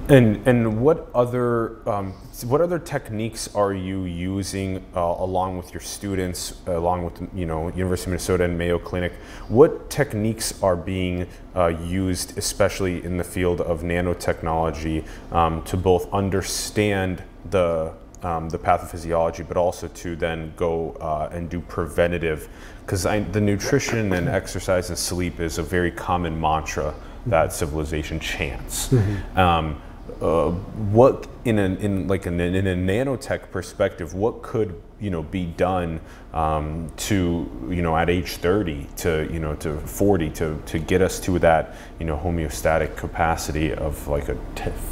And 0.09 0.45
and 0.45 0.81
what 0.81 1.07
other 1.15 1.77
um, 1.89 2.11
what 2.45 2.59
other 2.59 2.77
techniques 2.77 3.47
are 3.55 3.73
you 3.73 4.03
using 4.03 4.83
uh, 4.93 4.99
along 4.99 5.55
with 5.55 5.73
your 5.73 5.79
students, 5.79 6.61
along 6.67 7.05
with 7.05 7.21
you 7.33 7.45
know 7.45 7.69
University 7.69 8.09
of 8.09 8.11
Minnesota 8.11 8.43
and 8.43 8.57
Mayo 8.57 8.77
Clinic? 8.77 9.13
What 9.47 9.89
techniques 9.89 10.61
are 10.61 10.75
being 10.75 11.25
uh, 11.55 11.67
used, 11.67 12.37
especially 12.37 13.01
in 13.05 13.15
the 13.15 13.23
field 13.23 13.61
of 13.61 13.81
nanotechnology, 13.83 15.05
um, 15.31 15.63
to 15.63 15.77
both 15.77 16.11
understand 16.11 17.23
the 17.49 17.93
um, 18.23 18.49
the 18.49 18.59
pathophysiology, 18.59 19.47
but 19.47 19.55
also 19.55 19.87
to 19.87 20.17
then 20.17 20.51
go 20.57 20.91
uh, 20.99 21.29
and 21.31 21.49
do 21.49 21.61
preventative, 21.61 22.49
because 22.81 23.03
the 23.03 23.41
nutrition 23.41 24.11
and 24.11 24.27
exercise 24.27 24.89
and 24.89 24.97
sleep 24.97 25.39
is 25.39 25.59
a 25.59 25.63
very 25.63 25.91
common 25.91 26.39
mantra 26.39 26.93
that 27.25 27.53
civilization 27.53 28.19
chants. 28.19 28.93
Um, 29.37 29.81
uh, 30.23 30.51
what 30.51 31.27
in 31.43 31.59
a 31.59 31.65
in 31.65 32.07
like 32.07 32.25
in 32.25 32.39
in 32.39 32.65
a 32.65 32.75
nanotech 32.75 33.51
perspective, 33.51 34.13
what 34.13 34.41
could 34.41 34.81
you 35.01 35.09
know 35.09 35.21
be 35.21 35.45
done 35.45 35.99
um, 36.33 36.89
to 36.95 37.67
you 37.69 37.81
know 37.81 37.97
at 37.97 38.09
age 38.09 38.37
30 38.37 38.87
to 38.95 39.29
you 39.31 39.39
know 39.39 39.53
to 39.55 39.77
40 39.79 40.29
to 40.29 40.61
to 40.65 40.79
get 40.79 41.01
us 41.01 41.19
to 41.19 41.39
that 41.39 41.75
you 41.99 42.05
know 42.05 42.15
homeostatic 42.15 42.95
capacity 42.95 43.73
of 43.73 44.07
like 44.07 44.29
a 44.29 44.35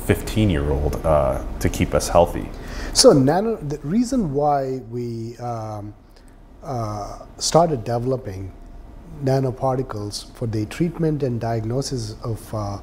15 0.05 0.49
year 0.49 0.69
old 0.69 0.97
uh, 1.05 1.41
to 1.59 1.69
keep 1.69 1.93
us 1.93 2.09
healthy. 2.09 2.49
So 2.93 3.13
nano, 3.13 3.55
the 3.55 3.79
reason 3.83 4.33
why 4.33 4.79
we 4.89 5.37
um, 5.37 5.93
uh, 6.61 7.25
started 7.37 7.85
developing 7.85 8.51
nanoparticles 9.23 10.33
for 10.35 10.45
the 10.47 10.65
treatment 10.65 11.23
and 11.23 11.39
diagnosis 11.39 12.15
of 12.21 12.53
uh, 12.53 12.79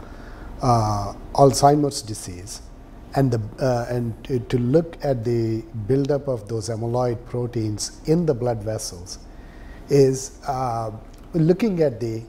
Alzheimer's 0.61 2.03
disease 2.03 2.63
and, 3.15 3.31
the, 3.31 3.65
uh, 3.65 3.87
and 3.89 4.13
to, 4.25 4.39
to, 4.41 4.59
look 4.59 4.97
at 5.03 5.25
the 5.25 5.63
buildup 5.87 6.29
of 6.29 6.49
those 6.49 6.69
amyloid 6.69 7.25
proteins 7.27 8.01
in 8.07 8.27
the 8.27 8.35
blood 8.35 8.63
vessels 8.63 9.19
is 9.89 10.39
uh, 10.47 10.91
looking 11.33 11.83
at 11.83 12.01
the, 12.01 12.23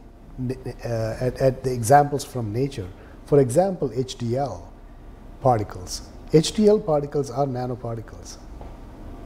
uh, 0.86 1.18
at, 1.20 1.38
at, 1.42 1.64
the 1.64 1.72
examples 1.72 2.24
from 2.24 2.54
nature. 2.54 2.88
For 3.26 3.40
example, 3.40 3.90
HDL 3.90 4.62
particles. 5.42 6.10
HDL 6.32 6.86
particles 6.86 7.30
are 7.30 7.46
nanoparticles, 7.46 8.38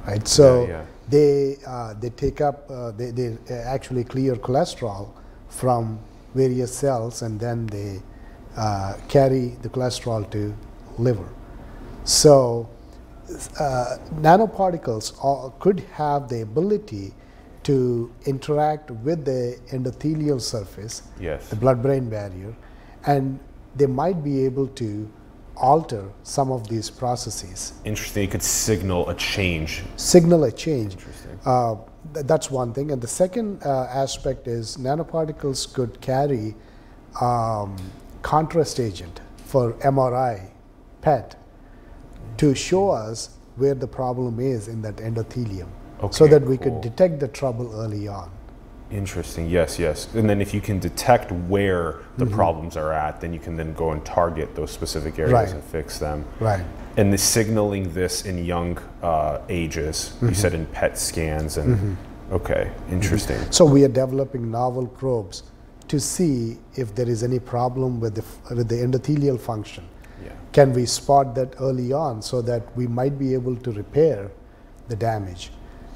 right? 0.07 0.27
So 0.27 0.63
yeah, 0.63 0.67
yeah. 0.67 0.85
they 1.09 1.57
uh, 1.67 1.93
they 1.99 2.09
take 2.09 2.39
up 2.41 2.69
uh, 2.71 2.91
they, 2.91 3.11
they 3.11 3.37
actually 3.49 4.05
clear 4.05 4.35
cholesterol 4.35 5.09
from 5.49 5.99
various 6.33 6.73
cells 6.73 7.21
and 7.21 7.39
then 7.39 7.67
they 7.67 8.01
uh, 8.57 8.95
carry 9.07 9.57
the 9.61 9.69
cholesterol 9.69 10.29
to 10.31 10.55
liver. 10.97 11.29
So 12.03 12.69
uh, 13.59 13.97
nanoparticles 14.15 15.17
all, 15.23 15.55
could 15.59 15.79
have 15.93 16.29
the 16.29 16.41
ability 16.41 17.13
to 17.63 18.11
interact 18.25 18.91
with 18.91 19.23
the 19.25 19.57
endothelial 19.71 20.41
surface, 20.41 21.03
yes. 21.19 21.49
the 21.49 21.55
blood-brain 21.55 22.09
barrier, 22.09 22.53
and 23.05 23.39
they 23.75 23.87
might 23.87 24.23
be 24.23 24.45
able 24.45 24.67
to 24.67 25.09
alter 25.55 26.11
some 26.23 26.51
of 26.51 26.67
these 26.67 26.89
processes. 26.89 27.73
Interesting. 27.85 28.23
It 28.25 28.31
could 28.31 28.43
signal 28.43 29.09
a 29.09 29.15
change. 29.15 29.83
Signal 29.95 30.43
a 30.45 30.51
change. 30.51 30.93
Interesting. 30.93 31.39
Uh, 31.45 31.75
th 32.13 32.25
that's 32.25 32.51
one 32.51 32.73
thing. 32.73 32.91
And 32.91 33.01
the 33.01 33.13
second 33.23 33.63
uh, 33.63 34.03
aspect 34.03 34.47
is 34.47 34.77
nanoparticles 34.77 35.73
could 35.73 36.01
carry 36.01 36.55
um, 37.21 37.77
contrast 38.23 38.79
agent 38.79 39.21
for 39.45 39.73
MRI, 39.73 40.49
PET, 41.01 41.35
to 42.37 42.55
show 42.55 42.89
us 42.89 43.37
where 43.57 43.75
the 43.75 43.87
problem 43.87 44.39
is 44.39 44.67
in 44.67 44.81
that 44.81 44.95
endothelium 44.95 45.67
okay, 46.01 46.11
so 46.11 46.25
that 46.25 46.41
we 46.41 46.57
cool. 46.57 46.71
could 46.71 46.81
detect 46.81 47.19
the 47.19 47.27
trouble 47.27 47.71
early 47.75 48.07
on. 48.07 48.31
Interesting. 48.89 49.49
Yes, 49.49 49.79
yes. 49.79 50.13
And 50.13 50.29
then 50.29 50.41
if 50.41 50.53
you 50.53 50.61
can 50.61 50.79
detect 50.79 51.31
where 51.31 51.99
the 52.17 52.25
mm-hmm. 52.25 52.35
problems 52.35 52.77
are 52.77 52.93
at, 52.93 53.21
then 53.21 53.33
you 53.33 53.39
can 53.39 53.55
then 53.55 53.73
go 53.73 53.91
and 53.91 54.03
target 54.05 54.55
those 54.55 54.71
specific 54.71 55.17
areas 55.19 55.33
right. 55.33 55.49
and 55.49 55.63
fix 55.63 55.99
them. 55.99 56.25
Right. 56.39 56.63
And 56.97 57.11
the 57.11 57.17
signaling 57.17 57.91
this 57.93 58.25
in 58.25 58.45
young 58.45 58.77
uh, 59.01 59.41
ages, 59.49 60.13
mm-hmm. 60.15 60.29
you 60.29 60.35
said 60.35 60.53
in 60.53 60.65
PET 60.67 60.97
scans 60.97 61.57
and 61.57 61.75
mm-hmm. 61.75 62.33
okay, 62.33 62.71
interesting. 62.91 63.39
So 63.51 63.65
we 63.65 63.83
are 63.83 63.87
developing 63.87 64.51
novel 64.51 64.87
probes 64.87 65.43
to 65.93 65.99
see 65.99 66.57
if 66.73 66.95
there 66.95 67.07
is 67.07 67.21
any 67.21 67.37
problem 67.37 67.99
with 67.99 68.15
the, 68.15 68.25
with 68.55 68.67
the 68.67 68.77
endothelial 68.77 69.39
function. 69.39 69.87
Yeah. 70.25 70.31
Can 70.51 70.73
we 70.73 70.87
spot 70.87 71.35
that 71.35 71.53
early 71.59 71.93
on 71.93 72.23
so 72.23 72.41
that 72.41 72.75
we 72.75 72.87
might 72.87 73.19
be 73.19 73.35
able 73.35 73.55
to 73.57 73.71
repair 73.71 74.31
the 74.87 74.95
damage? 74.95 75.51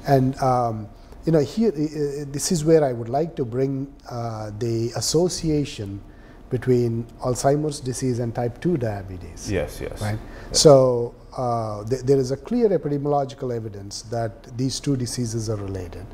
And 0.06 0.38
um, 0.40 0.88
you 1.26 1.32
know, 1.32 1.40
here 1.40 1.70
uh, 1.70 2.26
this 2.30 2.52
is 2.52 2.64
where 2.64 2.84
I 2.84 2.92
would 2.92 3.08
like 3.08 3.34
to 3.40 3.44
bring 3.44 3.92
uh, 4.08 4.52
the 4.60 4.92
association 4.94 6.00
between 6.48 7.04
Alzheimer's 7.24 7.80
disease 7.80 8.20
and 8.20 8.32
type 8.32 8.60
2 8.60 8.76
diabetes. 8.76 9.50
Yes, 9.50 9.80
yes. 9.80 10.00
Right. 10.00 10.18
Yes. 10.46 10.60
So 10.60 11.12
uh, 11.36 11.84
th 11.90 12.02
there 12.08 12.20
is 12.24 12.30
a 12.30 12.36
clear 12.48 12.68
epidemiological 12.78 13.48
evidence 13.60 14.02
that 14.16 14.32
these 14.56 14.78
two 14.78 14.96
diseases 14.96 15.50
are 15.50 15.60
related, 15.68 16.06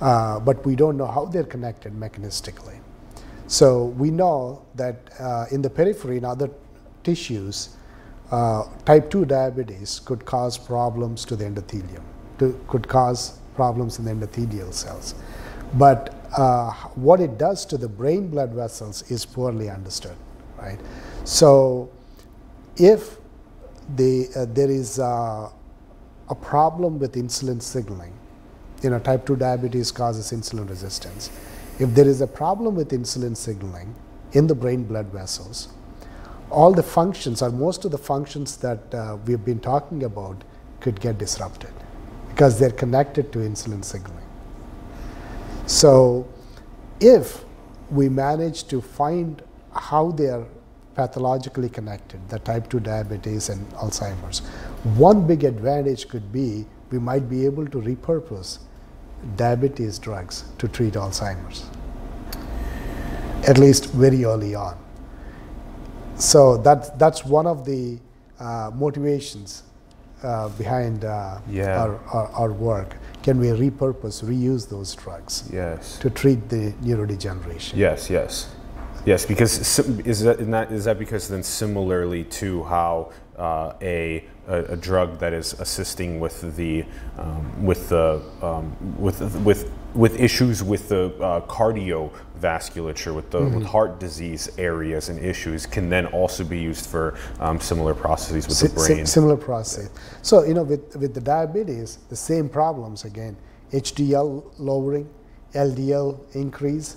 uh, 0.00 0.40
but 0.40 0.66
we 0.66 0.74
don't 0.74 0.96
know 0.96 1.10
how 1.16 1.24
they're 1.32 1.52
connected 1.56 1.92
mechanistically. 2.06 2.81
So 3.52 3.84
we 3.98 4.10
know 4.10 4.64
that 4.76 4.96
uh, 5.20 5.44
in 5.50 5.60
the 5.60 5.68
periphery, 5.68 6.16
in 6.16 6.24
other 6.24 6.48
tissues, 7.04 7.76
uh, 8.30 8.64
type 8.86 9.10
2 9.10 9.26
diabetes 9.26 10.00
could 10.00 10.24
cause 10.24 10.56
problems 10.56 11.26
to 11.26 11.36
the 11.36 11.44
endothelium, 11.44 12.00
to, 12.38 12.58
could 12.66 12.88
cause 12.88 13.38
problems 13.54 13.98
in 13.98 14.06
the 14.06 14.12
endothelial 14.12 14.72
cells. 14.72 15.14
But 15.74 16.14
uh, 16.34 16.72
what 16.94 17.20
it 17.20 17.36
does 17.36 17.66
to 17.66 17.76
the 17.76 17.88
brain 17.88 18.28
blood 18.28 18.52
vessels 18.52 19.02
is 19.10 19.26
poorly 19.26 19.68
understood, 19.68 20.16
right? 20.56 20.80
So 21.24 21.90
if 22.78 23.18
the, 23.96 24.28
uh, 24.34 24.46
there 24.48 24.70
is 24.70 24.98
uh, 24.98 25.50
a 26.30 26.34
problem 26.34 26.98
with 26.98 27.16
insulin 27.16 27.60
signaling, 27.60 28.14
you 28.82 28.88
know, 28.88 28.98
type 28.98 29.26
2 29.26 29.36
diabetes 29.36 29.92
causes 29.92 30.32
insulin 30.32 30.70
resistance 30.70 31.28
if 31.78 31.94
there 31.94 32.06
is 32.06 32.20
a 32.20 32.26
problem 32.26 32.74
with 32.74 32.90
insulin 32.90 33.36
signaling 33.36 33.94
in 34.32 34.46
the 34.46 34.54
brain 34.54 34.84
blood 34.84 35.06
vessels, 35.06 35.68
all 36.50 36.72
the 36.72 36.82
functions 36.82 37.42
or 37.42 37.50
most 37.50 37.84
of 37.84 37.90
the 37.90 37.98
functions 37.98 38.56
that 38.58 38.94
uh, 38.94 39.16
we've 39.26 39.44
been 39.44 39.60
talking 39.60 40.04
about 40.04 40.44
could 40.80 41.00
get 41.00 41.18
disrupted 41.18 41.72
because 42.28 42.58
they're 42.58 42.70
connected 42.70 43.32
to 43.32 43.38
insulin 43.38 43.84
signaling. 43.84 44.26
So 45.66 46.28
if 47.00 47.44
we 47.90 48.08
manage 48.08 48.66
to 48.68 48.80
find 48.80 49.42
how 49.74 50.10
they 50.10 50.28
are 50.28 50.46
pathologically 50.94 51.68
connected, 51.68 52.28
the 52.28 52.38
type 52.38 52.68
2 52.68 52.80
diabetes 52.80 53.48
and 53.48 53.70
Alzheimer's, 53.72 54.40
one 54.96 55.26
big 55.26 55.44
advantage 55.44 56.08
could 56.08 56.32
be 56.32 56.66
we 56.90 56.98
might 56.98 57.28
be 57.28 57.46
able 57.46 57.66
to 57.66 57.78
repurpose 57.78 58.58
diabetes 59.36 59.98
drugs 59.98 60.44
to 60.58 60.68
treat 60.68 60.94
Alzheimer's, 60.94 61.64
at 63.48 63.58
least 63.58 63.90
very 63.92 64.24
early 64.24 64.54
on. 64.54 64.76
So 66.16 66.56
that, 66.58 66.98
that's 66.98 67.24
one 67.24 67.46
of 67.46 67.64
the 67.64 67.98
uh, 68.38 68.70
motivations 68.74 69.62
uh, 70.22 70.48
behind 70.50 71.04
uh, 71.04 71.40
yeah. 71.48 71.82
our, 71.82 71.98
our, 72.12 72.28
our, 72.32 72.52
work. 72.52 72.96
Can 73.22 73.38
we 73.40 73.48
repurpose, 73.48 74.22
reuse 74.22 74.68
those 74.68 74.94
drugs 74.94 75.48
yes. 75.52 75.98
to 75.98 76.10
treat 76.10 76.48
the 76.48 76.72
neurodegeneration? 76.82 77.76
Yes, 77.76 78.08
yes. 78.08 78.54
Yes, 79.04 79.26
because 79.26 79.80
is 79.80 80.20
that, 80.22 80.70
is 80.70 80.84
that 80.84 80.98
because 80.98 81.28
then 81.28 81.42
similarly 81.42 82.22
to 82.24 82.62
how 82.64 83.12
uh, 83.36 83.72
a, 83.82 84.24
a, 84.48 84.64
a, 84.64 84.76
drug 84.76 85.18
that 85.18 85.32
is 85.32 85.54
assisting 85.54 86.20
with 86.20 86.56
the 86.56 86.84
um, 87.18 87.64
with 87.64 87.88
the 87.88 88.20
um, 88.42 88.76
with 88.98 89.20
with 89.44 89.70
with 89.94 90.18
issues 90.18 90.62
with 90.62 90.88
the 90.88 91.06
uh, 91.20 91.40
cardiovasculature, 91.42 93.14
with 93.14 93.30
the 93.30 93.40
mm-hmm. 93.40 93.58
with 93.58 93.66
heart 93.66 94.00
disease 94.00 94.50
areas 94.58 95.08
and 95.08 95.18
issues, 95.18 95.66
can 95.66 95.88
then 95.88 96.06
also 96.06 96.44
be 96.44 96.58
used 96.58 96.86
for 96.86 97.18
um, 97.40 97.60
similar 97.60 97.94
processes 97.94 98.48
with 98.48 98.72
the 98.72 98.80
brain. 98.80 99.06
similar 99.06 99.36
process. 99.36 99.90
So 100.22 100.44
you 100.44 100.54
know, 100.54 100.62
with 100.62 100.96
with 100.96 101.14
the 101.14 101.20
diabetes, 101.20 101.98
the 102.08 102.16
same 102.16 102.48
problems 102.48 103.04
again: 103.04 103.36
HDL 103.72 104.44
lowering, 104.58 105.08
LDL 105.54 106.18
increase, 106.34 106.96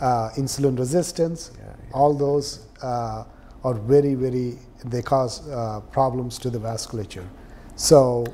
uh, 0.00 0.30
insulin 0.36 0.78
resistance. 0.78 1.52
Yeah, 1.56 1.64
yeah. 1.66 1.94
All 1.94 2.12
those 2.12 2.66
uh, 2.82 3.24
are 3.64 3.74
very 3.74 4.14
very 4.14 4.58
they 4.84 5.02
cause 5.02 5.48
uh, 5.48 5.80
problems 5.92 6.38
to 6.38 6.50
the 6.50 6.58
vasculature. 6.58 7.26
So, 7.76 8.26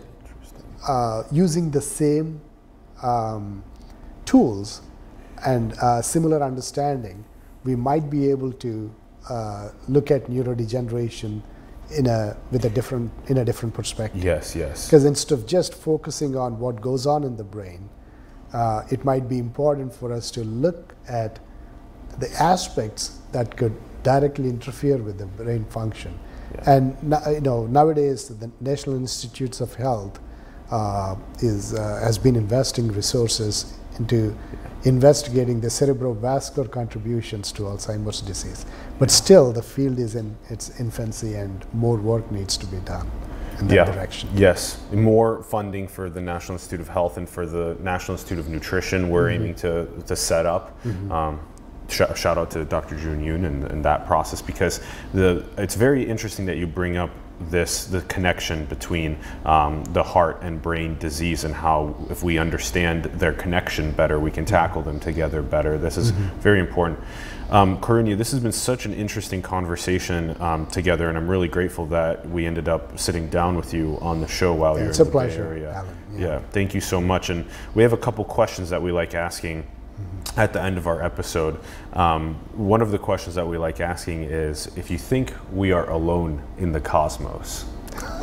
uh, 0.86 1.24
using 1.30 1.70
the 1.70 1.80
same 1.80 2.40
um, 3.02 3.62
tools 4.24 4.82
and 5.44 5.72
uh, 5.74 6.02
similar 6.02 6.42
understanding, 6.42 7.24
we 7.64 7.76
might 7.76 8.10
be 8.10 8.30
able 8.30 8.52
to 8.52 8.94
uh, 9.28 9.70
look 9.88 10.10
at 10.10 10.26
neurodegeneration 10.26 11.42
in 11.96 12.06
a 12.06 12.36
with 12.50 12.64
a 12.64 12.70
different 12.70 13.10
in 13.28 13.38
a 13.38 13.44
different 13.44 13.74
perspective. 13.74 14.22
Yes, 14.22 14.54
yes. 14.54 14.86
Because 14.86 15.04
instead 15.04 15.38
of 15.38 15.46
just 15.46 15.74
focusing 15.74 16.36
on 16.36 16.58
what 16.58 16.80
goes 16.80 17.06
on 17.06 17.24
in 17.24 17.36
the 17.36 17.44
brain, 17.44 17.88
uh, 18.52 18.82
it 18.90 19.04
might 19.04 19.28
be 19.28 19.38
important 19.38 19.94
for 19.94 20.12
us 20.12 20.30
to 20.32 20.44
look 20.44 20.94
at 21.08 21.38
the 22.18 22.30
aspects 22.42 23.18
that 23.32 23.56
could 23.56 23.76
directly 24.02 24.48
interfere 24.48 24.98
with 24.98 25.18
the 25.18 25.26
brain 25.26 25.64
function 25.66 26.18
yeah. 26.54 26.76
And 26.76 26.96
you 27.34 27.40
know 27.40 27.66
nowadays 27.66 28.28
the 28.28 28.50
National 28.60 28.96
Institutes 28.96 29.60
of 29.60 29.74
Health 29.74 30.18
uh, 30.70 31.16
is 31.40 31.74
uh, 31.74 32.00
has 32.02 32.18
been 32.18 32.36
investing 32.36 32.88
resources 32.92 33.74
into 33.98 34.36
investigating 34.84 35.60
the 35.60 35.66
cerebrovascular 35.68 36.70
contributions 36.70 37.50
to 37.52 37.62
Alzheimer's 37.64 38.20
disease. 38.20 38.64
But 38.98 39.10
still, 39.10 39.52
the 39.52 39.62
field 39.62 39.98
is 39.98 40.14
in 40.14 40.36
its 40.48 40.78
infancy 40.80 41.34
and 41.34 41.66
more 41.74 41.96
work 41.96 42.30
needs 42.30 42.56
to 42.58 42.66
be 42.66 42.78
done 42.78 43.10
in 43.58 43.66
that 43.68 43.74
yeah. 43.74 43.84
direction. 43.84 44.28
Yes, 44.34 44.80
more 44.92 45.42
funding 45.42 45.88
for 45.88 46.08
the 46.08 46.20
National 46.20 46.54
Institute 46.54 46.80
of 46.80 46.88
Health 46.88 47.16
and 47.16 47.28
for 47.28 47.44
the 47.44 47.76
National 47.80 48.14
Institute 48.14 48.38
of 48.38 48.48
Nutrition. 48.48 49.10
We're 49.10 49.28
Mm-hmm. 49.28 49.42
aiming 49.42 49.54
to, 49.56 49.86
to 50.06 50.16
set 50.16 50.46
up. 50.46 50.78
Um, 51.10 51.40
sh- 51.40 51.57
shout 51.88 52.38
out 52.38 52.50
to 52.52 52.64
Dr. 52.64 52.96
Jun 52.96 53.24
Yoon 53.24 53.44
and, 53.44 53.64
and 53.64 53.84
that 53.84 54.06
process 54.06 54.42
because 54.42 54.80
the 55.14 55.44
it's 55.56 55.74
very 55.74 56.04
interesting 56.04 56.46
that 56.46 56.56
you 56.56 56.66
bring 56.66 56.96
up 56.96 57.10
this 57.40 57.86
the 57.86 58.02
connection 58.02 58.64
between 58.66 59.16
um, 59.44 59.84
the 59.92 60.02
heart 60.02 60.38
and 60.42 60.60
brain 60.60 60.98
disease 60.98 61.44
and 61.44 61.54
how 61.54 61.94
if 62.10 62.22
we 62.22 62.36
understand 62.38 63.04
their 63.04 63.32
connection 63.32 63.92
better 63.92 64.18
we 64.18 64.30
can 64.30 64.44
tackle 64.44 64.82
them 64.82 64.98
together 64.98 65.40
better 65.40 65.78
this 65.78 65.96
is 65.96 66.10
very 66.10 66.60
important 66.60 66.98
um, 67.50 67.80
Karunya, 67.80 68.14
this 68.14 68.30
has 68.32 68.40
been 68.40 68.52
such 68.52 68.84
an 68.84 68.92
interesting 68.92 69.40
conversation 69.40 70.38
um, 70.42 70.66
together 70.66 71.08
and 71.08 71.16
I'm 71.16 71.28
really 71.28 71.48
grateful 71.48 71.86
that 71.86 72.28
we 72.28 72.44
ended 72.44 72.68
up 72.68 72.98
sitting 72.98 73.30
down 73.30 73.56
with 73.56 73.72
you 73.72 73.96
on 74.02 74.20
the 74.20 74.28
show 74.28 74.52
while 74.52 74.78
you're 74.78 74.88
it's 74.88 74.98
in 74.98 75.02
a 75.02 75.04
the 75.04 75.10
Bay 75.10 75.12
pleasure, 75.12 75.44
Area. 75.44 75.72
Allen. 75.72 75.96
Yeah. 76.12 76.20
Yeah. 76.20 76.38
thank 76.50 76.74
you 76.74 76.82
so 76.82 77.00
much 77.00 77.30
and 77.30 77.46
we 77.74 77.82
have 77.82 77.94
a 77.94 77.96
couple 77.96 78.24
questions 78.24 78.68
that 78.68 78.82
we 78.82 78.92
like 78.92 79.14
asking 79.14 79.64
at 80.36 80.52
the 80.52 80.62
end 80.62 80.78
of 80.78 80.86
our 80.86 81.02
episode. 81.02 81.58
Um, 81.94 82.36
one 82.54 82.80
of 82.80 82.90
the 82.90 82.98
questions 82.98 83.34
that 83.34 83.46
we 83.46 83.58
like 83.58 83.80
asking 83.80 84.24
is 84.24 84.70
if 84.76 84.90
you 84.90 84.98
think 84.98 85.32
we 85.52 85.72
are 85.72 85.88
alone 85.90 86.42
in 86.58 86.72
the 86.72 86.80
cosmos. 86.80 87.64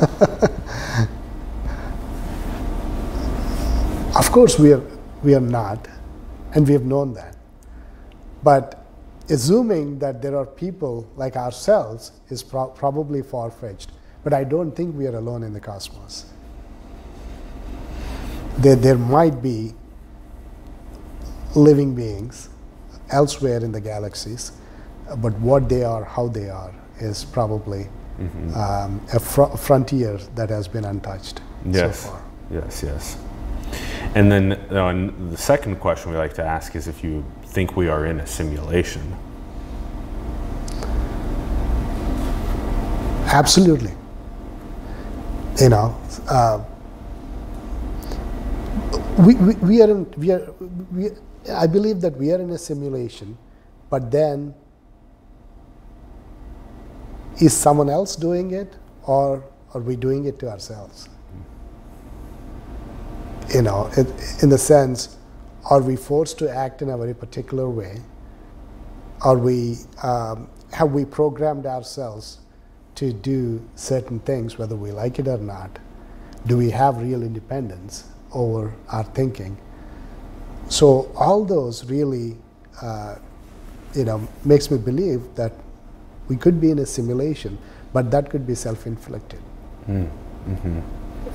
Of 4.16 4.32
course, 4.32 4.58
we 4.58 4.72
are, 4.72 4.82
we 5.22 5.34
are 5.34 5.40
not, 5.40 5.88
and 6.54 6.66
we 6.66 6.72
have 6.72 6.86
known 6.86 7.12
that. 7.14 7.36
But 8.42 8.82
assuming 9.28 9.98
that 9.98 10.22
there 10.22 10.34
are 10.38 10.46
people 10.46 11.06
like 11.16 11.36
ourselves 11.36 12.12
is 12.30 12.42
pro- 12.42 12.68
probably 12.68 13.20
far 13.20 13.50
fetched. 13.50 13.92
But 14.24 14.32
I 14.32 14.42
don't 14.44 14.72
think 14.72 14.96
we 14.96 15.06
are 15.06 15.16
alone 15.16 15.42
in 15.42 15.52
the 15.52 15.60
cosmos. 15.60 16.24
There, 18.56 18.74
there 18.74 18.96
might 18.96 19.42
be 19.42 19.74
living 21.56 21.94
beings 21.94 22.48
elsewhere 23.10 23.64
in 23.64 23.72
the 23.72 23.80
galaxies, 23.80 24.52
but 25.18 25.32
what 25.38 25.68
they 25.68 25.82
are, 25.84 26.04
how 26.04 26.28
they 26.28 26.48
are, 26.50 26.72
is 27.00 27.24
probably 27.24 27.88
um, 28.54 29.00
a 29.12 29.20
fr- 29.20 29.56
frontier 29.56 30.18
that 30.34 30.48
has 30.50 30.68
been 30.68 30.84
untouched 30.84 31.40
Yes. 31.68 32.00
so 32.00 32.10
far. 32.10 32.22
Yes, 32.50 32.82
yes. 32.82 33.18
And 34.14 34.30
then 34.32 34.52
uh, 34.52 35.10
the 35.30 35.36
second 35.36 35.76
question 35.80 36.12
we 36.12 36.16
like 36.16 36.32
to 36.34 36.44
ask 36.44 36.76
is 36.76 36.88
if 36.88 37.02
you 37.04 37.24
think 37.44 37.76
we 37.76 37.88
are 37.88 38.06
in 38.06 38.20
a 38.20 38.26
simulation. 38.26 39.02
Absolutely. 43.26 43.92
You 45.60 45.68
know, 45.70 45.96
uh, 46.28 46.62
we, 49.18 49.34
we, 49.34 49.54
we 49.56 49.82
are 49.82 49.90
in, 49.90 50.10
we 50.16 50.30
are, 50.30 50.52
we, 50.92 51.10
I 51.50 51.66
believe 51.66 52.00
that 52.00 52.16
we 52.16 52.32
are 52.32 52.40
in 52.40 52.50
a 52.50 52.58
simulation, 52.58 53.38
but 53.90 54.10
then 54.10 54.54
is 57.40 57.54
someone 57.54 57.90
else 57.90 58.16
doing 58.16 58.52
it 58.52 58.76
or 59.04 59.44
are 59.74 59.80
we 59.80 59.96
doing 59.96 60.24
it 60.24 60.38
to 60.40 60.48
ourselves? 60.50 61.08
You 63.54 63.62
know, 63.62 63.90
it, 63.96 64.08
in 64.42 64.48
the 64.48 64.58
sense, 64.58 65.16
are 65.70 65.80
we 65.80 65.96
forced 65.96 66.38
to 66.38 66.50
act 66.50 66.82
in 66.82 66.90
a 66.90 66.96
very 66.96 67.14
particular 67.14 67.68
way? 67.68 68.00
Are 69.22 69.36
we, 69.36 69.78
um, 70.02 70.48
have 70.72 70.92
we 70.92 71.04
programmed 71.04 71.66
ourselves 71.66 72.38
to 72.96 73.12
do 73.12 73.62
certain 73.74 74.20
things, 74.20 74.58
whether 74.58 74.74
we 74.76 74.90
like 74.90 75.18
it 75.18 75.28
or 75.28 75.38
not? 75.38 75.78
Do 76.46 76.56
we 76.56 76.70
have 76.70 76.98
real 76.98 77.22
independence 77.22 78.04
over 78.32 78.74
our 78.88 79.04
thinking? 79.04 79.56
So 80.68 81.12
all 81.16 81.44
those 81.44 81.84
really, 81.90 82.36
uh, 82.82 83.16
you 83.94 84.04
know, 84.04 84.26
makes 84.44 84.70
me 84.70 84.78
believe 84.78 85.22
that 85.36 85.52
we 86.28 86.36
could 86.36 86.60
be 86.60 86.70
in 86.70 86.80
a 86.80 86.86
simulation, 86.86 87.56
but 87.92 88.10
that 88.10 88.30
could 88.30 88.46
be 88.46 88.54
self-inflicted. 88.54 89.40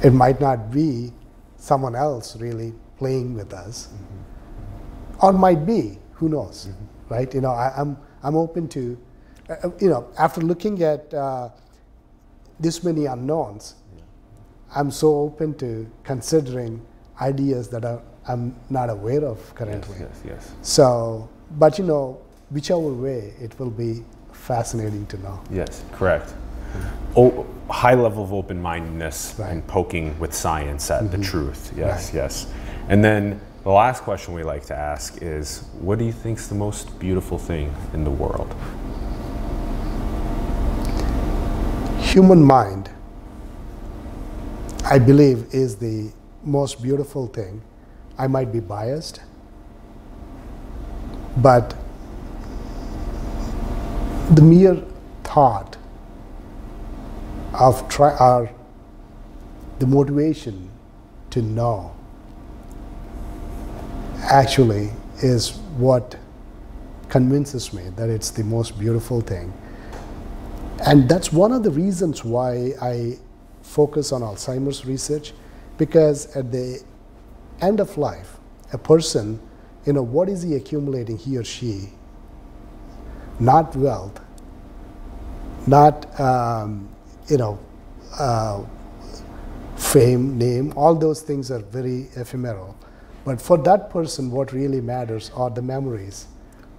It 0.03 0.11
might 0.13 0.39
not 0.41 0.71
be 0.71 1.13
someone 1.57 1.95
else 1.95 2.35
really 2.37 2.73
playing 2.97 3.33
with 3.35 3.53
us, 3.53 3.89
or 5.21 5.31
might 5.33 5.65
be. 5.65 5.97
Who 6.13 6.29
knows, 6.29 6.69
right? 7.09 7.33
You 7.33 7.41
know, 7.41 7.51
I, 7.51 7.73
I'm 7.75 7.97
I'm 8.23 8.35
open 8.35 8.67
to, 8.69 8.97
uh, 9.49 9.55
uh, 9.63 9.71
you 9.79 9.89
know, 9.89 10.07
after 10.17 10.41
looking 10.41 10.83
at 10.83 11.11
uh, 11.13 11.49
this 12.59 12.83
many 12.83 13.05
unknowns, 13.05 13.75
I'm 14.75 14.91
so 14.91 15.17
open 15.19 15.55
to 15.55 15.89
considering 16.03 16.85
ideas 17.19 17.69
that 17.69 17.85
are, 17.85 18.01
I'm 18.27 18.55
not 18.69 18.89
aware 18.89 19.25
of 19.25 19.55
currently. 19.55 19.95
yes, 19.99 20.09
yes. 20.23 20.33
yes. 20.47 20.53
So, 20.61 21.27
but 21.57 21.77
you 21.79 21.85
know, 21.85 22.19
whichever 22.51 22.79
way, 22.93 23.33
it 23.41 23.57
will 23.59 23.69
be 23.71 24.03
fascinating 24.31 25.05
to 25.07 25.17
know. 25.19 25.41
Yes, 25.49 25.83
correct. 25.93 26.33
O- 27.15 27.45
high 27.69 27.95
level 27.95 28.23
of 28.23 28.33
open 28.33 28.61
mindedness 28.61 29.35
Right. 29.37 29.51
and 29.51 29.65
poking 29.67 30.17
with 30.19 30.33
science 30.33 30.91
at 30.91 31.09
the 31.11 31.17
mm-hmm. 31.17 31.23
truth. 31.23 31.73
Yes, 31.75 32.07
Right. 32.07 32.15
yes. 32.23 32.47
And 32.89 33.03
then 33.03 33.39
the 33.63 33.69
last 33.69 34.03
question 34.03 34.33
we 34.33 34.43
like 34.43 34.65
to 34.65 34.75
ask 34.75 35.21
is 35.21 35.63
what 35.79 35.99
do 35.99 36.05
you 36.05 36.11
think 36.11 36.39
is 36.39 36.47
the 36.49 36.55
most 36.55 36.97
beautiful 36.99 37.37
thing 37.37 37.73
in 37.93 38.03
the 38.03 38.09
world? 38.11 38.53
Human 41.99 42.43
mind, 42.43 42.89
I 44.83 44.99
believe, 44.99 45.53
is 45.53 45.77
the 45.77 46.11
most 46.43 46.81
beautiful 46.81 47.27
thing. 47.27 47.61
I 48.17 48.27
might 48.27 48.51
be 48.51 48.59
biased, 48.59 49.21
but 51.37 51.75
the 54.31 54.41
mere 54.41 54.83
thought 55.23 55.77
of 57.53 57.87
try 57.89 58.15
or 58.17 58.49
the 59.79 59.87
motivation 59.87 60.69
to 61.31 61.41
know 61.41 61.93
actually 64.23 64.91
is 65.17 65.57
what 65.77 66.15
convinces 67.09 67.73
me 67.73 67.83
that 67.95 68.09
it's 68.09 68.29
the 68.31 68.43
most 68.43 68.79
beautiful 68.79 69.21
thing. 69.21 69.51
And 70.85 71.09
that's 71.09 71.33
one 71.33 71.51
of 71.51 71.63
the 71.63 71.71
reasons 71.71 72.23
why 72.23 72.73
I 72.81 73.17
focus 73.61 74.11
on 74.11 74.21
Alzheimer's 74.21 74.85
research, 74.85 75.33
because 75.77 76.35
at 76.35 76.51
the 76.51 76.81
end 77.61 77.79
of 77.79 77.97
life, 77.97 78.37
a 78.73 78.77
person, 78.77 79.39
you 79.85 79.93
know, 79.93 80.01
what 80.01 80.29
is 80.29 80.41
he 80.41 80.55
accumulating, 80.55 81.17
he 81.17 81.37
or 81.37 81.43
she? 81.43 81.89
Not 83.39 83.75
wealth, 83.75 84.19
not, 85.67 86.19
um, 86.19 86.89
you 87.27 87.37
know, 87.37 87.59
uh, 88.19 88.63
fame, 89.75 90.37
name, 90.37 90.73
all 90.75 90.95
those 90.95 91.21
things 91.21 91.49
are 91.51 91.59
very 91.59 92.07
ephemeral. 92.15 92.75
But 93.25 93.41
for 93.41 93.57
that 93.59 93.89
person, 93.89 94.31
what 94.31 94.51
really 94.51 94.81
matters 94.81 95.31
are 95.35 95.49
the 95.49 95.61
memories, 95.61 96.27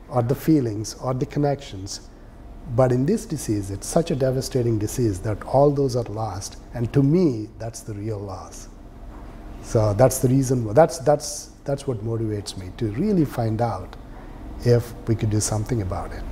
or 0.09 0.23
the 0.23 0.35
feelings, 0.35 0.95
or 0.95 1.15
the 1.15 1.27
connections. 1.27 2.09
But 2.77 2.93
in 2.93 3.07
this 3.07 3.27
disease, 3.27 3.71
it's 3.71 3.87
such 3.87 4.11
a 4.11 4.17
devastating 4.17 4.79
disease 4.79 5.21
that 5.21 5.43
all 5.45 5.71
those 5.71 5.97
are 5.97 6.05
lost. 6.05 6.59
And 6.75 6.93
to 6.93 7.03
me, 7.03 7.49
that's 7.59 7.81
the 7.81 7.95
real 7.95 8.19
loss. 8.19 8.69
So 9.73 9.95
that's 9.95 10.19
the 10.19 10.29
reason, 10.29 10.75
that's, 10.75 10.99
that's, 10.99 11.49
that's 11.65 11.87
what 11.87 12.05
motivates 12.05 12.59
me 12.59 12.73
to 12.77 12.91
really 12.91 13.25
find 13.25 13.63
out 13.63 13.97
if 14.67 14.93
we 15.09 15.15
could 15.15 15.31
do 15.31 15.41
something 15.41 15.81
about 15.81 16.13
it. 16.13 16.23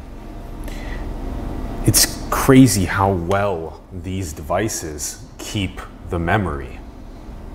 It's 1.86 2.22
crazy 2.28 2.84
how 2.84 3.12
well 3.12 3.82
these 3.94 4.34
devices 4.34 5.24
keep 5.38 5.80
the 6.10 6.18
memory. 6.18 6.80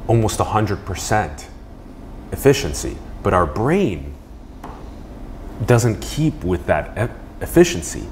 Almost 0.07 0.39
100% 0.39 1.45
efficiency. 2.31 2.97
But 3.21 3.35
our 3.35 3.45
brain 3.45 4.15
doesn't 5.67 6.01
keep 6.01 6.43
with 6.43 6.65
that 6.65 6.97
e- 6.97 7.13
efficiency. 7.41 8.07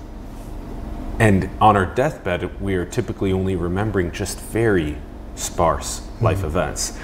And 1.18 1.50
on 1.60 1.76
our 1.76 1.88
deathbed, 1.88 2.62
we 2.62 2.76
are 2.76 2.86
typically 2.86 3.34
only 3.34 3.56
remembering 3.56 4.12
just 4.12 4.40
very 4.40 5.00
sparse 5.36 6.08
life 6.22 6.38
mm-hmm. 6.38 6.48
events. 6.48 7.00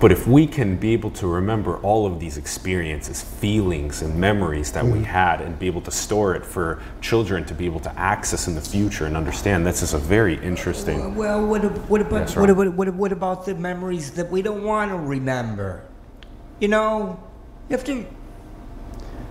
But 0.00 0.10
if 0.10 0.26
we 0.26 0.46
can 0.46 0.76
be 0.76 0.92
able 0.92 1.10
to 1.12 1.26
remember 1.26 1.78
all 1.78 2.04
of 2.04 2.18
these 2.18 2.36
experiences, 2.36 3.22
feelings, 3.22 4.02
and 4.02 4.18
memories 4.18 4.72
that 4.72 4.84
we 4.84 4.92
mm-hmm. 4.92 5.04
had, 5.04 5.40
and 5.40 5.58
be 5.58 5.66
able 5.66 5.80
to 5.82 5.90
store 5.90 6.34
it 6.34 6.44
for 6.44 6.82
children 7.00 7.44
to 7.46 7.54
be 7.54 7.64
able 7.64 7.80
to 7.80 7.98
access 7.98 8.48
in 8.48 8.54
the 8.54 8.60
future 8.60 9.06
and 9.06 9.16
understand, 9.16 9.64
this 9.64 9.82
is 9.82 9.94
a 9.94 9.98
very 9.98 10.34
interesting. 10.44 11.14
Well, 11.14 11.46
what, 11.46 11.62
what 11.88 12.00
about 12.00 12.28
Yes, 12.28 12.36
what, 12.36 12.74
what, 12.74 12.94
what 12.94 13.12
about 13.12 13.46
the 13.46 13.54
memories 13.54 14.10
that 14.12 14.30
we 14.30 14.42
don't 14.42 14.64
want 14.64 14.90
to 14.90 14.96
remember? 14.96 15.84
You 16.60 16.68
know, 16.68 17.20
You 17.68 17.76
have 17.76 17.84
to. 17.84 18.06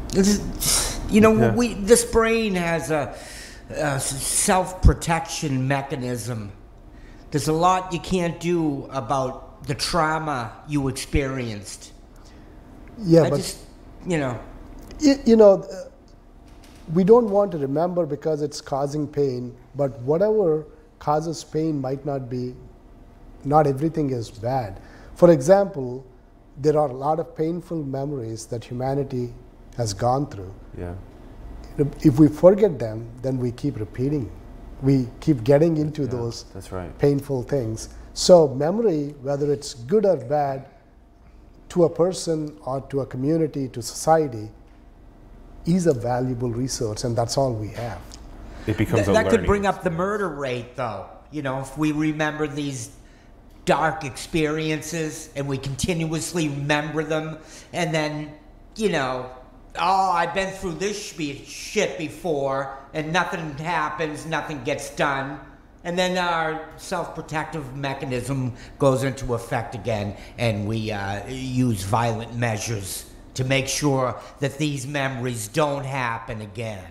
This, 0.10 1.00
you 1.10 1.22
know, 1.22 1.36
Yeah. 1.36 1.56
we 1.56 1.74
this 1.74 2.06
brain 2.06 2.56
has 2.56 2.92
a, 2.92 3.16
a 3.70 4.00
self 4.00 4.82
protection 4.82 5.68
mechanism. 5.68 6.52
There's 7.32 7.48
a 7.48 7.54
lot 7.54 7.94
you 7.94 8.00
can't 8.00 8.40
do 8.40 8.88
about 8.92 9.43
the 9.68 9.76
trauma 9.76 10.52
you 10.68 10.88
experienced. 10.88 11.92
Yeah, 13.00 13.24
I 13.24 13.30
but 13.30 13.38
just, 13.38 13.60
you 14.06 14.18
know, 14.18 14.40
y- 15.04 15.20
you 15.26 15.36
know, 15.36 15.62
uh, 15.64 15.90
we 16.94 17.04
don't 17.04 17.30
want 17.30 17.52
to 17.54 17.58
remember 17.58 18.06
because 18.06 18.42
it's 18.42 18.62
causing 18.62 19.08
pain, 19.08 19.56
but 19.76 19.98
whatever 20.02 20.66
causes 21.00 21.44
pain 21.44 21.80
might 21.80 22.06
not 22.06 22.30
be, 22.30 22.56
not 23.46 23.68
everything 23.68 24.10
is 24.12 24.30
bad. 24.30 24.80
For 25.16 25.32
example, 25.32 26.06
there 26.58 26.78
are 26.78 26.90
a 26.90 26.94
lot 26.94 27.20
of 27.20 27.36
painful 27.36 27.84
memories 27.84 28.46
that 28.48 28.64
humanity 28.64 29.34
has 29.78 29.94
gone 29.94 30.28
through. 30.28 30.54
Yeah. 30.78 30.94
If 32.02 32.20
we 32.20 32.28
forget 32.28 32.78
them, 32.78 33.10
then 33.22 33.38
we 33.40 33.52
keep 33.52 33.80
repeating. 33.80 34.32
We 34.82 35.08
keep 35.20 35.44
getting 35.44 35.78
into 35.78 36.04
Yeah, 36.04 36.10
those 36.10 36.44
That's 36.54 36.72
right. 36.72 36.96
painful 37.00 37.44
things. 37.44 37.90
So, 38.14 38.48
memory, 38.48 39.16
whether 39.22 39.52
it's 39.52 39.74
good 39.74 40.06
or 40.06 40.18
bad, 40.18 40.68
to 41.70 41.86
a 41.86 41.90
person 41.90 42.56
or 42.66 42.82
to 42.82 43.02
a 43.02 43.06
community, 43.06 43.68
to 43.70 43.82
society, 43.82 44.50
is 45.66 45.88
a 45.88 45.94
valuable 45.94 46.52
resource, 46.52 47.04
and 47.04 47.16
that's 47.16 47.38
all 47.38 47.54
we 47.54 47.70
have. 47.70 48.00
It 48.68 48.78
becomes 48.78 49.06
Th- 49.06 49.08
a 49.08 49.14
that 49.14 49.24
could 49.26 49.32
learning 49.32 49.46
bring 49.48 49.66
up 49.66 49.84
the 49.84 49.90
murder 49.90 50.30
rate, 50.30 50.76
though. 50.76 51.08
You 51.32 51.42
know, 51.42 51.62
if 51.62 51.76
we 51.78 51.92
remember 51.92 52.48
these 52.48 52.92
dark 53.66 54.04
experiences 54.04 55.30
and 55.36 55.48
we 55.48 55.58
continuously 55.58 56.50
remember 56.50 57.04
them, 57.04 57.40
and 57.72 57.94
then, 57.94 58.34
you 58.76 58.90
know, 58.90 59.32
oh, 59.80 60.12
I've 60.12 60.36
been 60.36 60.54
through 60.54 60.74
this 60.74 61.14
shbe- 61.14 61.48
shit 61.48 61.98
before, 61.98 62.78
and 62.94 63.12
nothing 63.12 63.58
happens, 63.58 64.28
nothing 64.28 64.64
gets 64.64 64.92
done. 64.96 65.40
And 65.84 66.00
then 66.00 66.18
our 66.18 66.70
self 66.78 67.14
protective 67.14 67.76
mechanism 67.76 68.54
goes 68.80 69.04
into 69.04 69.34
effect 69.34 69.76
again, 69.76 70.16
and 70.38 70.68
we 70.68 70.92
uh, 70.92 71.28
use 71.28 71.84
violent 71.84 72.36
measures 72.36 73.06
to 73.34 73.44
make 73.44 73.68
sure 73.68 74.20
that 74.40 74.58
these 74.58 74.88
memories 74.88 75.48
don't 75.48 75.86
happen 75.86 76.42
again. 76.42 76.86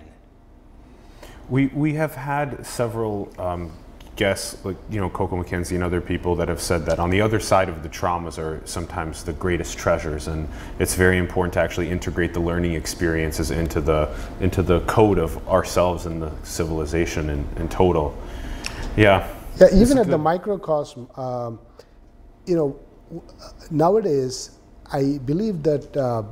We, 1.48 1.66
we 1.68 1.94
have 1.94 2.14
had 2.14 2.66
several 2.66 3.32
um, 3.38 3.72
guests, 4.16 4.62
like 4.64 4.76
you 4.90 5.00
know 5.00 5.08
Coco 5.08 5.42
McKenzie 5.42 5.74
and 5.74 5.82
other 5.82 6.00
people 6.00 6.36
that 6.36 6.48
have 6.48 6.60
said 6.60 6.84
that 6.86 6.98
on 6.98 7.10
the 7.10 7.20
other 7.20 7.40
side 7.40 7.68
of 7.68 7.82
the 7.82 7.88
traumas 7.88 8.38
are 8.38 8.60
sometimes 8.66 9.24
the 9.24 9.32
greatest 9.32 9.78
treasures, 9.78 10.28
and 10.28 10.48
it's 10.78 10.94
very 10.94 11.18
important 11.18 11.54
to 11.54 11.60
actually 11.60 11.90
integrate 11.90 12.34
the 12.34 12.40
learning 12.40 12.74
experiences 12.74 13.50
into 13.50 13.80
the 13.80 14.14
into 14.40 14.62
the 14.62 14.80
code 14.80 15.18
of 15.18 15.48
ourselves 15.48 16.06
and 16.06 16.22
the 16.22 16.30
civilization 16.42 17.30
in, 17.30 17.46
in 17.56 17.68
total. 17.68 18.14
Yeah. 18.96 19.28
Yeah, 19.60 19.68
even 19.74 19.98
at 19.98 20.06
the 20.06 20.18
microcosm, 20.18 21.08
um, 21.16 21.58
you 22.46 22.56
know, 22.56 22.78
nowadays 23.70 24.58
I 24.92 25.18
believe 25.24 25.62
that 25.62 25.96
uh, 25.96 26.22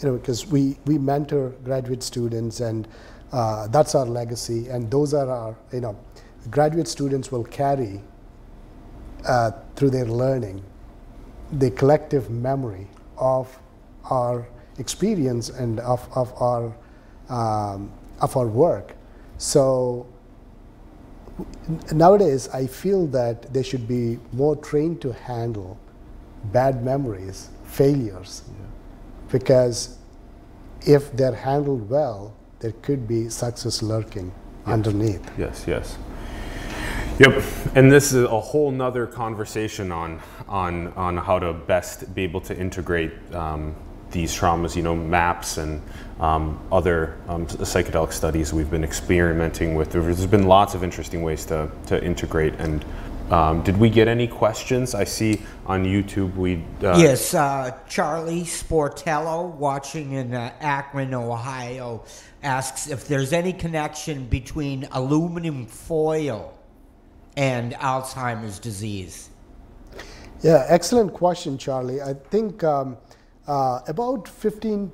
you 0.00 0.08
know 0.08 0.16
because 0.18 0.46
we 0.46 0.76
we 0.86 0.98
mentor 0.98 1.50
graduate 1.64 2.02
students 2.02 2.60
and 2.60 2.88
uh, 3.32 3.68
that's 3.68 3.94
our 3.94 4.06
legacy, 4.06 4.68
and 4.68 4.90
those 4.90 5.14
are 5.14 5.30
our 5.30 5.56
you 5.72 5.80
know 5.80 5.96
graduate 6.50 6.88
students 6.88 7.30
will 7.30 7.44
carry 7.44 8.00
uh, 9.26 9.50
through 9.76 9.90
their 9.90 10.06
learning 10.06 10.64
the 11.52 11.70
collective 11.72 12.30
memory 12.30 12.86
of 13.18 13.58
our 14.04 14.46
experience 14.78 15.50
and 15.50 15.80
of, 15.80 16.08
of 16.14 16.32
our 16.40 16.74
um, 17.28 17.92
of 18.20 18.36
our 18.36 18.46
work. 18.46 18.94
So 19.38 20.06
nowadays 21.92 22.48
I 22.48 22.66
feel 22.66 23.06
that 23.08 23.52
they 23.52 23.62
should 23.62 23.86
be 23.86 24.18
more 24.32 24.56
trained 24.56 25.00
to 25.02 25.12
handle 25.12 25.78
bad 26.52 26.82
memories, 26.84 27.50
failures, 27.64 28.42
because 29.30 29.98
if 30.86 31.14
they're 31.16 31.34
handled 31.34 31.88
well, 31.88 32.34
there 32.60 32.72
could 32.82 33.06
be 33.06 33.28
success 33.28 33.82
lurking 33.82 34.32
underneath. 34.66 35.22
Yes, 35.38 35.64
yes. 35.66 35.98
Yep, 37.18 37.42
and 37.74 37.92
this 37.92 38.12
is 38.12 38.24
a 38.24 38.40
whole 38.40 38.70
nother 38.70 39.06
conversation 39.06 39.92
on 39.92 40.20
on 40.48 40.88
on 40.94 41.18
how 41.18 41.38
to 41.38 41.52
best 41.52 42.14
be 42.14 42.22
able 42.22 42.40
to 42.40 42.56
integrate 42.56 43.12
um, 43.34 43.76
these 44.10 44.34
traumas. 44.34 44.76
You 44.76 44.82
know, 44.82 44.96
MAPS 44.96 45.58
and 45.58 45.82
um, 46.20 46.60
other 46.70 47.16
um, 47.28 47.46
psychedelic 47.46 48.12
studies 48.12 48.52
we've 48.52 48.70
been 48.70 48.84
experimenting 48.84 49.74
with. 49.74 49.90
There's 49.92 50.26
been 50.26 50.46
lots 50.46 50.74
of 50.74 50.84
interesting 50.84 51.22
ways 51.22 51.44
to 51.46 51.70
to 51.86 52.02
integrate. 52.02 52.54
And 52.54 52.84
um, 53.30 53.62
did 53.62 53.76
we 53.76 53.90
get 53.90 54.08
any 54.08 54.26
questions? 54.26 54.94
I 54.94 55.04
see 55.04 55.42
on 55.66 55.84
YouTube 55.84 56.34
we 56.36 56.64
uh, 56.82 56.98
Yes, 56.98 57.32
uh, 57.32 57.78
Charlie 57.88 58.42
Sportello, 58.42 59.54
watching 59.54 60.12
in 60.12 60.34
uh, 60.34 60.52
Akron, 60.60 61.14
Ohio, 61.14 62.04
asks 62.42 62.88
if 62.88 63.06
there's 63.06 63.32
any 63.32 63.52
connection 63.52 64.26
between 64.26 64.88
aluminum 64.92 65.66
foil 65.66 66.58
and 67.36 67.72
Alzheimer's 67.74 68.58
disease. 68.58 69.30
Yeah, 70.42 70.64
excellent 70.68 71.12
question, 71.12 71.56
Charlie. 71.56 72.00
I 72.02 72.14
think 72.14 72.64
um, 72.64 72.96
uh, 73.50 73.80
about 73.88 74.28
15, 74.28 74.92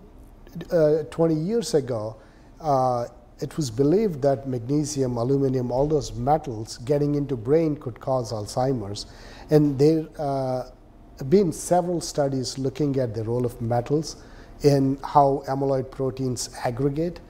uh, 0.72 1.02
20 1.10 1.34
years 1.34 1.74
ago, 1.74 2.16
uh, 2.60 3.04
it 3.40 3.54
was 3.58 3.70
believed 3.70 4.22
that 4.22 4.48
magnesium, 4.48 5.18
aluminum, 5.18 5.70
all 5.70 5.86
those 5.86 6.14
metals 6.14 6.78
getting 6.78 7.16
into 7.16 7.36
brain 7.36 7.76
could 7.76 8.00
cause 8.00 8.32
Alzheimer's. 8.32 9.04
And 9.50 9.78
there 9.78 10.06
uh, 10.18 10.70
have 11.18 11.28
been 11.28 11.52
several 11.52 12.00
studies 12.00 12.58
looking 12.58 12.98
at 12.98 13.14
the 13.14 13.24
role 13.24 13.44
of 13.44 13.60
metals 13.60 14.16
in 14.62 14.98
how 15.04 15.44
amyloid 15.48 15.90
proteins 15.90 16.48
aggregate. 16.64 17.20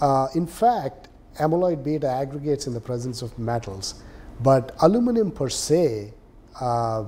Uh, 0.00 0.28
in 0.34 0.46
fact, 0.46 1.08
amyloid 1.38 1.84
beta 1.84 2.08
aggregates 2.08 2.66
in 2.66 2.72
the 2.72 2.80
presence 2.80 3.20
of 3.20 3.38
metals, 3.38 4.02
but 4.40 4.74
aluminum 4.80 5.30
per 5.30 5.50
se 5.50 6.14
uh, 6.58 7.04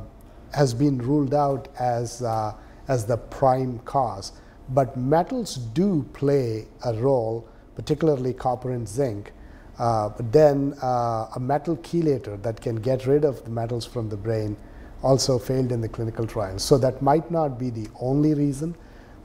has 0.54 0.74
been 0.74 0.98
ruled 0.98 1.32
out 1.32 1.68
as, 1.78 2.20
uh, 2.20 2.52
as 2.88 3.06
the 3.06 3.16
prime 3.16 3.78
cause. 3.80 4.32
But 4.68 4.96
metals 4.96 5.56
do 5.56 6.04
play 6.12 6.66
a 6.84 6.94
role, 6.94 7.48
particularly 7.74 8.32
copper 8.32 8.70
and 8.70 8.88
zinc. 8.88 9.32
Uh, 9.78 10.10
but 10.10 10.32
then 10.32 10.74
uh, 10.82 11.28
a 11.34 11.40
metal 11.40 11.76
chelator 11.78 12.40
that 12.42 12.60
can 12.60 12.76
get 12.76 13.06
rid 13.06 13.24
of 13.24 13.44
the 13.44 13.50
metals 13.50 13.86
from 13.86 14.08
the 14.08 14.16
brain 14.16 14.56
also 15.02 15.38
failed 15.38 15.72
in 15.72 15.80
the 15.80 15.88
clinical 15.88 16.26
trials. 16.26 16.62
So 16.62 16.78
that 16.78 17.02
might 17.02 17.30
not 17.30 17.58
be 17.58 17.70
the 17.70 17.88
only 18.00 18.34
reason, 18.34 18.76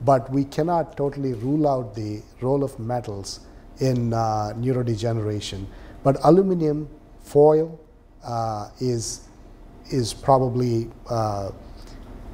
but 0.02 0.30
we 0.32 0.46
cannot 0.46 0.98
totally 0.98 1.34
rule 1.34 1.68
out 1.68 1.94
the 1.96 2.22
role 2.42 2.64
of 2.64 2.80
metals 2.80 3.42
in 3.80 4.14
uh, 4.14 4.54
neurodegeneration. 4.56 5.66
But 6.04 6.18
aluminum 6.24 6.90
foil 7.22 7.80
uh, 8.24 8.70
is 8.80 9.28
is 9.90 10.14
probably 10.14 10.90
uh, 11.10 11.52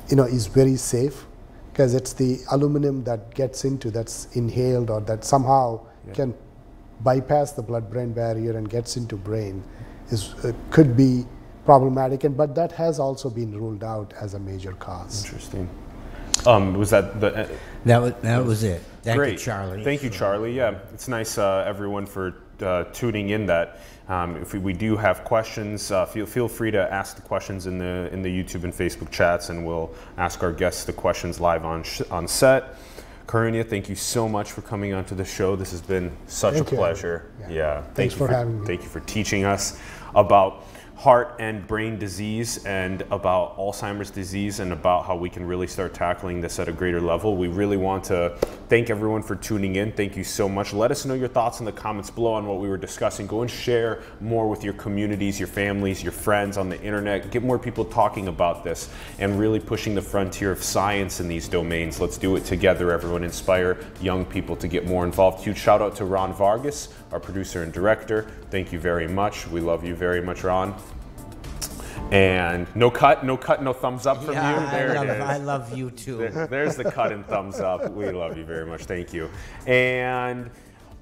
you 0.10 0.16
know 0.16 0.24
is 0.24 0.48
very 0.48 0.76
safe 0.76 1.26
because 1.72 1.94
it's 1.96 2.14
the 2.14 2.40
aluminum 2.52 3.04
that 3.04 3.34
gets 3.34 3.66
into 3.66 3.90
that's 3.92 4.28
inhaled 4.36 4.90
or 4.90 5.02
that 5.02 5.24
somehow 5.24 5.80
Yeah. 6.08 6.14
can 6.14 6.34
bypass 7.02 7.54
the 7.54 7.62
blood-brain 7.62 8.14
barrier 8.14 8.58
and 8.58 8.70
gets 8.70 8.98
into 8.98 9.16
brain 9.16 9.64
is 10.10 10.34
uh, 10.46 10.52
could 10.70 10.96
be 10.96 11.26
problematic 11.66 12.24
and 12.26 12.36
but 12.38 12.54
that 12.56 12.72
has 12.74 13.00
also 13.00 13.30
been 13.30 13.58
ruled 13.58 13.84
out 13.84 14.14
as 14.20 14.34
a 14.34 14.40
major 14.40 14.74
cause. 14.74 15.24
Interesting. 15.24 15.68
Um, 16.46 16.74
was 16.74 16.90
that 16.90 17.20
the? 17.22 17.28
uh, 17.36 17.48
That 17.86 18.02
was, 18.02 18.14
that 18.22 18.44
was 18.46 18.64
it. 18.64 18.82
Thank 19.04 19.18
Great. 19.18 19.32
you, 19.34 19.38
Charlie. 19.38 19.84
Thank 19.84 20.04
you, 20.04 20.10
Charlie. 20.10 20.54
Yeah, 20.56 20.80
it's 20.94 21.08
nice, 21.08 21.38
uh, 21.38 21.64
everyone, 21.68 22.06
for 22.06 22.43
uh, 22.62 22.86
tuning 22.94 23.30
in. 23.30 23.46
That 23.46 23.80
um, 24.10 24.36
if 24.38 24.54
we, 24.54 24.60
we 24.60 24.74
do 24.74 24.98
have 24.98 25.24
questions, 25.24 25.92
uh, 25.92 26.06
feel 26.06 26.26
feel 26.26 26.48
free 26.48 26.72
to 26.72 26.94
ask 26.94 27.16
the 27.16 27.22
questions 27.22 27.68
in 27.68 27.78
the 27.78 28.10
in 28.12 28.22
the 28.22 28.30
YouTube 28.30 28.64
and 28.64 28.74
Facebook 28.74 29.12
chats, 29.12 29.50
and 29.50 29.66
we'll 29.66 29.94
ask 30.18 30.44
our 30.44 30.52
guests 30.52 30.84
the 30.84 30.94
questions 30.94 31.40
live 31.40 31.66
on 31.66 31.84
sh- 31.84 32.02
on 32.12 32.28
set. 32.28 32.76
Karunya, 33.28 33.68
thank 33.68 33.88
you 33.88 33.96
so 33.96 34.28
much 34.28 34.52
for 34.52 34.62
coming 34.62 34.94
onto 34.94 35.16
the 35.16 35.24
show. 35.26 35.56
This 35.56 35.72
has 35.72 35.82
been 35.82 36.12
such 36.28 36.56
Thank 36.56 36.68
a 36.68 36.72
you. 36.72 36.78
pleasure. 36.78 37.32
Yeah. 37.40 37.50
Yeah, 37.50 37.82
thank 37.82 37.96
Thanks 37.96 38.14
you 38.14 38.18
for 38.18 38.28
having 38.28 38.60
me. 38.62 38.68
Thank 38.68 38.84
you 38.84 38.90
for 38.90 39.00
teaching 39.02 39.46
us 39.46 39.80
about 40.14 40.66
heart 40.96 41.36
and 41.40 41.66
brain 41.68 41.98
disease 41.98 42.64
and 42.66 43.02
about 43.10 43.58
Alzheimer's 43.58 44.12
disease 44.12 44.60
and 44.60 44.72
about 44.72 45.06
how 45.06 45.16
we 45.16 45.30
can 45.30 45.46
really 45.46 45.68
start 45.68 45.94
tackling 45.94 46.40
this 46.40 46.60
at 46.60 46.68
a 46.68 46.72
greater 46.72 47.02
level. 47.02 47.36
We 47.36 47.48
really 47.48 47.78
want 47.78 48.04
to 48.06 48.38
thank 48.70 48.90
everyone 48.90 49.24
for 49.24 49.36
tuning 49.36 49.76
in. 49.76 49.92
Thank 49.92 50.16
you 50.16 50.24
so 50.24 50.48
much. 50.48 50.72
Let 50.72 50.92
us 50.92 51.04
know 51.04 51.16
your 51.16 51.28
thoughts 51.28 51.60
in 51.60 51.66
the 51.66 51.72
comments 51.72 52.10
below 52.10 52.34
on 52.34 52.46
what 52.46 52.60
we 52.60 52.70
were 52.70 52.78
discussing. 52.78 53.28
Go 53.28 53.42
and 53.42 53.50
share 53.50 54.04
more 54.22 54.48
with 54.48 54.64
your 54.64 54.74
communities, 54.74 55.40
your 55.40 55.48
families, 55.48 56.04
your 56.04 56.12
friends 56.12 56.58
on 56.58 56.70
the 56.70 56.80
internet. 56.82 57.32
Get 57.32 57.44
more 57.44 57.58
people 57.58 57.86
talking 57.86 58.28
about 58.28 58.64
this 58.64 58.90
and 59.20 59.40
really 59.40 59.60
pushing 59.60 59.96
the 59.96 60.02
frontier 60.02 60.52
of 60.52 60.64
science 60.64 61.20
in 61.20 61.28
these 61.28 61.48
domains. 61.48 62.00
Let's 62.00 62.18
do 62.18 62.36
it 62.36 62.46
together, 62.46 62.92
everyone. 62.92 63.24
Inspire 63.24 63.80
young 64.00 64.26
people 64.26 64.56
to 64.58 64.68
get 64.68 64.86
more 64.86 65.04
involved. 65.04 65.44
Huge 65.44 65.58
shout 65.58 65.82
out 65.82 65.96
to 65.98 66.06
Ron 66.06 66.34
Vargas, 66.34 66.90
our 67.14 67.20
producer 67.20 67.62
and 67.62 67.72
director. 67.72 68.28
Thank 68.50 68.74
you 68.74 68.80
very 68.80 69.08
much. 69.08 69.48
We 69.48 69.62
love 69.62 69.86
you 69.86 69.94
very 69.94 70.20
much, 70.20 70.44
Ron. 70.44 70.76
And 72.12 72.68
no 72.76 72.90
cut, 72.90 73.24
no 73.24 73.38
cut, 73.38 73.62
no 73.62 73.72
thumbs 73.72 74.08
up 74.08 74.24
from 74.24 74.34
yeah, 74.34 74.64
you. 74.64 74.72
There 74.72 74.92
I 74.92 74.94
love, 74.96 75.08
it 75.08 75.18
is. 75.18 75.22
I 75.22 75.38
love 75.38 75.78
you 75.78 75.92
too. 75.92 76.18
There- 76.18 76.48
there's 76.48 76.76
the 76.76 76.92
cut 76.92 77.12
and 77.12 77.24
thumbs 77.28 77.60
up. 77.60 77.92
We 77.92 78.10
love 78.10 78.36
you 78.36 78.44
very 78.44 78.66
much. 78.66 78.86
Thank 78.86 79.14
you. 79.14 79.30
And 79.68 80.50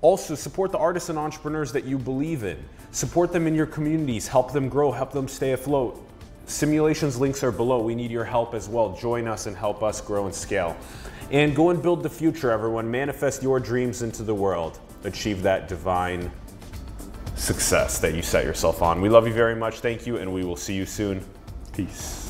also 0.02 0.36
support 0.36 0.74
the 0.74 0.78
artists 0.78 1.10
and 1.10 1.18
entrepreneurs 1.18 1.72
that 1.72 1.86
you 1.86 1.98
believe 1.98 2.44
in. 2.44 2.58
Support 2.92 3.32
them 3.32 3.48
in 3.48 3.56
your 3.56 3.66
communities. 3.66 4.28
Help 4.28 4.52
them 4.52 4.68
grow. 4.68 4.92
Help 4.92 5.14
them 5.14 5.30
stay 5.30 5.54
afloat. 5.54 6.06
Simulations 6.46 7.18
links 7.18 7.42
are 7.42 7.52
below. 7.54 7.82
We 7.82 7.96
need 7.96 8.12
your 8.12 8.26
help 8.26 8.54
as 8.54 8.68
well. 8.68 8.98
Join 8.98 9.30
us 9.30 9.46
and 9.48 9.56
help 9.56 9.82
us 9.82 10.02
grow 10.02 10.26
and 10.26 10.36
scale. 10.36 10.76
And 11.32 11.56
go 11.56 11.70
and 11.70 11.82
build 11.82 12.04
the 12.04 12.10
future, 12.10 12.52
everyone. 12.52 12.92
Manifest 12.92 13.42
your 13.42 13.62
dreams 13.62 14.02
into 14.02 14.24
the 14.24 14.36
world. 14.36 14.80
Achieve 15.04 15.42
that 15.44 15.68
divine 15.68 16.32
success 17.36 18.00
that 18.00 18.14
you 18.14 18.22
set 18.22 18.46
yourself 18.46 18.82
on. 18.82 19.02
We 19.02 19.10
love 19.10 19.28
you 19.28 19.34
very 19.34 19.56
much. 19.56 19.80
Thank 19.80 20.06
you, 20.06 20.18
and 20.18 20.32
we 20.34 20.44
will 20.44 20.56
see 20.56 20.76
you 20.76 20.86
soon. 20.86 21.26
Peace. 21.74 22.21